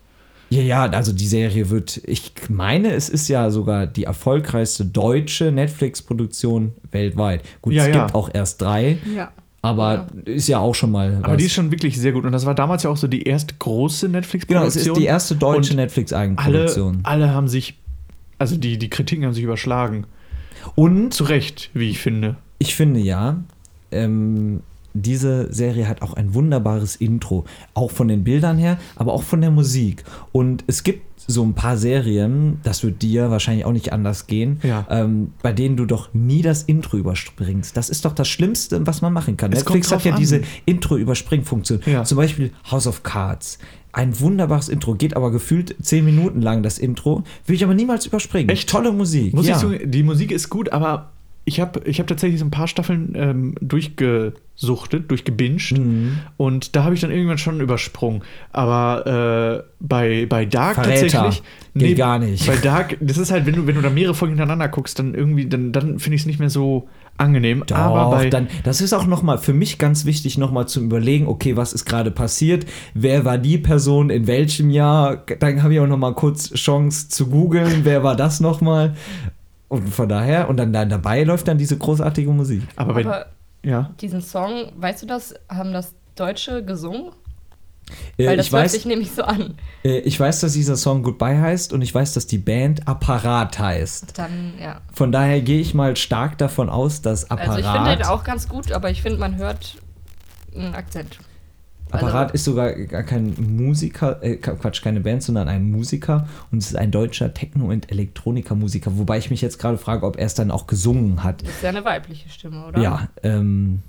Ja, 0.49 0.62
ja, 0.62 0.84
also 0.86 1.12
die 1.12 1.25
Serie 1.27 1.69
wird, 1.69 2.01
ich 2.05 2.31
meine, 2.49 2.93
es 2.93 3.10
ist 3.10 3.27
ja 3.27 3.49
sogar 3.49 3.88
die 3.88 4.03
erfolgreichste 4.03 4.86
deutsche 4.86 5.51
Netflix-Produktion 5.51 6.73
weltweit. 6.91 7.41
Gut, 7.62 7.73
Ja, 7.73 7.84
es 7.88 7.95
ja. 7.95 8.03
gibt 8.03 8.15
auch 8.15 8.29
erst 8.34 8.62
drei, 8.62 8.97
Ja. 9.15 9.31
aber 9.63 10.08
ist 10.25 10.47
ja 10.47 10.60
auch 10.60 10.75
schon 10.75 10.91
mal. 10.91 11.15
Aber 11.23 11.34
was. 11.34 11.38
die 11.38 11.45
ist 11.45 11.53
schon 11.53 11.71
wirklich 11.71 11.99
sehr 11.99 12.12
gut. 12.12 12.25
Und 12.25 12.31
das 12.31 12.45
war 12.45 12.53
damals 12.53 12.84
ja 12.84 12.89
auch 12.91 12.97
so 12.97 13.08
die 13.08 13.23
erste 13.23 13.55
große 13.58 14.05
Genau, 14.08 14.17
Netflix-Produktion. 14.19 14.67
es 14.81 14.88
ist 14.88 14.97
die 14.97 15.05
erste 15.05 15.36
deutsche 15.36 15.75
Netflix-Eigenproduktion. 15.75 16.99
alle, 17.03 17.23
alle 17.25 17.34
haben 17.34 17.47
sich, 17.47 17.75
also 18.38 18.55
die, 18.55 18.77
die 18.77 18.89
Kritiken 18.89 19.25
haben 19.25 19.34
sich 19.34 19.43
überschlagen. 19.43 20.05
Und 20.75 21.12
Zu 21.13 21.23
Recht, 21.25 21.69
wie 21.73 21.89
ich 21.89 21.99
finde. 21.99 22.36
ich 22.60 22.75
finde 22.75 22.99
ja, 22.99 23.43
ähm, 23.91 24.62
diese 24.95 25.53
Serie 25.53 25.88
hat 25.88 26.01
auch 26.01 26.13
ein 26.13 26.34
wunderbares 26.34 26.95
Intro. 26.95 27.45
Auch 27.73 27.91
von 27.91 28.08
den 28.08 28.23
Bildern 28.23 28.58
her, 28.58 28.77
aber 28.95 29.13
auch 29.13 29.23
von 29.23 29.41
der 29.41 29.51
Musik. 29.51 30.03
Und 30.31 30.63
es 30.67 30.84
gibt 30.84 31.03
so 31.27 31.43
ein 31.43 31.53
paar 31.53 31.75
Serien, 31.75 32.60
das 32.63 32.84
wird 32.84 33.01
dir 33.01 33.31
wahrscheinlich 33.31 33.65
auch 33.65 33.71
nicht 33.71 33.91
anders 33.91 34.27
gehen, 34.27 34.60
Ja. 34.63 34.86
ähm, 34.89 35.34
bei 35.41 35.53
denen 35.53 35.75
du 35.75 35.86
doch 35.86 36.13
nie 36.13 36.41
das 36.41 36.63
Intro 36.63 36.97
überspringst. 36.97 37.75
Das 37.75 37.89
ist 37.89 38.05
doch 38.05 38.13
das 38.13 38.27
Schlimmste, 38.27 38.86
was 38.86 39.01
man 39.01 39.12
machen 39.12 39.36
kann. 39.36 39.51
Es 39.51 39.60
Netflix 39.60 39.91
hat 39.91 40.03
ja 40.05 40.12
drauf 40.12 40.19
diese 40.19 40.38
an. 40.38 40.43
Intro-Überspringfunktion. 40.65 41.81
Ja. 41.86 42.03
Zum 42.03 42.17
Beispiel 42.17 42.51
House 42.71 42.88
of 42.88 43.03
Cards. 43.03 43.60
Ein 43.91 44.19
wunderbares 44.19 44.69
Intro, 44.69 44.93
geht 44.95 45.15
aber 45.15 45.31
gefühlt 45.31 45.75
zehn 45.81 46.05
Minuten 46.05 46.41
lang 46.41 46.63
das 46.63 46.77
Intro, 46.77 47.23
will 47.45 47.55
ich 47.55 47.63
aber 47.63 47.73
niemals 47.73 48.05
überspringen. 48.05 48.49
Echt? 48.49 48.69
Tolle 48.69 48.91
Musik. 48.91 49.34
Muss 49.34 49.47
ja. 49.47 49.55
ich 49.55 49.62
sagen, 49.62 49.79
die 49.89 50.03
Musik 50.03 50.31
ist 50.31 50.49
gut, 50.49 50.71
aber 50.73 51.12
ich 51.45 51.60
habe 51.60 51.81
ich 51.86 51.99
hab 51.99 52.08
tatsächlich 52.08 52.39
so 52.39 52.45
ein 52.45 52.51
paar 52.51 52.67
Staffeln 52.67 53.13
ähm, 53.15 53.55
durchgesuchtet, 53.62 55.12
durchgebinged. 55.12 55.77
Mhm. 55.77 56.17
Und 56.38 56.75
da 56.75 56.84
habe 56.84 56.95
ich 56.95 57.01
dann 57.01 57.12
irgendwann 57.12 57.38
schon 57.38 57.62
übersprungen. 57.62 58.23
Aber 58.51 59.63
äh, 59.63 59.71
bei, 59.79 60.25
bei 60.25 60.45
Dark 60.45 60.75
Verräter. 60.75 61.08
tatsächlich. 61.08 61.43
Geht 61.75 61.97
gar 61.97 62.17
nicht. 62.17 62.47
Bei 62.47 62.55
Dark, 62.55 62.97
das 62.99 63.19
ist 63.19 63.31
halt, 63.31 63.45
wenn 63.45 63.55
du, 63.55 63.67
wenn 63.67 63.75
du 63.75 63.81
da 63.81 63.91
mehrere 63.91 64.15
Folgen 64.15 64.34
hintereinander 64.34 64.69
guckst, 64.69 64.97
dann 64.97 65.13
irgendwie, 65.13 65.45
dann, 65.45 65.71
dann 65.71 65.99
finde 65.99 66.15
ich 66.15 66.21
es 66.21 66.25
nicht 66.25 66.39
mehr 66.39 66.49
so 66.49 66.89
angenehm. 67.17 67.63
Doch, 67.67 67.75
aber 67.75 68.17
bei, 68.17 68.29
dann, 68.29 68.47
das 68.63 68.81
ist 68.81 68.93
auch 68.93 69.05
nochmal 69.05 69.38
für 69.38 69.53
mich 69.53 69.77
ganz 69.77 70.05
wichtig, 70.05 70.38
nochmal 70.38 70.67
zu 70.67 70.81
überlegen, 70.81 71.27
okay, 71.27 71.55
was 71.55 71.73
ist 71.73 71.86
gerade 71.86 72.12
passiert, 72.12 72.65
wer 72.93 73.23
war 73.23 73.38
die 73.38 73.58
Person, 73.58 74.10
in 74.10 74.27
welchem 74.27 74.69
Jahr, 74.69 75.23
dann 75.39 75.63
habe 75.63 75.73
ich 75.73 75.79
auch 75.79 75.88
nochmal 75.88 76.13
kurz 76.13 76.53
Chance 76.53 77.10
zu 77.10 77.27
googeln, 77.27 77.81
wer 77.84 78.03
war 78.03 78.15
das 78.15 78.39
nochmal 78.39 78.95
und 79.67 79.89
von 79.89 80.08
daher, 80.10 80.49
und 80.49 80.58
dann, 80.58 80.71
dann 80.73 80.89
dabei 80.89 81.23
läuft 81.23 81.47
dann 81.47 81.58
diese 81.58 81.78
großartige 81.78 82.30
Musik. 82.32 82.63
aber 82.75 82.93
bei, 82.93 83.06
Aber 83.06 83.25
ja. 83.63 83.91
diesen 84.01 84.21
Song, 84.21 84.71
weißt 84.78 85.04
du 85.04 85.06
das, 85.08 85.34
haben 85.49 85.73
das 85.73 85.93
Deutsche 86.15 86.63
gesungen? 86.63 87.12
Äh, 88.17 88.28
Weil 88.28 88.38
das 88.38 88.47
ich, 88.47 88.51
hört 88.51 88.63
weiß, 88.63 88.71
sich 88.71 88.86
nämlich 88.86 89.12
so 89.12 89.23
an. 89.23 89.56
äh, 89.84 89.99
ich 89.99 90.19
weiß, 90.19 90.39
dass 90.39 90.54
dieser 90.54 90.75
Song 90.75 91.04
Goodbye 91.04 91.39
heißt 91.39 91.71
und 91.71 91.82
ich 91.84 91.93
weiß, 91.93 92.13
dass 92.13 92.25
die 92.25 92.39
Band 92.39 92.88
Apparat 92.88 93.60
heißt. 93.60 94.17
Dann, 94.17 94.54
ja. 94.60 94.82
Von 94.91 95.12
daher 95.12 95.41
gehe 95.41 95.60
ich 95.60 95.73
mal 95.75 95.95
stark 95.95 96.38
davon 96.39 96.69
aus, 96.69 97.01
dass 97.01 97.30
Apparat, 97.30 97.58
Also 97.58 97.60
ich 97.62 97.67
finde 97.75 97.97
den 97.97 98.06
auch 98.08 98.23
ganz 98.23 98.49
gut, 98.49 98.71
aber 98.71 98.89
ich 98.89 99.01
finde, 99.04 99.19
man 99.19 99.36
hört 99.38 99.78
einen 100.56 100.73
Akzent. 100.73 101.19
Apparat 101.91 102.24
Also- 102.24 102.34
ist 102.34 102.43
sogar 102.45 102.71
gar 102.74 103.04
kein 103.04 103.36
Musiker, 103.58 104.21
äh, 104.24 104.38
Quatsch, 104.38 104.82
keine 104.82 105.00
Band, 105.02 105.24
sondern 105.24 105.48
ein 105.48 105.69
Musiker 105.71 106.28
und 106.52 106.58
es 106.58 106.67
ist 106.71 106.76
ein 106.76 106.91
deutscher 106.91 107.34
Techno- 107.34 107.69
und 107.71 107.91
Elektroniker-Musiker, 107.91 108.98
wobei 108.98 109.17
ich 109.19 109.30
mich 109.30 109.41
jetzt 109.41 109.60
gerade 109.60 109.78
frage, 109.78 110.06
ob 110.06 110.17
er 110.17 110.26
es 110.26 110.34
dann 110.34 110.52
auch 110.52 110.67
gesungen 110.67 111.24
hat. 111.24 111.41
Ist 111.43 111.62
ja 111.63 111.69
eine 111.69 111.86
weibliche 111.86 112.28
Stimme, 112.30 112.65
oder? 112.65 112.82
Ja, 112.82 113.08
ähm, 113.24 113.82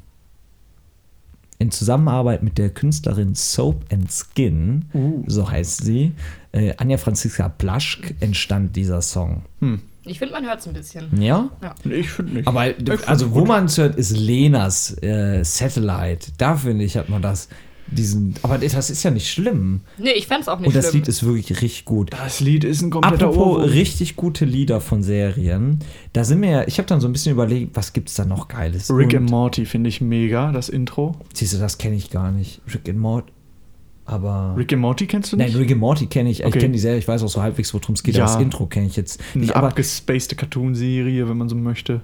in 1.58 1.70
Zusammenarbeit 1.70 2.42
mit 2.42 2.58
der 2.58 2.68
Künstlerin 2.68 3.34
Soap 3.34 3.86
and 3.90 4.10
Skin, 4.12 4.84
Uh. 4.92 5.24
so 5.26 5.50
heißt 5.50 5.82
sie, 5.84 6.12
äh, 6.52 6.74
Anja 6.76 6.98
Franziska 6.98 7.48
Plaschk 7.48 8.14
entstand 8.20 8.76
dieser 8.76 9.00
Song. 9.00 9.42
Ich 10.04 10.18
finde, 10.18 10.34
man 10.34 10.44
hört 10.44 10.60
es 10.60 10.68
ein 10.68 10.74
bisschen. 10.74 11.20
Ja? 11.20 11.48
Ich 11.84 12.10
finde 12.10 12.34
nicht. 12.34 12.46
Aber 12.46 12.66
also, 13.06 13.34
wo 13.34 13.46
man 13.46 13.64
es 13.64 13.78
hört, 13.78 13.96
ist 13.96 14.10
Lenas 14.16 15.02
äh, 15.02 15.42
Satellite. 15.44 16.30
Da 16.36 16.56
finde 16.56 16.84
ich, 16.84 16.96
hat 16.98 17.08
man 17.08 17.22
das. 17.22 17.48
Diesen, 17.88 18.34
aber 18.42 18.58
das 18.58 18.90
ist 18.90 19.02
ja 19.04 19.10
nicht 19.12 19.30
schlimm. 19.30 19.82
Nee, 19.98 20.10
ich 20.16 20.26
fände 20.26 20.42
es 20.42 20.48
auch 20.48 20.58
nicht 20.58 20.68
Und 20.68 20.74
das 20.76 20.86
schlimm. 20.90 21.02
Lied 21.02 21.08
ist 21.08 21.22
wirklich 21.24 21.50
richtig 21.62 21.84
gut. 21.84 22.12
Das 22.12 22.40
Lied 22.40 22.64
ist 22.64 22.82
ein 22.82 22.90
kompletter 22.90 23.26
Apropos 23.28 23.58
Ohrwurm. 23.58 23.68
richtig 23.70 24.16
gute 24.16 24.44
Lieder 24.44 24.80
von 24.80 25.02
Serien, 25.04 25.78
da 26.12 26.24
sind 26.24 26.42
wir 26.42 26.50
ja, 26.50 26.66
ich 26.66 26.78
habe 26.78 26.86
dann 26.88 27.00
so 27.00 27.06
ein 27.06 27.12
bisschen 27.12 27.32
überlegt, 27.32 27.76
was 27.76 27.92
gibt's 27.92 28.14
da 28.14 28.24
noch 28.24 28.48
Geiles? 28.48 28.90
Rick 28.90 29.08
Und- 29.08 29.16
and 29.16 29.30
Morty 29.30 29.66
finde 29.66 29.88
ich 29.88 30.00
mega, 30.00 30.50
das 30.52 30.68
Intro. 30.68 31.14
Siehst 31.32 31.54
du, 31.54 31.58
das 31.58 31.78
kenne 31.78 31.94
ich 31.96 32.10
gar 32.10 32.32
nicht. 32.32 32.60
Rick 32.72 32.88
and 32.88 32.98
Morty. 32.98 33.32
Aber. 34.04 34.54
Rick 34.56 34.72
and 34.72 34.82
Morty 34.82 35.06
kennst 35.06 35.32
du 35.32 35.36
Nein, 35.36 35.48
nicht? 35.48 35.58
Rick 35.58 35.72
and 35.72 35.80
Morty 35.80 36.06
kenne 36.06 36.30
ich. 36.30 36.40
Ich 36.40 36.46
Okay. 36.46 36.60
kenne 36.60 36.72
die 36.72 36.78
Serie, 36.78 36.98
ich 36.98 37.08
weiß 37.08 37.22
auch 37.24 37.28
so 37.28 37.42
halbwegs, 37.42 37.74
worum 37.74 37.94
es 37.94 38.02
geht. 38.04 38.16
Ja. 38.16 38.24
Aber 38.24 38.34
das 38.34 38.42
Intro 38.42 38.66
kenne 38.66 38.86
ich 38.86 38.94
jetzt 38.96 39.20
Eine 39.34 39.42
nicht. 39.44 39.56
Aber, 39.56 39.68
abgespacede 39.68 40.36
Cartoon-Serie, 40.36 41.28
wenn 41.28 41.36
man 41.36 41.48
so 41.48 41.56
möchte. 41.56 42.02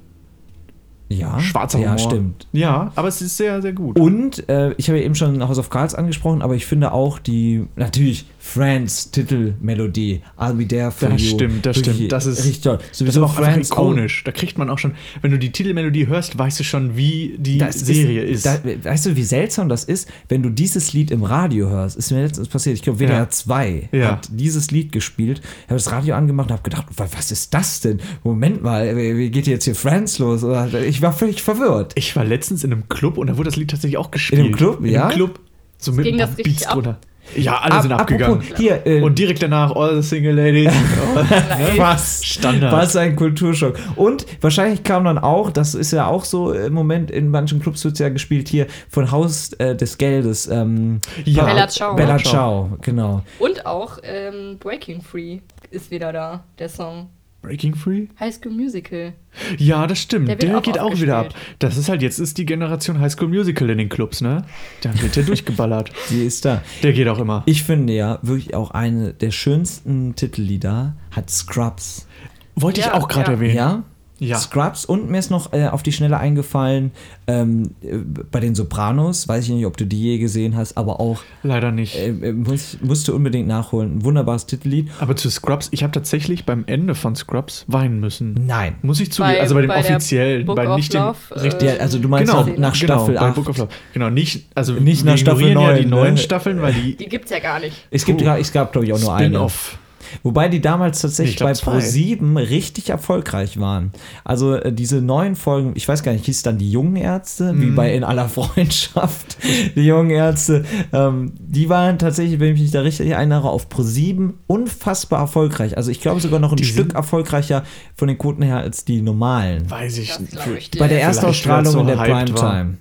Ja, 1.13 1.39
Schwarzer 1.41 1.79
ja, 1.79 1.87
Humor. 1.93 1.99
stimmt. 1.99 2.47
Ja, 2.53 2.93
aber 2.95 3.09
es 3.09 3.21
ist 3.23 3.37
sehr, 3.37 3.61
sehr 3.63 3.73
gut. 3.73 3.99
Und 3.99 4.49
äh, 4.49 4.73
ich 4.77 4.89
habe 4.89 4.99
ja 4.99 5.05
eben 5.05 5.15
schon 5.15 5.43
House 5.47 5.59
of 5.59 5.71
Cards 5.71 5.95
angesprochen, 5.95 6.43
aber 6.43 6.55
ich 6.55 6.67
finde 6.67 6.93
auch 6.93 7.19
die, 7.19 7.65
natürlich, 7.77 8.27
Friends 8.39 9.13
Titelmelodie, 9.13 10.21
I'll 10.39 10.55
Be 10.55 10.67
There 10.67 10.91
For 10.91 11.11
Das 11.11 11.23
You. 11.23 11.29
stimmt, 11.37 11.65
das 11.67 11.79
stimmt. 11.79 12.11
Das 12.13 12.27
ist- 12.27 12.41
richtig 12.45 12.61
toll. 12.63 12.79
Das 12.79 12.91
ist 12.91 12.99
Sowieso 12.99 13.25
auch 13.25 13.35
Friends 13.35 13.71
ikonisch. 13.71 14.25
Da 14.25 14.33
kriegt 14.33 14.59
man 14.59 14.69
auch 14.71 14.79
schon, 14.79 14.95
wenn 15.21 15.31
du 15.31 15.39
die 15.39 15.53
Titelmelodie 15.53 16.07
hörst, 16.07 16.39
weißt 16.39 16.59
du 16.61 16.65
schon, 16.65 16.97
wie 16.97 17.37
die 17.39 17.59
Das 17.59 17.79
Serie 17.81 18.23
ist. 18.23 18.45
Da, 18.47 18.59
weißt 18.83 19.07
du, 19.07 19.17
wie 19.17 19.23
seltsam 19.23 19.69
das 19.69 19.85
ist, 19.85 20.09
wenn 20.29 20.43
du 20.43 20.51
dieses 20.51 20.93
Lied 20.93 21.11
im 21.11 21.23
Radio 21.23 21.69
hörst? 21.69 21.97
Ist 21.97 22.11
mir 22.11 22.23
letztens 22.23 22.49
passiert. 22.49 22.77
Ich 22.77 22.83
glaube, 22.83 22.99
WDR 22.99 23.17
Ja. 23.19 23.29
2 23.31 23.89
Ja. 23.93 24.11
hat 24.13 24.29
dieses 24.33 24.71
Lied 24.71 24.93
gespielt. 24.93 25.41
Ich 25.41 25.65
habe 25.69 25.75
das 25.75 25.93
Radio 25.93 26.15
angemacht 26.15 26.49
und 26.51 26.55
habe 26.55 26.63
gedacht, 26.69 26.87
wa- 26.97 27.07
was 27.17 27.31
ist 27.31 27.55
das 27.55 27.81
denn? 27.81 28.01
Moment 28.25 28.63
mal, 28.63 28.97
wie 28.97 29.17
wie 29.19 29.31
geht 29.31 29.47
jetzt 29.47 29.65
hier 29.65 29.75
Friends 29.75 30.19
los? 30.19 30.43
Oder- 30.45 30.83
Ich 30.85 31.01
war 31.03 31.13
völlig 31.13 31.43
verwirrt. 31.43 31.93
ich 31.97 32.15
war 32.17 32.25
letztens 32.25 32.65
in 32.65 32.73
einem 32.73 32.89
Club 32.89 33.19
und 33.19 33.27
da 33.29 33.37
wurde 33.37 33.49
das 33.51 33.57
Lied 33.57 33.71
tatsächlich 33.71 33.99
auch 33.99 34.11
gespielt. 34.11 34.41
einem 34.41 34.55
Club, 34.57 34.81
in 34.85 34.87
ja? 34.93 35.05
einem 35.07 35.13
Club. 35.15 35.41
So 35.79 35.93
mit 35.93 36.05
Ging 36.05 36.19
das 36.19 36.35
Beats 36.37 36.67
ab? 36.67 36.75
drunter. 36.75 36.99
Ja, 37.37 37.59
alle 37.59 37.75
Ab- 37.75 37.83
sind 37.83 37.93
apropos, 37.93 38.13
abgegangen. 38.13 38.43
Hier, 38.57 38.85
äh, 38.87 39.01
und 39.01 39.17
direkt 39.19 39.43
danach 39.43 39.75
All 39.77 40.03
the 40.03 40.09
Single 40.09 40.35
Ladies. 40.35 40.73
was? 41.77 42.25
Standard. 42.25 42.73
Was 42.73 42.97
ein 42.97 43.15
Kulturschock. 43.17 43.77
Und 43.97 44.27
wahrscheinlich 44.41 44.83
kam 44.83 45.05
dann 45.05 45.19
auch, 45.19 45.51
das 45.51 45.75
ist 45.75 45.93
ja 45.93 46.07
auch 46.07 46.25
so 46.25 46.53
im 46.53 46.73
Moment, 46.73 47.11
in 47.11 47.29
manchen 47.29 47.61
Clubs 47.61 47.85
wird 47.85 47.99
ja 48.01 48.09
gespielt 48.09 48.49
hier 48.49 48.67
von 48.91 49.11
Haus 49.13 49.53
äh, 49.55 49.77
des 49.77 49.99
Geldes. 49.99 50.49
Ähm, 50.49 51.01
Ja. 51.25 51.45
Bella 51.45 51.69
Ciao. 51.69 51.95
Bella 51.95 52.19
Ciao. 52.19 52.31
Ciao, 52.69 52.79
genau. 52.83 53.23
Und 53.39 53.67
auch 53.67 53.99
ähm, 54.03 54.59
Breaking 54.59 55.01
Free 55.01 55.39
ist 55.71 55.91
wieder 55.91 56.13
da, 56.13 56.45
der 56.59 56.69
Song. 56.69 57.09
Breaking 57.43 57.75
Free? 57.75 58.07
High 58.21 58.33
School 58.35 58.53
Musical. 58.53 59.13
Ja, 59.59 59.87
das 59.87 59.99
stimmt. 60.01 60.29
Der 60.29 60.37
Der, 60.37 60.59
auch 60.59 60.63
geht 60.63 60.79
auch 60.79 61.01
wieder 61.01 61.17
ab. 61.19 61.35
Das 61.59 61.77
ist 61.77 61.89
halt, 61.89 62.01
jetzt 62.03 62.19
ist 62.19 62.39
die 62.39 62.47
Generation 62.47 63.01
High 63.01 63.11
School 63.13 63.29
Musical 63.29 63.69
in 63.71 63.79
den 63.79 63.89
Clubs, 63.89 64.21
ne? 64.21 64.45
Dann 64.83 65.01
wird 65.03 65.17
der 65.17 65.23
durchgeballert. 65.25 65.91
Die 66.11 66.25
ist 66.25 66.45
da. 66.45 66.63
Der 66.83 66.93
geht 66.93 67.09
auch 67.09 67.19
immer. 67.19 67.43
Ich 67.47 67.65
finde 67.65 67.93
ja 67.95 68.19
wirklich 68.23 68.55
auch 68.55 68.71
eine 68.71 69.13
der 69.13 69.33
schönsten 69.33 70.15
Titellieder 70.15 70.95
hat 71.11 71.31
Scrubs. 71.31 72.07
Wollte 72.55 72.81
ich 72.81 72.87
Ja, 72.87 72.95
auch 72.95 73.09
gerade 73.09 73.29
ja. 73.29 73.33
erwähnen. 73.33 73.57
Ja? 73.57 73.83
Ja. 74.23 74.39
Scrubs 74.39 74.85
und 74.85 75.11
mir 75.11 75.19
ist 75.19 75.31
noch 75.31 75.53
äh, 75.53 75.67
auf 75.67 75.83
die 75.83 75.91
Schnelle 75.93 76.17
eingefallen, 76.19 76.93
ähm, 77.27 77.71
äh, 77.83 77.97
bei 78.31 78.39
den 78.41 78.55
Sopranos, 78.55 79.27
weiß 79.27 79.45
ich 79.45 79.51
nicht, 79.51 79.67
ob 79.67 79.77
du 79.77 79.85
die 79.85 80.01
je 80.01 80.19
gesehen 80.19 80.57
hast, 80.57 80.77
aber 80.77 81.01
auch 81.01 81.21
Leider 81.43 81.73
nicht. 81.73 81.97
äh, 81.97 82.09
äh, 82.11 82.33
muss, 82.33 82.79
musst 82.83 83.09
du 83.09 83.15
unbedingt 83.17 83.49
nachholen. 83.49 83.97
Ein 83.99 84.05
wunderbares 84.05 84.47
Titellied. 84.47 84.91
Aber 85.01 85.17
zu 85.17 85.29
Scrubs, 85.29 85.69
ich 85.73 85.83
habe 85.83 85.93
tatsächlich 85.93 86.45
beim 86.47 86.63
Ende 86.67 86.95
von 86.95 87.17
Scrubs 87.17 87.65
weinen 87.67 87.99
müssen. 88.01 88.35
Nein. 88.47 88.77
Muss 88.83 89.01
ich 89.01 89.11
zugeben, 89.13 89.35
Bei- 89.35 89.41
also 89.41 89.55
bei 89.57 89.63
dem 89.63 89.69
bei 89.69 89.81
offiziellen, 89.81 90.47
Book 90.47 90.57
bei 90.57 90.69
of 90.69 90.77
nicht 90.77 90.95
dem 90.95 91.03
Love, 91.03 91.19
äh, 91.35 91.41
richtig. 91.41 91.69
Ja, 91.71 91.77
also 91.79 91.99
du 91.99 92.09
meinst 92.09 92.31
genau, 92.33 92.43
auch 92.45 92.47
nach 92.47 92.55
genau, 92.55 92.75
Staffel 92.75 93.15
bei 93.15 93.21
8. 93.23 93.35
Book 93.35 93.49
of 93.49 93.59
Love. 93.59 93.69
Genau, 93.93 94.11
nicht, 94.11 94.47
also 94.55 94.75
Nicht 94.75 95.05
nach 95.05 95.19
Staffel 95.19 95.49
ignorieren 95.49 95.63
ja 95.63 95.73
9, 95.75 95.83
die 95.83 95.85
ne? 95.91 95.97
neuen 95.97 96.17
Staffeln, 96.17 96.63
weil 96.63 96.73
die 96.75 96.97
Die 96.97 97.09
gibt's 97.09 97.31
ja 97.31 97.41
gar 97.41 97.59
nicht. 97.61 97.77
Es 97.91 98.05
gibt, 98.05 98.23
Puh. 98.23 98.29
es 98.39 98.53
gab, 98.53 98.73
glaube 98.73 98.87
ich, 98.87 98.93
auch 98.93 99.01
nur 99.01 99.15
eine. 99.15 99.27
Spin-off. 99.29 99.79
Wobei 100.23 100.49
die 100.49 100.61
damals 100.61 101.01
tatsächlich 101.01 101.35
Ich 101.35 101.37
glaub, 101.39 101.49
bei 101.51 101.55
zwei. 101.55 101.79
Pro7 101.79 102.37
richtig 102.49 102.91
erfolgreich 102.91 103.59
waren. 103.61 103.93
Also 104.25 104.55
äh, 104.55 104.73
diese 104.73 105.01
neuen 105.03 105.37
Folgen, 105.37 105.73
ich 105.75 105.87
weiß 105.89 106.03
gar 106.03 106.13
nicht, 106.13 106.25
hieß 106.27 106.43
dann 106.43 106.59
die 106.59 106.71
jungen 106.71 106.97
Ärzte, 106.97 107.53
wie 107.59 107.67
Mhm. 107.67 107.75
bei 107.75 107.95
In 107.95 108.05
aller 108.05 108.29
Freundschaft, 108.29 109.37
die 109.77 109.85
jungen 109.87 110.11
Ärzte, 110.11 110.65
ähm, 110.93 111.33
die 111.39 111.69
waren 111.69 111.99
tatsächlich, 111.99 112.41
wenn 112.41 112.55
ich 112.55 112.61
mich 112.63 112.71
da 112.71 112.81
richtig 112.81 113.09
erinnere, 113.11 113.49
auf 113.51 113.69
Pro7 113.69 114.33
unfassbar 114.47 115.21
erfolgreich. 115.21 115.77
Also 115.77 115.91
ich 115.91 116.01
glaube 116.01 116.21
sogar 116.21 116.39
noch 116.41 116.53
ein 116.53 116.57
Die 116.57 116.65
Stück 116.65 116.95
erfolgreicher 116.95 117.65
von 117.97 118.09
den 118.09 118.19
Quoten 118.19 118.43
her 118.43 118.59
als 118.59 118.85
die 118.85 119.03
normalen. 119.03 119.71
Weiß 119.71 119.99
ich 119.99 120.19
nicht. 120.21 120.79
Bei 120.79 120.89
der 120.89 121.01
Erstausstrahlung 121.03 121.73
so 121.73 121.81
in 121.81 121.87
der. 121.87 121.97
Primetime. 121.97 122.77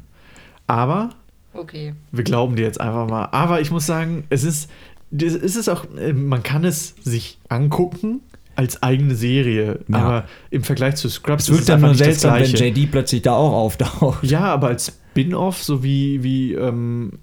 Aber 0.67 1.09
Okay. 1.53 1.93
wir 2.11 2.23
glauben 2.23 2.55
dir 2.55 2.63
jetzt 2.63 2.79
einfach 2.79 3.07
mal. 3.09 3.25
Aber 3.31 3.59
ich 3.59 3.71
muss 3.71 3.85
sagen, 3.85 4.23
es 4.29 4.43
ist, 4.45 4.69
es 5.11 5.55
ist 5.55 5.69
auch, 5.69 5.85
äh, 5.97 6.13
man 6.13 6.43
kann 6.43 6.63
es 6.63 6.95
sich 7.03 7.39
angucken 7.49 8.21
als 8.55 8.83
eigene 8.83 9.15
Serie. 9.15 9.79
Ja. 9.87 9.97
Aber 9.97 10.25
im 10.49 10.63
Vergleich 10.63 10.95
zu 10.95 11.09
Scrubs 11.09 11.49
Es 11.49 11.55
wirkt 11.55 11.69
dann 11.69 11.81
nur 11.81 11.89
das 11.89 11.99
seltsam, 11.99 12.39
wenn. 12.39 12.51
JD 12.51 12.91
plötzlich 12.91 13.21
da 13.21 13.33
auch 13.33 13.53
auftaucht. 13.53 14.23
Ja, 14.23 14.41
aber 14.41 14.67
als 14.67 14.99
Spin-off, 15.11 15.63
so 15.63 15.83
wie, 15.83 16.23
wie 16.23 16.53
ähm, 16.53 17.19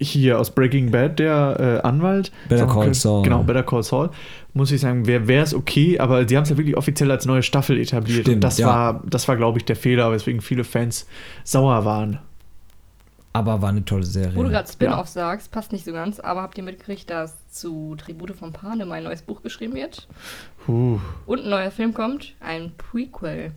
hier 0.00 0.38
aus 0.38 0.54
Breaking 0.54 0.90
Bad, 0.90 1.18
der 1.18 1.80
äh, 1.82 1.86
Anwalt. 1.86 2.32
Better 2.48 2.66
Call 2.66 2.84
okay. 2.84 2.94
Saul. 2.94 3.22
Genau, 3.22 3.42
Better 3.42 3.62
Call 3.62 3.82
Saul. 3.82 4.10
Muss 4.54 4.72
ich 4.72 4.80
sagen, 4.80 5.06
wäre 5.06 5.42
es 5.42 5.54
okay, 5.54 5.98
aber 5.98 6.26
sie 6.26 6.36
haben 6.36 6.44
es 6.44 6.50
ja 6.50 6.56
wirklich 6.56 6.76
offiziell 6.76 7.10
als 7.10 7.26
neue 7.26 7.42
Staffel 7.42 7.78
etabliert. 7.78 8.22
Stimmt, 8.22 8.36
und 8.36 8.40
das 8.44 8.58
ja. 8.58 8.66
war, 8.66 9.02
das 9.06 9.28
war, 9.28 9.36
glaube 9.36 9.58
ich, 9.58 9.64
der 9.64 9.76
Fehler, 9.76 10.10
weswegen 10.10 10.40
viele 10.40 10.64
Fans 10.64 11.06
sauer 11.44 11.84
waren. 11.84 12.18
Aber 13.32 13.62
war 13.62 13.68
eine 13.68 13.84
tolle 13.84 14.04
Serie. 14.04 14.34
Wo 14.34 14.42
du 14.42 14.48
gerade 14.48 14.68
Spin-off 14.70 15.06
sagst, 15.08 15.50
passt 15.52 15.70
nicht 15.72 15.84
so 15.84 15.92
ganz, 15.92 16.18
aber 16.18 16.42
habt 16.42 16.56
ihr 16.58 16.64
mitgekriegt, 16.64 17.08
dass 17.10 17.34
zu 17.50 17.94
Tribute 17.96 18.34
von 18.34 18.52
Panem 18.52 18.90
ein 18.90 19.04
neues 19.04 19.22
Buch 19.22 19.42
geschrieben 19.42 19.74
wird? 19.74 20.08
Puh. 20.64 20.98
Und 21.26 21.44
ein 21.44 21.50
neuer 21.50 21.70
Film 21.70 21.94
kommt? 21.94 22.34
Ein 22.40 22.72
Prequel. 22.76 23.52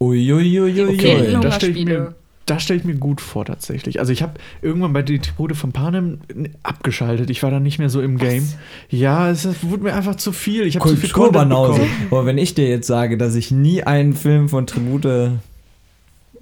Uiuiuiui. 0.00 0.72
Die 0.72 0.82
Okay, 0.84 1.38
das 1.40 1.56
stell 1.56 1.76
ich 1.76 1.84
mir- 1.84 2.14
da 2.44 2.60
stelle 2.60 2.78
ich 2.78 2.84
mir 2.84 2.94
gut 2.94 3.20
vor 3.20 3.44
tatsächlich. 3.44 3.98
Also 3.98 4.12
ich 4.12 4.22
habe 4.22 4.34
irgendwann 4.62 4.92
bei 4.92 5.02
die 5.02 5.18
Tribute 5.18 5.56
von 5.56 5.72
Panem 5.72 6.20
abgeschaltet. 6.62 7.28
Ich 7.30 7.42
war 7.42 7.50
dann 7.50 7.64
nicht 7.64 7.78
mehr 7.80 7.88
so 7.90 8.00
im 8.00 8.18
Game. 8.18 8.48
Ja, 8.88 9.30
es 9.30 9.48
wurde 9.62 9.82
mir 9.84 9.94
einfach 9.94 10.14
zu 10.14 10.30
viel. 10.32 10.64
Ich 10.64 10.76
habe 10.76 10.88
zu 10.88 10.96
viel 10.96 11.10
Content 11.10 11.48
bekommen. 11.48 11.80
Aber 12.10 12.24
wenn 12.26 12.38
ich 12.38 12.54
dir 12.54 12.68
jetzt 12.68 12.86
sage, 12.86 13.16
dass 13.18 13.34
ich 13.34 13.50
nie 13.50 13.82
einen 13.82 14.14
Film 14.14 14.48
von 14.48 14.66
Tribute 14.66 15.32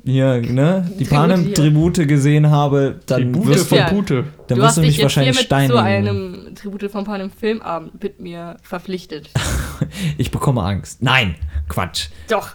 hier, 0.04 0.40
ne, 0.40 0.90
die 0.98 1.04
Tribute 1.04 1.08
Panem-Tribute 1.10 2.08
gesehen 2.08 2.50
habe, 2.50 3.00
dann 3.06 3.32
Tribute 3.32 3.46
wirst 3.46 3.68
von. 3.68 3.78
Pute. 3.86 4.24
dann 4.48 4.58
du 4.58 4.62
wirst 4.62 4.68
hast 4.68 4.76
du 4.76 4.80
dich 4.82 4.88
mich 4.88 4.96
jetzt 4.98 5.02
wahrscheinlich 5.04 5.38
hiermit 5.38 5.70
zu 5.70 5.76
einem 5.76 6.54
Tribute 6.54 6.90
von 6.90 7.08
einem 7.08 7.30
Filmabend 7.30 8.02
mit 8.02 8.20
mir 8.20 8.56
verpflichtet. 8.62 9.30
Ich 10.16 10.30
bekomme 10.30 10.62
Angst. 10.62 11.02
Nein, 11.02 11.34
Quatsch. 11.68 12.08
Doch. 12.28 12.50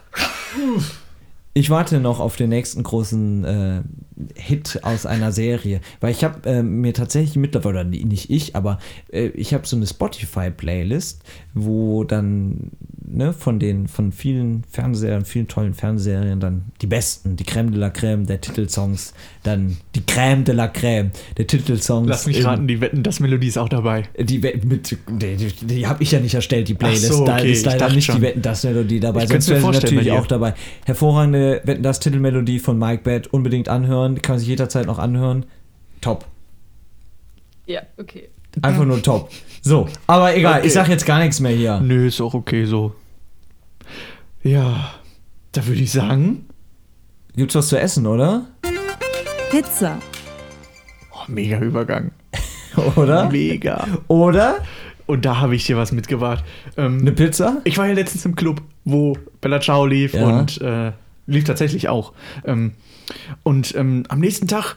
Ich 1.52 1.68
warte 1.68 2.00
noch 2.00 2.18
auf 2.18 2.36
den 2.36 2.48
nächsten 2.48 2.82
großen 2.82 3.44
äh, 3.44 3.82
Hit 4.34 4.80
aus 4.82 5.06
einer 5.06 5.32
Serie, 5.32 5.80
weil 6.00 6.10
ich 6.12 6.24
habe 6.24 6.48
äh, 6.48 6.62
mir 6.62 6.94
tatsächlich 6.94 7.36
mittlerweile, 7.36 7.84
nicht 7.84 8.30
ich, 8.30 8.56
aber 8.56 8.78
äh, 9.12 9.26
ich 9.28 9.54
habe 9.54 9.66
so 9.66 9.76
eine 9.76 9.86
Spotify-Playlist, 9.86 11.22
wo 11.54 12.04
dann 12.04 12.70
ne, 13.04 13.32
von 13.32 13.58
den 13.58 13.88
von 13.88 14.12
vielen 14.12 14.64
Fernsehern, 14.64 15.24
vielen 15.24 15.48
tollen 15.48 15.74
Fernsehserien 15.74 16.40
dann 16.40 16.66
die 16.80 16.86
besten, 16.86 17.36
die 17.36 17.44
Crème 17.44 17.70
de 17.70 17.78
la 17.78 17.88
Crème 17.88 18.26
der 18.26 18.40
Titelsongs, 18.40 19.14
dann 19.42 19.78
die 19.94 20.00
Crème 20.02 20.44
de 20.44 20.54
la 20.54 20.66
Crème 20.66 21.10
der 21.38 21.46
Titelsongs. 21.46 22.08
Lass 22.08 22.26
mich 22.26 22.44
raten, 22.44 22.66
die 22.68 22.80
Wetten, 22.80 23.02
das 23.02 23.20
Melodie 23.20 23.48
ist 23.48 23.56
auch 23.58 23.68
dabei. 23.68 24.02
Die, 24.18 24.38
mit, 24.38 24.90
die, 24.90 25.36
die, 25.36 25.46
die 25.66 25.86
habe 25.86 26.02
ich 26.02 26.12
ja 26.12 26.20
nicht 26.20 26.34
erstellt, 26.34 26.68
die 26.68 26.74
Playlist. 26.74 27.10
Ach 27.10 27.16
so, 27.16 27.24
Da 27.24 27.36
okay, 27.36 27.52
ist 27.52 27.60
ich 27.60 27.66
leider 27.66 27.88
nicht 27.90 28.04
schon. 28.04 28.16
die 28.16 28.22
Wetten, 28.22 28.42
das 28.42 28.64
Melodie 28.64 29.00
dabei. 29.00 29.22
Ich 29.24 29.28
Sonst 29.30 29.46
könnte 29.46 29.50
mir 29.50 29.54
wäre 29.54 29.60
sie 29.60 29.64
vorstellen 29.80 29.94
natürlich 29.96 30.12
auch 30.18 30.26
dabei. 30.26 30.54
Hervorragende 30.84 31.60
Wetten, 31.64 31.82
das 31.82 32.00
Titelmelodie 32.00 32.58
von 32.58 32.78
Mike 32.78 33.02
Bett. 33.02 33.26
Unbedingt 33.28 33.68
anhören. 33.68 34.20
Kann 34.20 34.34
man 34.34 34.40
sich 34.40 34.48
jederzeit 34.48 34.86
noch 34.86 34.98
anhören. 34.98 35.46
Top. 36.00 36.26
Ja, 37.66 37.82
okay. 37.98 38.28
Einfach 38.62 38.84
nur 38.84 39.02
top. 39.02 39.30
So, 39.62 39.88
aber 40.06 40.36
egal, 40.36 40.58
Okay. 40.58 40.66
ich 40.66 40.72
sag 40.72 40.88
jetzt 40.88 41.06
gar 41.06 41.20
nichts 41.20 41.38
mehr 41.40 41.52
hier. 41.52 41.80
Nö, 41.80 42.06
ist 42.08 42.20
auch 42.20 42.34
okay 42.34 42.64
so. 42.64 42.94
Ja, 44.42 44.92
da 45.52 45.66
würde 45.66 45.80
ich 45.80 45.92
sagen, 45.92 46.46
Gibt's 47.36 47.54
was 47.54 47.68
zu 47.68 47.78
essen, 47.78 48.06
oder? 48.08 48.46
Pizza. 49.50 49.98
oh, 51.12 51.24
mega 51.28 51.58
Übergang. 51.58 52.12
Oder? 52.96 53.28
Mega. 53.30 53.86
Oder? 54.08 54.56
Und 55.06 55.24
da 55.24 55.40
habe 55.40 55.56
ich 55.56 55.64
dir 55.66 55.76
was 55.76 55.90
mitgebracht. 55.92 56.44
Ähm, 56.76 56.98
Eine 57.00 57.12
Pizza? 57.12 57.60
Ich 57.64 57.76
war 57.78 57.86
ja 57.88 57.94
letztens 57.94 58.24
im 58.24 58.36
Club, 58.36 58.62
wo 58.84 59.16
Bella 59.40 59.60
Ciao 59.60 59.86
lief 59.86 60.14
Ja. 60.14 60.24
und 60.38 60.60
äh, 60.60 60.92
lief 61.26 61.44
tatsächlich 61.44 61.88
auch. 61.88 62.12
Ähm, 62.44 62.72
und 63.42 63.74
ähm, 63.74 64.04
am 64.08 64.20
nächsten 64.20 64.46
Tag 64.46 64.76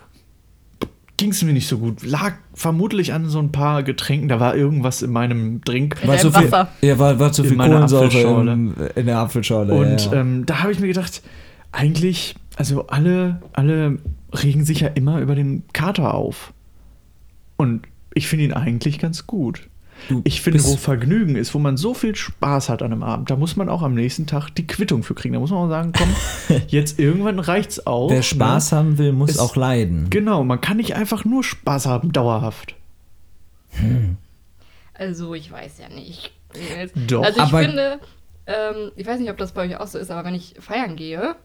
ging 1.18 1.30
es 1.30 1.44
mir 1.44 1.54
nicht 1.54 1.68
so 1.68 1.78
gut. 1.78 2.02
Lag 2.04 2.34
vermutlich 2.56 3.14
an 3.14 3.30
so 3.30 3.38
ein 3.38 3.52
paar 3.52 3.84
Getränken. 3.84 4.28
Da 4.28 4.40
war 4.40 4.56
irgendwas 4.56 5.04
in 5.04 5.12
meinem 5.12 5.62
Drink. 5.62 5.98
In 6.02 6.08
War 6.10 6.18
so 6.18 6.32
viel, 6.32 6.52
Wasser. 6.52 6.70
ja, 6.82 6.98
war, 6.98 7.20
war 7.20 7.32
zu 7.32 7.44
In 7.44 7.50
viel 7.50 7.58
meiner 7.58 7.74
Kohlensäure 7.76 8.06
Apfelschorle. 8.06 8.52
im, 8.54 8.74
in 8.96 9.06
der 9.06 9.18
Apfelschorle. 9.20 9.74
Und 9.74 10.06
ja, 10.06 10.14
ja. 10.14 10.22
ähm, 10.22 10.46
da 10.48 10.64
habe 10.64 10.72
ich 10.72 10.80
mir 10.80 10.88
gedacht, 10.88 11.22
eigentlich, 11.72 12.34
also 12.56 12.88
alle, 12.88 13.40
alle 13.54 14.00
regen 14.34 14.66
sich 14.66 14.82
ja 14.82 14.88
immer 14.90 15.20
über 15.20 15.36
den 15.36 15.64
Kater 15.74 16.14
auf. 16.14 16.54
Und 17.58 17.84
ich 18.14 18.28
finde 18.28 18.46
ihn 18.46 18.54
eigentlich 18.54 19.00
ganz 19.00 19.28
gut. 19.28 19.70
Du 20.10 20.22
Ich 20.26 20.42
finde, 20.42 20.64
wo 20.66 20.76
Vergnügen 20.76 21.36
ist, 21.36 21.54
wo 21.54 21.60
man 21.60 21.78
so 21.78 21.94
viel 21.94 22.16
Spaß 22.16 22.68
hat 22.70 22.82
an 22.82 22.92
einem 22.92 23.04
Abend, 23.04 23.30
da 23.30 23.36
muss 23.36 23.56
man 23.56 23.70
auch 23.70 23.84
am 23.84 23.94
nächsten 23.94 24.26
Tag 24.26 24.50
die 24.50 24.66
Quittung 24.68 25.04
für 25.04 25.14
kriegen. 25.14 25.36
Da 25.36 25.40
muss 25.40 25.52
man 25.52 25.60
auch 25.60 25.70
sagen, 25.70 25.94
komm, 25.96 26.10
jetzt 26.68 27.00
irgendwann 27.00 27.40
reicht's 27.40 27.86
auch. 27.86 28.10
Wer 28.10 28.24
Spaß 28.24 28.72
ne? 28.72 28.78
haben 28.78 28.98
will, 28.98 29.14
muss 29.14 29.32
Es- 29.32 29.40
auch 29.40 29.56
leiden. 29.56 30.10
Genau, 30.10 30.44
man 30.44 30.60
kann 30.60 30.78
nicht 30.78 30.96
einfach 30.96 31.26
nur 31.26 31.44
Spaß 31.44 31.86
haben, 31.86 32.12
dauerhaft. 32.12 32.76
Also, 34.94 35.34
ich 35.34 35.52
weiß 35.52 35.80
ja 35.80 35.90
nicht. 35.90 36.34
Doch, 37.08 37.24
also, 37.24 37.38
ich 37.38 37.44
aber- 37.48 37.60
finde, 37.60 38.00
ähm, 38.46 38.92
ich 38.96 39.08
weiß 39.08 39.20
nicht, 39.20 39.30
ob 39.32 39.38
das 39.38 39.54
bei 39.54 39.64
euch 39.66 39.78
auch 39.78 39.88
so 39.88 39.98
ist, 39.98 40.12
aber 40.12 40.26
wenn 40.26 40.36
ich 40.36 40.56
feiern 40.60 40.96
gehe, 40.96 41.36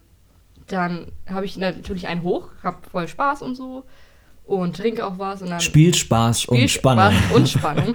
dann 0.69 1.13
habe 1.29 1.45
ich 1.47 1.57
natürlich 1.57 2.07
einen 2.09 2.23
hoch, 2.23 2.49
habe 2.63 2.79
voll 2.91 3.09
Spaß 3.09 3.43
und 3.43 3.55
so 3.57 3.85
und 4.45 4.77
trinke 4.77 5.07
auch 5.07 5.19
was 5.19 5.43
und 5.43 5.51
dann 5.51 5.61
Spielspaß 5.61 6.47
und 6.47 6.57
Spiel- 6.57 6.69
Spannung. 6.69 7.13
Spaß 7.19 7.37
und 7.37 7.49
Spannung. 7.59 7.95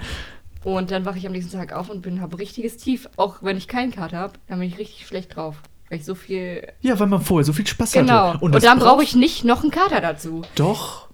Und 0.64 0.92
dann 0.92 1.04
wache 1.06 1.18
ich 1.18 1.26
am 1.26 1.34
nächsten 1.34 1.52
Tag 1.58 1.74
auf 1.74 1.90
und 1.90 2.02
bin 2.02 2.22
habe 2.22 2.40
richtiges 2.40 2.78
Tief. 2.78 3.10
Auch 3.18 3.38
wenn 3.42 3.58
ich 3.58 3.68
keinen 3.68 3.92
Kater 3.92 4.18
habe, 4.18 4.34
dann 4.48 4.60
bin 4.60 4.70
ich 4.70 4.78
richtig 4.78 5.06
schlecht 5.06 5.36
drauf. 5.36 5.58
Weil 5.90 6.00
ich 6.00 6.06
so 6.06 6.16
viel. 6.16 6.66
Ja, 6.82 6.98
weil 7.00 7.08
man 7.08 7.22
vorher 7.22 7.44
so 7.44 7.52
viel 7.52 7.68
Spaß 7.68 7.92
Genau. 7.92 8.30
hatte. 8.34 8.38
Und, 8.40 8.56
das 8.56 8.64
dann 8.64 8.80
brauche 8.80 9.04
ich 9.04 9.14
nicht 9.16 9.44
noch 9.44 9.62
einen 9.64 9.72
Kater 9.72 10.00
dazu. 10.00 10.42
Doch. 10.56 11.10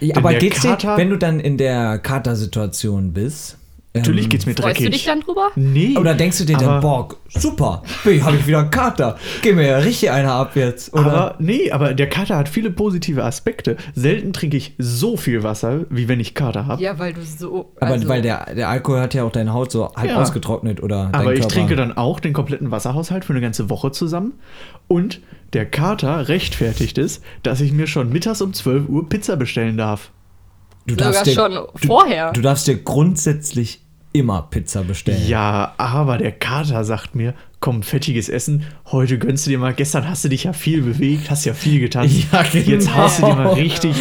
Ja, 0.00 0.16
aber 0.16 0.32
geht's 0.34 0.60
dir, 0.62 0.78
wenn 0.96 1.10
du 1.10 1.18
dann 1.18 1.38
in 1.40 1.58
der 1.58 1.98
Kater-Situation 1.98 3.12
bist? 3.12 3.58
Natürlich 3.96 4.24
ähm, 4.24 4.30
geht's 4.30 4.44
mir 4.44 4.54
Freust 4.54 4.66
dreckig. 4.78 4.84
du 4.86 4.90
dich 4.90 5.04
dann 5.04 5.20
drüber? 5.20 5.50
Nee. 5.54 5.96
Oder 5.96 6.14
denkst 6.14 6.38
du 6.38 6.44
dir 6.44 6.56
dann, 6.56 6.68
aber- 6.68 6.80
boah, 6.80 7.08
super, 7.40 7.82
habe 8.04 8.36
ich 8.36 8.46
wieder 8.46 8.58
einen 8.58 8.70
Kater. 8.70 9.16
Geh 9.40 9.52
mir 9.52 9.68
ja 9.68 9.78
richtig 9.78 10.10
einer 10.10 10.32
ab 10.32 10.56
jetzt. 10.56 10.92
Oder? 10.92 11.04
Aber 11.06 11.34
nee, 11.38 11.70
aber 11.70 11.94
der 11.94 12.08
Kater 12.08 12.36
hat 12.36 12.48
viele 12.48 12.72
positive 12.72 13.22
Aspekte. 13.22 13.76
Selten 13.94 14.32
trinke 14.32 14.56
ich 14.56 14.74
so 14.78 15.16
viel 15.16 15.44
Wasser, 15.44 15.86
wie 15.90 16.08
wenn 16.08 16.18
ich 16.18 16.34
Kater 16.34 16.66
habe. 16.66 16.82
Ja, 16.82 16.98
weil 16.98 17.12
du 17.12 17.22
so. 17.22 17.72
aber 17.80 17.92
also- 17.92 18.08
weil 18.08 18.20
der, 18.22 18.52
der 18.54 18.68
Alkohol 18.68 18.98
hat 19.00 19.14
ja 19.14 19.22
auch 19.22 19.30
deine 19.30 19.52
Haut 19.52 19.70
so 19.70 19.92
halb 19.94 20.10
Ja. 20.10 20.20
ausgetrocknet 20.20 20.82
oder 20.82 21.10
dein 21.12 21.14
Aber 21.14 21.32
ich 21.32 21.40
Körper. 21.40 21.54
trinke 21.54 21.76
dann 21.76 21.96
auch 21.96 22.18
den 22.18 22.32
kompletten 22.32 22.72
Wasserhaushalt 22.72 23.24
für 23.24 23.32
eine 23.32 23.40
ganze 23.42 23.70
Woche 23.70 23.92
zusammen. 23.92 24.32
Und 24.88 25.20
der 25.52 25.66
Kater 25.66 26.26
rechtfertigt 26.28 26.98
es, 26.98 27.20
dass 27.44 27.60
ich 27.60 27.70
mir 27.70 27.86
schon 27.86 28.08
mittags 28.10 28.42
um 28.42 28.52
12 28.54 28.88
Uhr 28.88 29.08
Pizza 29.08 29.36
bestellen 29.36 29.76
darf. 29.76 30.10
du 30.86 30.94
sogar 30.96 31.24
schon 31.24 31.52
du, 31.52 31.86
vorher. 31.86 32.32
Du 32.32 32.40
darfst 32.42 32.66
dir 32.66 32.76
grundsätzlich 32.76 33.83
immer 34.14 34.46
Pizza 34.48 34.82
bestellen. 34.82 35.26
Ja, 35.26 35.74
aber 35.76 36.16
der 36.18 36.32
Kater 36.32 36.84
sagt 36.84 37.14
mir, 37.14 37.34
komm, 37.64 37.82
fettiges 37.82 38.28
Essen, 38.28 38.64
heute 38.92 39.18
gönnst 39.18 39.46
du 39.46 39.50
dir 39.50 39.56
mal, 39.58 39.72
gestern 39.72 40.06
hast 40.06 40.22
du 40.22 40.28
dich 40.28 40.44
ja 40.44 40.52
viel 40.52 40.82
bewegt, 40.82 41.30
hast 41.30 41.46
ja 41.46 41.54
viel 41.54 41.80
getan. 41.80 42.06
Ja, 42.30 42.42
genau. 42.42 42.70
Jetzt 42.72 42.94
haust 42.94 43.20
du 43.22 43.26
dir 43.26 43.34
mal 43.36 43.54
richtig, 43.54 43.96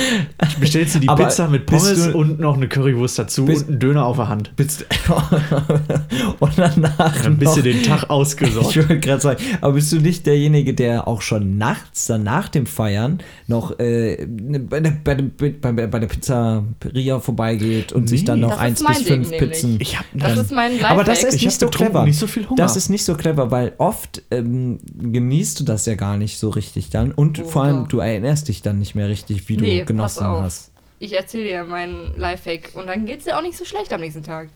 bestellst 0.60 0.96
du 0.96 1.00
die 1.00 1.08
Aber 1.08 1.24
Pizza 1.24 1.48
mit 1.48 1.66
Pommes 1.66 2.12
du- 2.12 2.18
und 2.18 2.42
noch 2.42 2.58
eine 2.58 2.68
Currywurst 2.68 3.20
dazu 3.20 3.46
bist- 3.46 3.64
und 3.64 3.70
einen 3.70 3.80
Döner 3.80 4.06
auf 4.06 4.18
der 4.18 4.28
Hand. 4.28 4.54
Bist, 4.58 4.86
und 6.40 6.52
danach 6.58 7.22
Dann 7.24 7.38
bist 7.38 7.52
noch, 7.52 7.56
du 7.56 7.64
den 7.64 7.84
Tag 7.84 8.04
Ich 8.04 8.10
ausgesorgt. 8.10 8.76
wollte 8.76 9.00
gerade 9.00 9.22
sagen, 9.22 9.42
aber 9.62 9.74
bist 9.74 9.94
du 9.94 9.98
nicht 10.02 10.26
derjenige, 10.26 10.74
der 10.74 11.08
auch 11.08 11.22
schon 11.22 11.58
nachts, 11.58 12.08
dann 12.08 12.24
nach 12.24 12.50
dem 12.50 12.66
Feiern, 12.66 13.20
noch 13.48 13.80
äh, 13.80 14.26
ne, 14.26 14.60
bei, 14.60 14.82
der, 14.82 14.92
bei, 15.04 15.16
dem- 15.16 15.32
bei, 15.38 15.72
bei 15.72 16.00
der 16.00 16.08
Pizzeria 16.08 17.20
vorbeigeht 17.22 17.94
und 17.94 18.08
sich 18.10 18.26
dann 18.26 18.40
Nee. 18.40 18.46
noch 18.48 18.52
Das 18.52 18.60
eins 18.60 18.84
bis 18.84 19.02
fünf. 19.04 19.32
Pizzen. 19.32 19.78
Ich 19.80 19.98
hab 19.98 20.06
das 20.14 20.38
ist 20.38 20.52
mein 20.52 20.84
aber 20.84 21.06
das 21.06 21.24
ist 21.24 21.36
Ich 21.36 21.46
nicht 21.46 21.60
so 21.60 21.68
clever. 21.70 22.04
nicht 22.04 22.20
so 22.20 22.28
viel 22.28 22.44
Hunger. 22.50 22.58
Das 22.58 22.76
ist 22.76 22.90
nicht 22.90 23.06
so 23.06 23.16
clever, 23.16 23.50
weil 23.54 23.74
oft 23.78 24.22
ähm, 24.32 24.80
genießt 24.96 25.60
du 25.60 25.64
das 25.64 25.86
ja 25.86 25.96
gar 25.96 26.18
nicht 26.18 26.38
so 26.40 26.50
richtig 26.50 26.90
dann 26.90 27.12
und 27.12 27.40
Oh, 27.40 27.46
vor 27.46 27.64
allem 27.64 27.82
doch. 27.84 27.88
du 27.90 28.00
erinnerst 28.00 28.48
dich 28.50 28.62
dann 28.64 28.80
nicht 28.80 28.96
mehr 28.96 29.08
richtig, 29.08 29.48
wie 29.48 29.56
du 29.58 29.64
Nee, 29.64 29.80
pass 29.80 29.88
genossen 29.88 30.26
auf. 30.26 30.42
hast. 30.42 30.72
Ich 31.00 31.16
erzähle 31.16 31.44
dir 31.46 31.64
meinen 31.64 32.14
Lifehack 32.18 32.72
und 32.74 32.88
dann 32.88 33.06
geht's 33.06 33.26
dir 33.26 33.38
auch 33.38 33.42
nicht 33.42 33.58
so 33.58 33.64
schlecht 33.66 33.94
am 33.94 34.02
nächsten 34.02 34.24
Tag. 34.24 34.50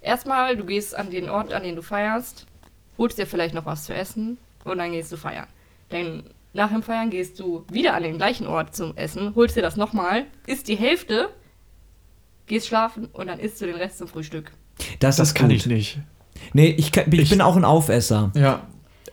Erstmal, 0.00 0.56
du 0.56 0.64
gehst 0.64 0.94
an 0.96 1.10
den 1.10 1.28
Ort, 1.30 1.52
an 1.52 1.62
den 1.62 1.76
du 1.76 1.82
feierst, 1.82 2.46
holst 2.98 3.18
dir 3.18 3.26
vielleicht 3.26 3.54
noch 3.54 3.66
was 3.66 3.84
zu 3.84 3.94
essen 3.94 4.38
und 4.64 4.78
dann 4.78 4.92
gehst 4.92 5.10
du 5.12 5.16
feiern. 5.16 5.46
Dann 5.90 6.24
nach 6.52 6.70
dem 6.72 6.82
Feiern 6.82 7.10
gehst 7.10 7.38
du 7.38 7.64
wieder 7.70 7.94
an 7.94 8.02
den 8.02 8.16
gleichen 8.16 8.46
Ort 8.46 8.74
zum 8.74 8.96
Essen, 8.96 9.34
holst 9.34 9.56
dir 9.56 9.62
das 9.62 9.76
nochmal, 9.76 10.24
isst 10.46 10.68
die 10.68 10.76
Hälfte, 10.76 11.28
gehst 12.46 12.68
schlafen 12.68 13.06
und 13.12 13.26
dann 13.26 13.38
isst 13.38 13.60
du 13.60 13.66
den 13.66 13.76
Rest 13.76 13.98
zum 13.98 14.08
Frühstück. 14.08 14.52
Das, 15.00 15.16
Das 15.16 15.28
ist 15.28 15.34
kann 15.34 15.48
gut. 15.48 15.56
ich 15.58 15.66
nicht. 15.66 15.98
Nee, 16.52 16.68
ich, 16.76 16.92
kann, 16.92 17.04
ich, 17.12 17.20
Ich- 17.20 17.30
bin 17.30 17.40
auch 17.40 17.56
ein 17.56 17.64
Aufesser. 17.64 18.32
Ja. 18.34 18.62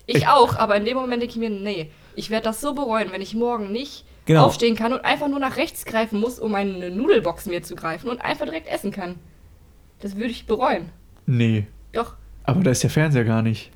Ich, 0.05 0.17
Ich- 0.17 0.27
auch, 0.27 0.55
aber 0.57 0.75
in 0.75 0.85
dem 0.85 0.95
Moment 0.97 1.21
denke 1.21 1.33
ich 1.33 1.39
mir, 1.39 1.49
nee, 1.49 1.89
ich 2.15 2.29
werde 2.29 2.43
das 2.45 2.61
so 2.61 2.73
bereuen, 2.73 3.09
wenn 3.11 3.21
ich 3.21 3.33
morgen 3.35 3.71
nicht 3.71 4.05
Genau. 4.25 4.45
aufstehen 4.45 4.75
kann 4.75 4.93
und 4.93 5.03
einfach 5.03 5.27
nur 5.27 5.39
nach 5.39 5.57
rechts 5.57 5.85
greifen 5.85 6.19
muss, 6.19 6.39
um 6.39 6.55
eine 6.55 6.89
Nudelbox 6.91 7.45
mir 7.47 7.61
zu 7.63 7.75
greifen 7.75 8.09
und 8.09 8.21
einfach 8.21 8.45
direkt 8.45 8.67
essen 8.67 8.91
kann. 8.91 9.15
Das 10.01 10.15
würde 10.15 10.29
ich 10.29 10.45
bereuen. 10.45 10.89
Nee. 11.25 11.67
Doch. 11.93 12.13
Aber 12.43 12.61
da 12.63 12.71
ist 12.71 12.83
der 12.83 12.89
Fernseher 12.89 13.23
gar 13.23 13.41
nicht. 13.41 13.71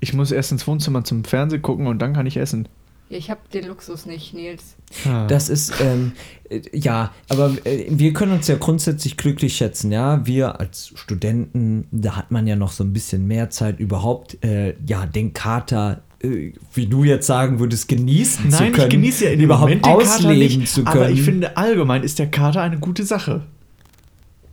Ich 0.00 0.12
muss 0.12 0.32
erst 0.32 0.52
ins 0.52 0.66
Wohnzimmer 0.66 1.04
zum 1.04 1.24
Fernsehen 1.24 1.62
gucken 1.62 1.86
und 1.86 2.00
dann 2.00 2.12
kann 2.14 2.26
ich 2.26 2.36
essen. 2.36 2.68
Ja, 3.10 3.18
ich 3.18 3.30
habe 3.30 3.40
den 3.52 3.66
Luxus 3.66 4.06
nicht, 4.06 4.32
Nils. 4.32 4.76
Ah. 5.06 5.26
Das 5.26 5.48
ist, 5.50 5.74
ähm, 5.80 6.12
äh, 6.48 6.62
ja, 6.72 7.12
aber 7.28 7.52
äh, 7.64 7.86
wir 7.90 8.14
können 8.14 8.32
uns 8.32 8.48
ja 8.48 8.56
grundsätzlich 8.56 9.16
glücklich 9.16 9.56
schätzen, 9.56 9.92
ja. 9.92 10.26
Wir 10.26 10.58
als 10.58 10.92
Studenten, 10.94 11.86
da 11.90 12.16
hat 12.16 12.30
man 12.30 12.46
ja 12.46 12.56
noch 12.56 12.72
so 12.72 12.82
ein 12.82 12.92
bisschen 12.92 13.26
mehr 13.26 13.50
Zeit 13.50 13.78
überhaupt, 13.78 14.42
äh, 14.42 14.74
ja, 14.86 15.04
den 15.04 15.34
Kater, 15.34 16.02
äh, 16.20 16.52
wie 16.72 16.86
du 16.86 17.04
jetzt 17.04 17.26
sagen 17.26 17.58
würdest, 17.58 17.88
genießen 17.88 18.50
zu 18.50 18.56
Nein, 18.56 18.72
können. 18.72 18.86
ich 18.86 18.94
genieße 18.94 19.24
ja 19.26 19.30
in 19.32 19.38
dem 19.38 19.44
überhaupt 19.44 19.68
Moment 19.68 19.84
den 19.84 19.92
Kater 19.92 20.14
ausleben 20.14 20.60
nicht, 20.60 20.72
zu 20.72 20.84
können. 20.84 20.96
aber 20.96 21.10
ich 21.10 21.22
finde 21.22 21.56
allgemein 21.58 22.02
ist 22.04 22.18
der 22.18 22.30
Kater 22.30 22.62
eine 22.62 22.78
gute 22.78 23.04
Sache. 23.04 23.42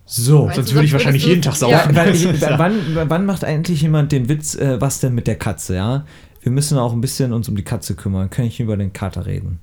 so. 0.06 0.48
Weißt 0.48 0.56
Sonst 0.58 0.74
würde 0.74 0.86
ich 0.88 0.94
wahrscheinlich 0.94 1.26
jeden 1.26 1.42
Tag 1.42 1.56
saufen. 1.56 1.72
Ja. 1.72 1.96
Weil 1.96 2.14
ich, 2.14 2.28
wann, 2.58 2.74
wann 3.08 3.26
macht 3.26 3.46
eigentlich 3.46 3.82
jemand 3.82 4.12
den 4.12 4.28
Witz, 4.28 4.56
äh, 4.56 4.82
was 4.82 5.00
denn 5.00 5.16
mit 5.16 5.28
der 5.28 5.38
Katze, 5.38 5.76
ja? 5.76 6.06
Wir 6.42 6.52
müssen 6.52 6.78
auch 6.78 6.92
ein 6.94 7.02
bisschen 7.02 7.34
uns 7.34 7.48
um 7.50 7.56
die 7.56 7.64
Katze 7.64 7.96
kümmern. 7.96 8.30
Kann 8.30 8.46
ich 8.46 8.60
über 8.60 8.78
den 8.78 8.92
Kater 8.94 9.26
reden? 9.26 9.60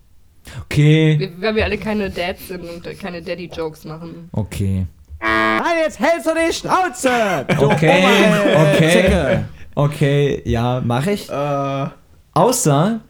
Okay, 0.65 1.19
Wir- 1.19 1.43
Weil 1.43 1.55
wir 1.57 1.65
alle 1.65 1.77
keine 1.79 2.09
Dads 2.11 2.49
sind 2.49 2.63
und 2.63 2.83
keine 2.99 3.21
Daddy-Jokes 3.23 3.85
machen. 3.85 4.29
okay. 4.33 4.87
Nein, 5.21 5.63
jetzt 5.85 5.99
hältst 5.99 6.27
du 6.27 6.31
die 6.33 6.53
Schnauze! 6.53 7.45
Okay, 7.59 8.05
okay. 8.55 9.45
Okay, 9.75 10.43
ja, 10.45 10.81
mache 10.81 11.11
ich. 11.13 11.29
Äh, 11.29 11.87
Außer, 12.35 13.01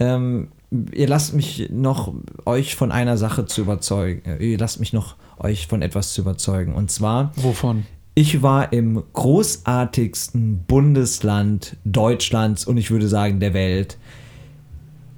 ähm, 0.00 0.48
ihr 0.92 1.06
lasst 1.08 1.34
mich 1.34 1.68
noch 1.70 2.12
euch 2.44 2.74
von 2.74 2.90
einer 2.90 3.16
Sache 3.16 3.46
zu 3.46 3.60
überzeugen. 3.60 4.22
Äh, 4.28 4.44
Ihr 4.52 4.58
lasst 4.58 4.80
mich 4.80 4.92
noch 4.92 5.14
euch 5.38 5.68
von 5.68 5.82
etwas 5.82 6.12
zu 6.14 6.20
überzeugen. 6.22 6.74
Und 6.74 6.90
zwar, 6.90 7.30
wovon? 7.36 7.86
Ich 8.18 8.42
war 8.42 8.72
im 8.72 9.02
großartigsten 9.12 10.64
Bundesland 10.66 11.76
Deutschlands 11.84 12.64
und 12.64 12.78
ich 12.78 12.90
würde 12.90 13.08
sagen 13.08 13.40
der 13.40 13.52
Welt. 13.52 13.98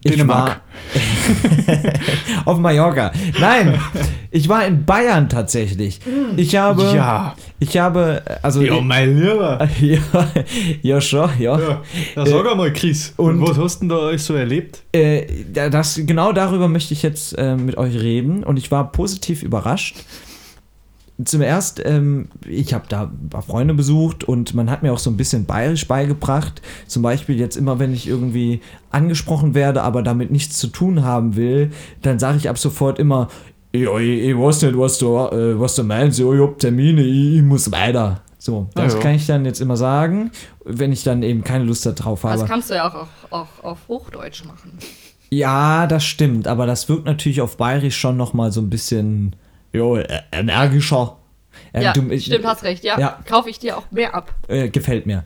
Ich 0.03 0.13
Dänemark. 0.13 0.61
war 0.95 1.93
auf 2.45 2.59
Mallorca. 2.59 3.13
Nein, 3.41 3.79
ich 4.33 4.49
war 4.49 4.67
in 4.67 4.85
Bayern 4.85 5.29
tatsächlich. 5.29 6.01
Ich 6.37 6.57
habe, 6.57 6.83
Ja. 6.95 7.35
ich 7.61 7.77
habe, 7.79 8.23
also 8.43 8.63
Ja, 8.63 8.81
mein 8.81 9.17
Lieber. 9.17 9.69
ja, 9.81 9.99
ja 10.83 11.01
schon, 11.01 11.31
ja. 11.39 11.59
Ja, 11.59 11.83
ja, 12.17 12.27
sag 12.27 12.47
einmal, 12.51 12.73
Chris. 12.73 13.13
und- 13.17 13.41
was 13.43 13.59
hast 13.59 13.79
denn 13.81 13.89
da 13.89 13.97
euch 13.99 14.23
so 14.23 14.35
erlebt? 14.35 14.83
Äh, 14.93 15.25
da- 15.53 15.69
das, 15.69 16.01
genau 16.05 16.33
darüber 16.33 16.67
möchte 16.69 16.95
ich 16.95 17.03
jetzt 17.03 17.37
äh, 17.39 17.57
mit 17.57 17.77
euch 17.77 17.95
reden 17.95 18.43
und 18.45 18.57
ich 18.57 18.71
war 18.73 18.91
positiv 18.93 19.43
überrascht. 19.45 19.97
Zum 21.25 21.43
erst, 21.43 21.85
ähm, 21.85 22.29
ich 22.47 22.73
habe 22.73 22.85
da 22.89 23.05
ein 23.05 23.29
paar 23.29 23.43
Freunde 23.43 23.75
besucht 23.75 24.23
und 24.23 24.55
man 24.55 24.71
hat 24.71 24.85
mir 24.85 24.93
auch 24.93 24.99
so 24.99 25.11
ein 25.11 25.17
bisschen 25.17 25.47
bayerisch 25.47 25.89
beigebracht. 25.89 26.63
Zum 26.87 27.03
Beispiel 27.03 27.39
jetzt 27.41 27.57
immer, 27.57 27.81
wenn 27.81 27.93
ich 27.93 28.07
irgendwie 28.07 28.61
angesprochen 28.91 29.55
werde, 29.55 29.83
aber 29.83 30.03
damit 30.03 30.31
nichts 30.31 30.59
zu 30.59 30.69
tun 30.69 31.03
haben 31.03 31.35
will, 31.35 31.73
dann 32.03 32.21
sage 32.21 32.37
ich 32.37 32.49
ab 32.49 32.57
sofort 32.57 33.01
immer, 33.01 33.29
ich, 33.73 33.83
ich 33.83 34.37
weiß 34.37 34.63
nicht, 34.63 34.79
was 34.79 34.99
du, 34.99 35.17
äh, 35.17 35.59
was 35.59 35.75
du 35.75 35.83
meinst, 35.83 36.21
ja, 36.21 36.33
ich 36.33 36.41
hab 36.41 36.59
Termine, 36.59 37.03
ich, 37.03 37.37
ich 37.37 37.43
muss 37.43 37.71
weiter. 37.73 38.23
So, 38.39 38.69
das 38.75 38.95
ja. 38.95 39.01
kann 39.01 39.15
ich 39.15 39.27
dann 39.27 39.45
jetzt 39.45 39.61
immer 39.61 39.77
sagen, 39.77 40.31
wenn 40.65 40.93
ich 40.93 41.03
dann 41.03 41.25
eben 41.25 41.43
keine 41.43 41.65
Lust 41.65 41.85
darauf 41.85 42.23
habe. 42.23 42.39
Das 42.39 42.49
kannst 42.49 42.71
du 42.71 42.75
ja 42.75 42.89
auch, 42.89 42.95
auch, 42.95 43.09
auch 43.33 43.65
auf 43.65 43.79
Hochdeutsch 43.89 44.45
machen. 44.45 44.79
Ja, 45.31 45.87
das 45.89 46.05
stimmt, 46.05 46.47
aber 46.47 46.65
das 46.65 46.89
wirkt 46.89 47.05
natürlich 47.05 47.41
auf 47.41 47.57
Bayerisch 47.57 47.99
schon 47.99 48.17
nochmal 48.17 48.53
so 48.53 48.61
ein 48.61 48.71
bisschen 48.71 49.35
jo, 49.73 49.97
äh, 49.97 50.07
energischer. 50.33 51.17
Äh, 51.73 51.85
ja, 51.85 51.93
du- 51.93 52.09
äh, 52.11 52.19
stimmt, 52.21 52.45
hast 52.47 52.63
recht. 52.65 52.85
Ja, 52.85 52.99
Ja. 52.99 53.19
kaufe 53.27 53.51
ich 53.51 53.59
dir 53.59 53.77
auch 53.79 53.91
mehr 53.91 54.15
ab. 54.15 54.35
äh, 54.49 54.69
gefällt 54.69 55.07
mir. 55.07 55.25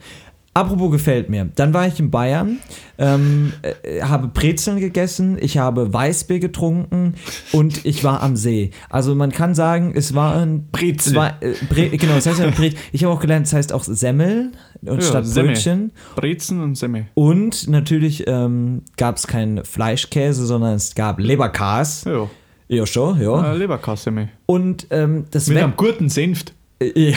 Apropos 0.54 0.90
gefällt 0.90 1.30
mir. 1.30 1.48
Dann 1.54 1.72
war 1.72 1.86
ich 1.86 1.98
in 1.98 2.10
Bayern, 2.10 2.58
ähm, 2.98 3.54
äh, 3.62 4.02
habe 4.02 4.28
Brezeln 4.28 4.80
gegessen, 4.80 5.38
ich 5.40 5.56
habe 5.56 5.94
Weißbier 5.94 6.40
getrunken 6.40 7.14
und 7.52 7.86
ich 7.86 8.04
war 8.04 8.22
am 8.22 8.36
See. 8.36 8.70
Also 8.90 9.14
man 9.14 9.32
kann 9.32 9.54
sagen, 9.54 9.94
es 9.96 10.14
waren 10.14 10.68
Brezel. 10.70 11.14
Zwei, 11.14 11.28
äh, 11.40 11.54
Bre 11.70 11.88
genau, 11.96 12.16
das 12.16 12.26
heißt 12.26 12.40
ja 12.40 12.50
Bre 12.50 12.72
Ich 12.92 13.02
habe 13.02 13.14
auch 13.14 13.20
gelernt, 13.20 13.46
es 13.46 13.54
heißt 13.54 13.72
auch 13.72 13.82
Semmel 13.84 14.52
und 14.82 15.00
Ja, 15.00 15.08
statt 15.08 15.26
Semmel. 15.26 15.54
Brötchen. 15.54 15.92
Brezen 16.16 16.60
und 16.62 16.74
Semme. 16.76 17.06
Und 17.14 17.68
natürlich 17.68 18.24
ähm, 18.26 18.82
gab 18.98 19.16
es 19.16 19.26
kein 19.26 19.64
Fleischkäse, 19.64 20.44
sondern 20.44 20.74
es 20.74 20.94
gab 20.94 21.18
Leberkas. 21.18 22.04
Ja. 22.04 22.28
Ja, 22.72 22.86
schon, 22.86 23.20
ja. 23.20 23.52
Äh, 23.52 23.56
Leberkassemme. 23.58 24.30
Und 24.46 24.86
ähm, 24.90 25.26
das 25.30 25.46
Mit 25.48 25.58
einem 25.58 25.76
guten 25.76 26.08
Senft. 26.08 26.54
Ja, 26.96 27.16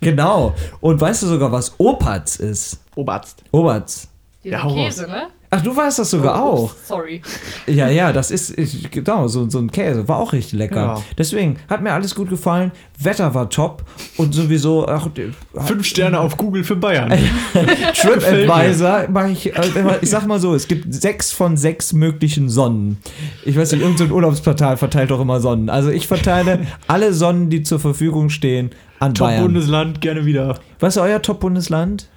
genau. 0.00 0.54
Und 0.80 1.00
weißt 1.00 1.24
du 1.24 1.26
sogar, 1.26 1.50
was 1.50 1.74
Opatz 1.78 2.36
ist? 2.36 2.78
Oberst. 2.94 3.42
Oberz. 3.50 4.06
Dieser 4.44 4.58
Ja, 4.58 4.68
Käse, 4.68 5.08
ne? 5.08 5.28
Ach, 5.54 5.60
du 5.60 5.76
weißt 5.76 5.98
das 5.98 6.10
sogar 6.10 6.42
auch. 6.42 6.72
Ups, 6.72 6.88
Sorry. 6.88 7.20
Ja, 7.66 7.86
ja, 7.90 8.10
das 8.10 8.30
ist, 8.30 8.58
ich, 8.58 8.90
genau, 8.90 9.28
so, 9.28 9.50
so 9.50 9.58
ein 9.58 9.70
Käse. 9.70 10.08
War 10.08 10.16
auch 10.16 10.32
richtig 10.32 10.54
lecker. 10.54 10.80
Ja. 10.80 11.02
Deswegen 11.18 11.56
hat 11.68 11.82
mir 11.82 11.92
alles 11.92 12.14
gut 12.14 12.30
gefallen. 12.30 12.72
Wetter 12.98 13.34
war 13.34 13.50
top. 13.50 13.84
Und 14.16 14.34
sowieso, 14.34 14.88
ach, 14.88 15.10
Fünf 15.66 15.84
Sterne 15.84 16.20
auf 16.20 16.38
Google 16.38 16.64
für 16.64 16.76
Bayern. 16.76 17.12
TripAdvisor 17.94 19.08
mache 19.10 19.28
ich, 19.28 19.54
äh, 19.54 19.98
ich 20.00 20.08
sag 20.08 20.26
mal 20.26 20.40
so, 20.40 20.54
es 20.54 20.66
gibt 20.68 20.92
sechs 20.94 21.32
von 21.32 21.58
sechs 21.58 21.92
möglichen 21.92 22.48
Sonnen. 22.48 22.96
Ich 23.44 23.54
weiß 23.54 23.72
nicht, 23.72 23.82
irgendein 23.82 24.10
Urlaubsportal 24.10 24.78
verteilt 24.78 25.10
doch 25.10 25.20
immer 25.20 25.40
Sonnen. 25.40 25.68
Also 25.68 25.90
ich 25.90 26.08
verteile 26.08 26.66
alle 26.86 27.12
Sonnen, 27.12 27.50
die 27.50 27.62
zur 27.62 27.78
Verfügung 27.78 28.30
stehen, 28.30 28.70
an 29.00 29.12
Bayern. 29.12 29.42
Top-Bundesland, 29.42 30.00
gerne 30.00 30.24
wieder. 30.24 30.58
Was 30.80 30.96
ist 30.96 31.02
euer 31.02 31.20
Top-Bundesland? 31.20 32.08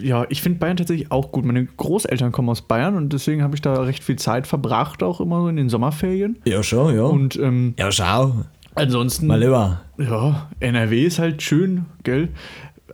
Ja, 0.00 0.24
ich 0.30 0.42
finde 0.42 0.58
Bayern 0.58 0.76
tatsächlich 0.76 1.12
auch 1.12 1.32
gut. 1.32 1.44
Meine 1.44 1.64
Großeltern 1.64 2.32
kommen 2.32 2.48
aus 2.48 2.62
Bayern 2.62 2.96
und 2.96 3.12
deswegen 3.12 3.42
habe 3.42 3.54
ich 3.54 3.60
da 3.62 3.74
recht 3.74 4.02
viel 4.02 4.16
Zeit 4.16 4.46
verbracht, 4.46 5.02
auch 5.02 5.20
immer 5.20 5.42
so 5.42 5.48
in 5.48 5.56
den 5.56 5.68
Sommerferien. 5.68 6.38
Ja, 6.44 6.62
schon, 6.62 6.94
ja. 6.96 7.04
Und 7.04 7.36
ähm, 7.36 7.74
ja, 7.78 7.92
schau. 7.92 8.44
ansonsten, 8.74 9.26
Mal 9.26 9.40
lieber. 9.40 9.82
ja, 9.98 10.48
NRW 10.60 11.04
ist 11.04 11.18
halt 11.18 11.42
schön, 11.42 11.84
gell? 12.04 12.28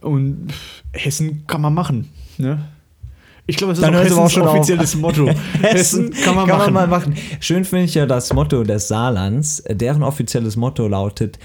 Und 0.01 0.49
Hessen 0.93 1.45
kann 1.47 1.61
man 1.61 1.75
machen, 1.75 2.09
ne? 2.37 2.61
Ich 3.51 3.57
glaube, 3.57 3.73
das 3.73 3.79
ist 3.79 3.85
Dann 3.87 3.97
auch 3.97 4.25
auch 4.25 4.31
schon 4.31 4.43
auf. 4.43 4.55
offizielles 4.57 4.95
Motto. 4.95 5.27
Hessen 5.63 6.11
kann 6.11 6.35
man 6.37 6.47
machen. 6.47 6.75
mal 6.75 6.87
machen. 6.87 7.15
Schön 7.41 7.65
finde 7.65 7.87
ich 7.87 7.95
ja 7.95 8.05
das 8.05 8.31
Motto 8.35 8.63
des 8.63 8.89
Saarlands. 8.89 9.65
Deren 9.71 10.03
offizielles 10.03 10.57
Motto 10.57 10.87
lautet: 10.87 11.39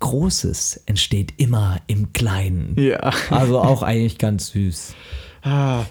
Großes 0.00 0.82
entsteht 0.86 1.34
immer 1.38 1.80
im 1.86 2.12
Kleinen. 2.12 2.74
Ja. 2.78 3.12
Also 3.30 3.60
auch 3.60 3.82
eigentlich 3.82 4.18
ganz 4.18 4.48
süß. 4.48 4.94
Ah, 5.48 5.84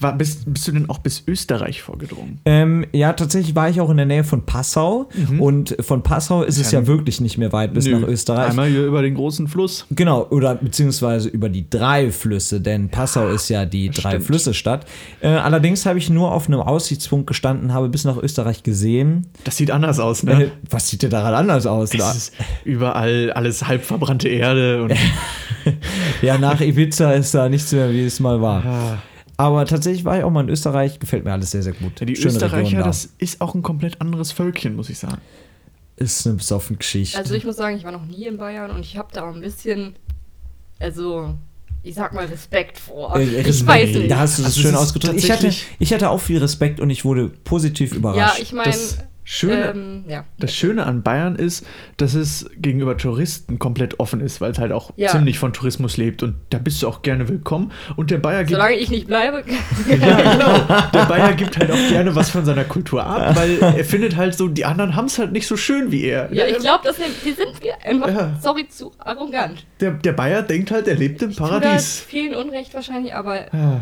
war, 0.00 0.16
bist, 0.16 0.50
bist 0.52 0.66
du 0.68 0.72
denn 0.72 0.88
auch 0.88 0.96
bis 0.98 1.22
Österreich 1.26 1.82
vorgedrungen? 1.82 2.40
Ähm, 2.46 2.86
ja, 2.92 3.12
tatsächlich 3.12 3.54
war 3.54 3.68
ich 3.68 3.78
auch 3.82 3.90
in 3.90 3.98
der 3.98 4.06
Nähe 4.06 4.24
von 4.24 4.46
Passau 4.46 5.10
und 5.38 5.76
von 5.80 6.02
Passau 6.02 6.42
ist 6.44 6.58
es 6.58 6.72
Ja, 6.72 6.80
ja 6.80 6.86
wirklich 6.86 7.20
nicht 7.20 7.36
mehr 7.36 7.52
weit 7.52 7.74
bis 7.74 7.84
Nö, 7.84 7.98
nach 7.98 8.08
Österreich. 8.08 8.48
Einmal 8.50 8.70
hier 8.70 8.86
über 8.86 9.02
den 9.02 9.14
großen 9.14 9.48
Fluss. 9.48 9.84
Genau, 9.90 10.26
oder 10.30 10.54
beziehungsweise 10.54 11.28
über 11.28 11.50
die 11.50 11.68
drei 11.68 12.10
Flüsse, 12.10 12.62
denn 12.62 12.88
Passau 12.88 13.28
ist 13.28 13.50
ja 13.50 13.66
die 13.66 13.90
drei 13.90 14.12
stimmt. 14.12 14.24
Flüsse 14.24 14.54
Stadt. 14.54 14.86
Äh, 15.20 15.28
allerdings 15.28 15.84
habe 15.84 15.98
ich 15.98 16.08
nur 16.08 16.32
auf 16.32 16.46
einem 16.48 16.60
Aussichtspunkt 16.60 17.26
gestanden, 17.26 17.74
habe 17.74 17.90
bis 17.90 18.04
nach 18.04 18.16
Österreich 18.16 18.62
gesehen. 18.62 19.26
Das 19.44 19.58
sieht 19.58 19.70
anders 19.70 20.00
aus, 20.00 20.22
Äh, 20.24 20.26
ne? 20.34 20.50
was 20.70 20.88
sieht 20.88 21.02
denn 21.02 21.10
daran 21.10 21.34
anders 21.34 21.66
aus? 21.66 21.92
Es 21.92 22.16
ist 22.16 22.32
überall 22.64 23.30
alles 23.32 23.66
halb 23.66 23.84
verbrannte 23.84 24.28
Erde 24.30 24.82
und 24.84 24.92
Ja, 26.22 26.38
nach 26.38 26.60
Ibiza 26.60 27.12
ist 27.12 27.34
da 27.34 27.48
nichts 27.48 27.72
mehr, 27.72 27.90
wie 27.90 28.04
es 28.04 28.20
mal 28.20 28.40
war. 28.40 28.64
Ah. 28.64 29.02
Aber 29.36 29.64
tatsächlich 29.66 30.04
war 30.04 30.18
ich 30.18 30.24
auch 30.24 30.30
mal 30.30 30.42
in 30.42 30.50
Österreich, 30.50 30.98
gefällt 31.00 31.24
mir 31.24 31.32
alles 31.32 31.50
sehr, 31.50 31.62
sehr 31.62 31.72
gut. 31.72 31.98
Ja, 31.98 32.06
die 32.06 32.16
Schöne 32.16 32.34
Österreicher, 32.34 32.78
da. 32.78 32.84
das 32.84 33.08
ist 33.18 33.40
auch 33.40 33.54
ein 33.54 33.62
komplett 33.62 34.00
anderes 34.00 34.30
Völkchen, 34.30 34.76
muss 34.76 34.88
ich 34.88 34.98
sagen. 34.98 35.18
ist 35.96 36.26
eine 36.26 36.36
besoffene 36.36 36.78
Geschichte. 36.78 37.18
Also 37.18 37.34
ich 37.34 37.44
muss 37.44 37.56
sagen, 37.56 37.76
ich 37.76 37.84
war 37.84 37.92
noch 37.92 38.04
nie 38.04 38.26
in 38.26 38.36
Bayern 38.38 38.70
und 38.70 38.80
ich 38.80 38.96
habe 38.96 39.08
da 39.12 39.28
auch 39.28 39.34
ein 39.34 39.40
bisschen, 39.40 39.94
also 40.78 41.34
ich 41.82 41.94
sag 41.94 42.12
mal 42.12 42.26
Respekt 42.26 42.78
vor. 42.78 43.16
Äh, 43.16 43.24
ich 43.24 43.46
Respekt. 43.46 43.68
weiß 43.68 43.94
nicht. 43.96 44.10
Da 44.10 44.18
hast 44.18 44.38
du 44.38 44.42
das 44.42 44.52
Also 44.52 44.60
schön 44.60 44.74
ausgedrückt. 44.76 45.18
Ich 45.18 45.30
hatte, 45.30 45.50
ich 45.78 45.92
hatte 45.92 46.10
auch 46.10 46.20
viel 46.20 46.38
Respekt 46.38 46.78
und 46.78 46.90
ich 46.90 47.04
wurde 47.04 47.28
positiv 47.28 47.90
ja, 47.92 47.96
überrascht. 47.96 48.38
ich 48.40 48.52
meine, 48.52 48.72
Schöne, 49.34 49.70
ähm, 49.70 50.04
ja. 50.08 50.24
das 50.38 50.54
Schöne 50.54 50.84
an 50.84 51.02
Bayern 51.02 51.36
ist, 51.36 51.64
dass 51.96 52.12
es 52.12 52.50
gegenüber 52.58 52.98
Touristen 52.98 53.58
komplett 53.58 53.98
offen 53.98 54.20
ist, 54.20 54.42
weil 54.42 54.52
es 54.52 54.58
halt 54.58 54.72
auch 54.72 54.90
Ja. 54.96 55.08
ziemlich 55.08 55.38
von 55.38 55.54
Tourismus 55.54 55.96
lebt 55.96 56.22
und 56.22 56.34
da 56.50 56.58
bist 56.58 56.82
du 56.82 56.88
auch 56.88 57.00
gerne 57.00 57.28
willkommen. 57.30 57.72
Und 57.96 58.10
der 58.10 58.18
Bayer 58.18 58.40
gibt, 58.44 58.50
Solange 58.60 58.76
ich 58.76 58.90
nicht 58.90 59.06
bleibe. 59.06 59.42
ja, 59.88 59.96
genau, 60.32 60.58
der 60.92 61.04
Bayer 61.06 61.32
gibt 61.32 61.56
halt 61.58 61.70
auch 61.70 61.88
gerne 61.88 62.14
was 62.14 62.28
von 62.28 62.44
seiner 62.44 62.64
Kultur 62.64 63.04
ab, 63.06 63.34
weil 63.34 63.58
er 63.60 63.84
findet 63.86 64.16
halt 64.16 64.34
so, 64.34 64.48
die 64.48 64.66
anderen 64.66 64.96
haben 64.96 65.06
es 65.06 65.18
halt 65.18 65.32
nicht 65.32 65.46
so 65.46 65.56
schön 65.56 65.90
wie 65.90 66.04
er. 66.04 66.30
ja, 66.32 66.44
ich 66.46 66.58
glaube, 66.58 66.90
die 67.24 67.32
sind 67.32 67.62
wir 67.62 67.74
einfach, 67.84 68.08
Ja. 68.08 68.38
sorry, 68.42 68.68
zu 68.68 68.92
arrogant. 68.98 69.64
Der, 69.80 69.92
der 69.92 70.12
Bayer 70.12 70.42
denkt 70.42 70.70
halt, 70.70 70.86
er 70.88 70.94
lebt 70.96 71.22
im 71.22 71.30
Ich 71.30 71.36
tue 71.36 71.48
da 71.48 71.58
Paradies. 71.60 72.00
vielen 72.06 72.34
Unrecht 72.34 72.74
wahrscheinlich, 72.74 73.14
aber 73.14 73.50
Ja. 73.54 73.80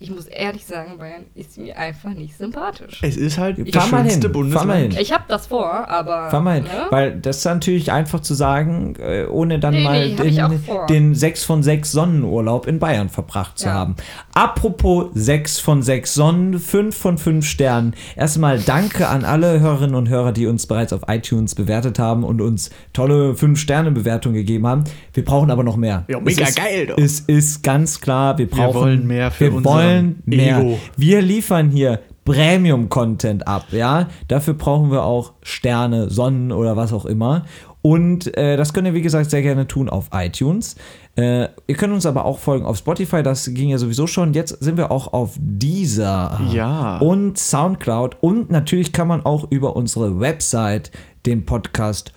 Ich 0.00 0.10
muss 0.10 0.26
ehrlich 0.26 0.64
sagen, 0.66 0.98
Bayern 0.98 1.22
ist 1.34 1.56
mir 1.56 1.78
einfach 1.78 2.10
nicht 2.10 2.36
sympathisch. 2.36 2.98
Es 3.02 3.16
ist 3.16 3.38
halt 3.38 3.56
Fahr 3.56 3.64
das 3.72 3.90
mal 3.90 3.98
hin, 4.02 4.10
schönste 4.10 4.26
fahr 4.28 4.32
Bundesland. 4.32 4.66
mal 4.66 4.78
hin. 4.78 4.96
Ich 5.00 5.12
habe 5.12 5.24
das 5.28 5.46
vor, 5.46 5.88
aber. 5.88 6.30
Fahr 6.30 6.40
mal 6.40 6.56
hin. 6.56 6.64
ne? 6.64 6.70
Weil 6.90 7.16
das 7.20 7.38
ist 7.38 7.44
natürlich 7.44 7.90
einfach 7.92 8.20
zu 8.20 8.34
sagen, 8.34 8.96
äh, 8.98 9.24
ohne 9.26 9.58
dann 9.60 9.74
Nee, 9.74 9.84
mal 9.84 10.08
nee, 10.08 10.22
ich 10.24 10.36
den, 10.36 10.60
den 10.90 11.14
6 11.14 11.44
von 11.44 11.62
6 11.62 11.92
Sonnenurlaub 11.92 12.66
in 12.66 12.78
Bayern 12.80 13.08
verbracht 13.08 13.58
zu 13.58 13.66
Ja. 13.66 13.74
haben. 13.74 13.94
Apropos 14.34 15.06
6 15.14 15.60
von 15.60 15.82
6 15.82 16.12
Sonnen, 16.12 16.58
5 16.58 16.94
von 16.96 17.16
5 17.16 17.46
Sternen. 17.46 17.94
Erstmal 18.16 18.58
danke 18.60 19.08
an 19.08 19.24
alle 19.24 19.60
Hörerinnen 19.60 19.94
und 19.94 20.08
Hörer, 20.08 20.32
die 20.32 20.46
uns 20.46 20.66
bereits 20.66 20.92
auf 20.92 21.02
iTunes 21.08 21.54
bewertet 21.54 21.98
haben 21.98 22.24
und 22.24 22.40
uns 22.40 22.70
tolle 22.92 23.32
5-Sterne-Bewertungen 23.34 24.34
gegeben 24.34 24.66
haben. 24.66 24.84
Wir 25.12 25.24
brauchen 25.24 25.50
aber 25.50 25.62
noch 25.62 25.76
mehr. 25.76 26.04
Ja, 26.08 26.18
mega 26.20 26.42
es 26.42 26.50
ist, 26.50 26.56
geil, 26.56 26.86
doch. 26.88 26.98
Es 26.98 27.20
ist 27.20 27.62
ganz 27.62 28.00
klar, 28.00 28.36
wir 28.38 28.50
brauchen 28.50 28.74
wollen 28.74 29.06
mehr 29.06 29.30
für 29.30 29.44
Wir 29.52 29.52
wollen 29.84 30.22
mehr. 30.26 30.58
Ego. 30.60 30.78
Wir 30.96 31.22
liefern 31.22 31.70
hier 31.70 32.00
Premium-Content 32.24 33.46
ab, 33.46 33.66
ja. 33.72 34.08
Dafür 34.28 34.54
brauchen 34.54 34.90
wir 34.90 35.04
auch 35.04 35.32
Sterne, 35.42 36.10
Sonnen 36.10 36.52
oder 36.52 36.76
was 36.76 36.92
auch 36.92 37.04
immer. 37.04 37.44
Und 37.82 38.34
äh, 38.38 38.56
das 38.56 38.72
könnt 38.72 38.86
ihr, 38.86 38.94
wie 38.94 39.02
gesagt, 39.02 39.30
sehr 39.30 39.42
gerne 39.42 39.66
tun 39.66 39.90
auf 39.90 40.08
iTunes. 40.14 40.76
Äh, 41.16 41.48
ihr 41.66 41.74
könnt 41.76 41.92
uns 41.92 42.06
aber 42.06 42.24
auch 42.24 42.38
folgen 42.38 42.64
auf 42.64 42.78
Spotify, 42.78 43.22
das 43.22 43.52
ging 43.52 43.68
ja 43.68 43.76
sowieso 43.78 44.06
schon. 44.06 44.32
Jetzt 44.32 44.62
sind 44.64 44.78
wir 44.78 44.90
auch 44.90 45.12
auf 45.12 45.34
Deezer 45.38 46.40
Ja. 46.50 46.96
und 46.98 47.36
Soundcloud. 47.38 48.16
Und 48.22 48.50
natürlich 48.50 48.92
kann 48.92 49.06
man 49.06 49.26
auch 49.26 49.50
über 49.50 49.76
unsere 49.76 50.18
Website 50.18 50.90
den 51.26 51.44
Podcast 51.44 52.12
hören, 52.12 52.14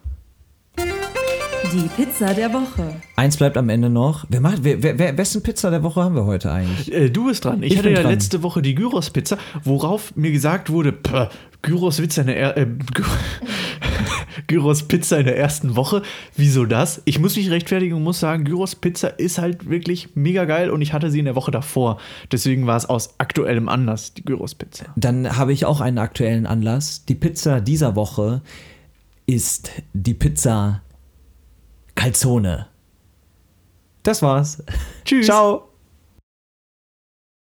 Die 1.72 1.88
Pizza 1.96 2.32
der 2.34 2.52
Woche. 2.52 2.94
Eins 3.16 3.36
bleibt 3.36 3.56
am 3.56 3.68
Ende 3.68 3.90
noch. 3.90 4.24
Wer 4.28 4.40
macht, 4.40 4.64
wer, 4.64 4.82
wer, 4.82 4.98
wer, 4.98 5.18
wessen 5.18 5.42
Pizza 5.42 5.70
der 5.70 5.82
Woche 5.82 6.02
haben 6.02 6.14
wir 6.14 6.24
heute 6.24 6.50
eigentlich? 6.50 6.92
Äh, 6.92 7.10
du 7.10 7.26
bist 7.26 7.44
dran. 7.44 7.62
Ich, 7.62 7.72
Ich 7.72 7.78
hatte 7.78 7.88
bin 7.88 7.96
ja 7.96 8.02
dran. 8.02 8.12
letzte 8.12 8.42
Woche 8.42 8.62
die 8.62 8.74
Gyros-Pizza, 8.74 9.36
worauf 9.64 10.14
mir 10.16 10.30
gesagt 10.32 10.70
wurde, 10.70 10.92
"Pah, 10.92 11.28
Gyros-Witz 11.62 12.16
in 12.18 12.26
der 12.28 12.36
er 12.38 12.56
äh, 12.56 12.66
Gy- 12.66 13.02
Gyros-Pizza 14.46 15.18
in 15.18 15.26
der 15.26 15.36
ersten 15.36 15.76
Woche. 15.76 16.02
Wieso 16.36 16.64
das? 16.64 17.02
Ich 17.04 17.18
muss 17.18 17.36
mich 17.36 17.50
rechtfertigen 17.50 17.94
und 17.94 18.02
muss 18.02 18.20
sagen, 18.20 18.44
Gyros-Pizza 18.44 19.08
ist 19.18 19.38
halt 19.38 19.68
wirklich 19.68 20.10
mega 20.14 20.44
geil 20.46 20.70
und 20.70 20.80
ich 20.80 20.92
hatte 20.92 21.10
sie 21.10 21.18
in 21.18 21.26
der 21.26 21.34
Woche 21.34 21.50
davor. 21.50 21.98
Deswegen 22.32 22.66
war 22.66 22.76
es 22.76 22.86
aus 22.86 23.14
aktuellem 23.18 23.68
Anlass 23.68 24.14
die 24.14 24.24
Gyros-Pizza. 24.24 24.86
Dann 24.96 25.36
habe 25.36 25.52
ich 25.52 25.64
auch 25.66 25.80
einen 25.80 25.98
aktuellen 25.98 26.46
Anlass. 26.46 27.04
Die 27.04 27.14
Pizza 27.14 27.60
dieser 27.60 27.94
Woche 27.96 28.40
ist 29.26 29.70
die 29.92 30.14
Pizza 30.14 30.80
Calzone. 31.98 32.66
Das 34.04 34.22
war's. 34.22 34.62
Tschüss. 35.04 35.26
Ciao. 35.26 35.67